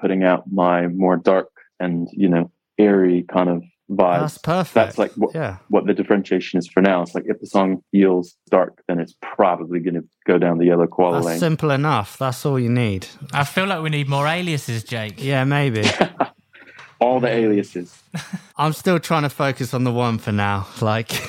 [0.00, 1.48] putting out my more dark
[1.80, 4.20] and you know airy kind of vibes.
[4.20, 4.74] That's perfect.
[4.74, 5.58] That's like what, yeah.
[5.68, 7.02] what the differentiation is for now.
[7.02, 10.66] It's like if the song feels dark, then it's probably going to go down the
[10.66, 11.38] Yellow Koala That's lane.
[11.38, 12.18] Simple enough.
[12.18, 13.06] That's all you need.
[13.32, 15.22] I feel like we need more aliases, Jake.
[15.22, 15.84] Yeah, maybe.
[16.98, 18.02] all the aliases.
[18.56, 20.66] I'm still trying to focus on the one for now.
[20.80, 21.28] Like,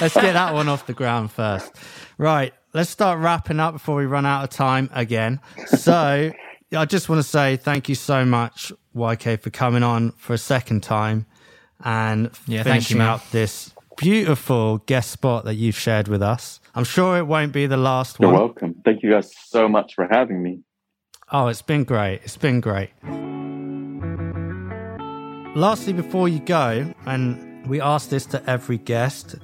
[0.00, 1.72] let's get that one off the ground first.
[2.18, 5.40] Right, let's start wrapping up before we run out of time again.
[5.66, 6.32] So,
[6.76, 10.38] I just want to say thank you so much, YK, for coming on for a
[10.38, 11.26] second time
[11.82, 16.60] and yeah, finishing you, out this beautiful guest spot that you've shared with us.
[16.74, 18.38] I'm sure it won't be the last You're one.
[18.38, 18.74] You're welcome.
[18.84, 20.60] Thank you guys so much for having me.
[21.32, 22.20] Oh, it's been great.
[22.24, 22.90] It's been great.
[25.56, 29.34] Lastly, before you go, and we ask this to every guest,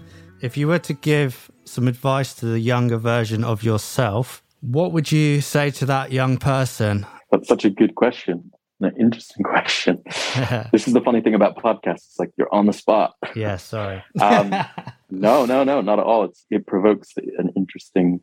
[0.41, 5.11] if you were to give some advice to the younger version of yourself, what would
[5.11, 7.05] you say to that young person?
[7.33, 8.53] That's such a good question.
[8.81, 10.01] an interesting question.
[10.71, 12.07] this is the funny thing about podcasts.
[12.07, 13.15] It's like you're on the spot.
[13.35, 14.05] yeah, sorry.
[14.21, 14.51] Um,
[15.11, 16.25] no, no, no, not at all.
[16.27, 18.21] It's, it provokes an interesting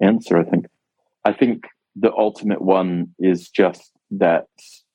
[0.00, 0.68] answer, I think.
[1.26, 1.64] I think
[1.96, 4.46] the ultimate one is just that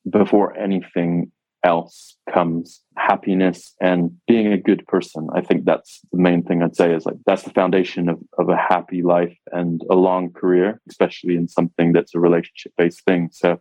[0.10, 1.32] before anything
[1.64, 5.28] else comes happiness and being a good person.
[5.36, 8.50] I think that's the main thing I'd say is like that's the foundation of, of
[8.50, 13.30] a happy life and a long career, especially in something that's a relationship based thing.
[13.32, 13.60] So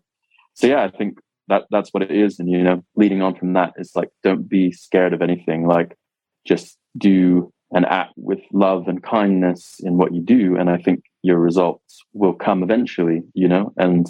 [0.54, 1.18] so yeah, I think
[1.48, 2.38] that that's what it is.
[2.38, 5.66] And you know, leading on from that is like don't be scared of anything.
[5.66, 5.96] Like
[6.46, 10.56] just do and act with love and kindness in what you do.
[10.56, 14.06] And I think your results will come eventually, you know, and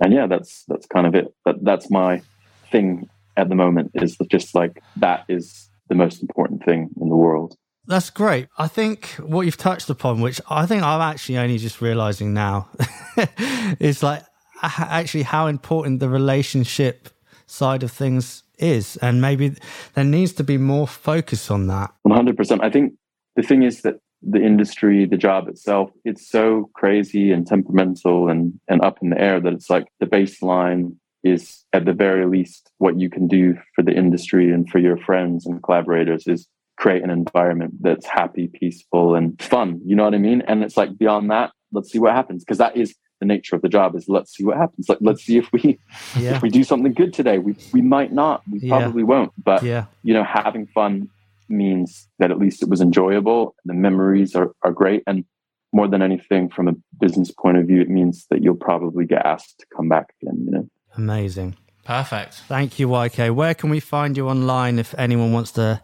[0.00, 1.26] and yeah, that's that's kind of it.
[1.44, 2.22] But that's my
[2.70, 3.08] thing
[3.38, 7.56] at the moment is just like that is the most important thing in the world.
[7.86, 8.48] That's great.
[8.58, 12.68] I think what you've touched upon, which I think I'm actually only just realizing now,
[13.80, 14.22] is like
[14.62, 17.08] actually how important the relationship
[17.46, 18.98] side of things is.
[18.98, 19.54] And maybe
[19.94, 21.92] there needs to be more focus on that.
[22.06, 22.62] 100%.
[22.62, 22.92] I think
[23.36, 28.60] the thing is that the industry, the job itself, it's so crazy and temperamental and,
[28.68, 32.70] and up in the air that it's like the baseline is at the very least
[32.78, 37.02] what you can do for the industry and for your friends and collaborators is create
[37.02, 39.80] an environment that's happy, peaceful, and fun.
[39.84, 40.42] You know what I mean?
[40.46, 42.44] And it's like beyond that, let's see what happens.
[42.44, 44.88] Because that is the nature of the job is let's see what happens.
[44.88, 45.80] Like let's see if we
[46.16, 46.36] yeah.
[46.36, 47.38] if we do something good today.
[47.38, 48.42] We we might not.
[48.50, 48.78] We yeah.
[48.78, 49.32] probably won't.
[49.42, 49.86] But yeah.
[50.02, 51.08] you know, having fun
[51.48, 53.54] means that at least it was enjoyable.
[53.64, 55.02] The memories are, are great.
[55.06, 55.24] And
[55.72, 59.24] more than anything, from a business point of view, it means that you'll probably get
[59.26, 60.68] asked to come back again, you know.
[60.98, 61.56] Amazing.
[61.84, 62.34] Perfect.
[62.48, 63.34] Thank you, YK.
[63.34, 65.80] Where can we find you online if anyone wants to,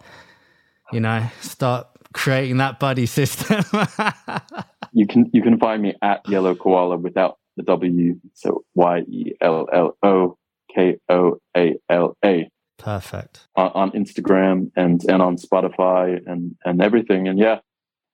[0.92, 3.64] you know, start creating that buddy system?
[4.92, 9.32] you can you can find me at Yellow Koala without the W, so Y E
[9.40, 10.36] L L O
[10.74, 12.50] K O A L A.
[12.76, 13.46] Perfect.
[13.54, 17.28] On, on, Instagram and and on Spotify and and everything.
[17.28, 17.60] And yeah,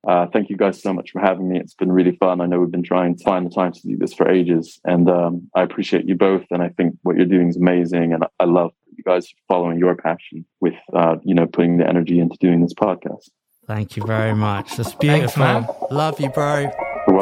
[0.07, 1.59] uh, thank you guys so much for having me.
[1.61, 2.41] It's been really fun.
[2.41, 5.09] I know we've been trying to find the time to do this for ages, and
[5.11, 6.45] um, I appreciate you both.
[6.51, 9.95] And I think what you're doing is amazing, and I love you guys following your
[9.97, 13.29] passion with uh, you know putting the energy into doing this podcast.
[13.67, 14.77] Thank you very much.
[14.77, 15.43] That's beautiful.
[15.43, 16.71] Thanks, love you, bro.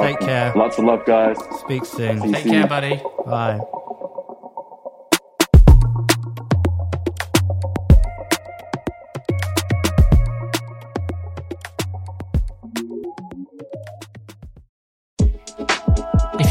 [0.01, 0.53] Take care.
[0.55, 1.37] Lots of love, guys.
[1.61, 2.33] Speak soon.
[2.33, 3.03] Take care, buddy.
[3.27, 3.61] Bye.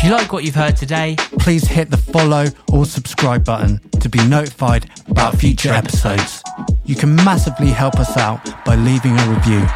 [0.08, 4.26] You like what you've heard today, please hit the follow or subscribe button to be
[4.28, 6.42] notified about future episodes.
[6.86, 9.68] You can massively help us out by leaving a review.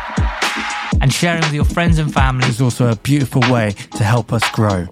[1.01, 4.49] And sharing with your friends and family is also a beautiful way to help us
[4.51, 4.87] grow.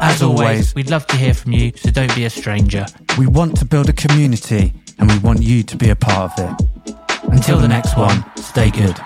[0.00, 2.86] As, always, we'd love to hear from you, so don't be a stranger.
[3.18, 6.44] We want to build a community and we want you to be a part of
[6.46, 6.96] it.
[7.32, 8.96] Until the next one, stay good.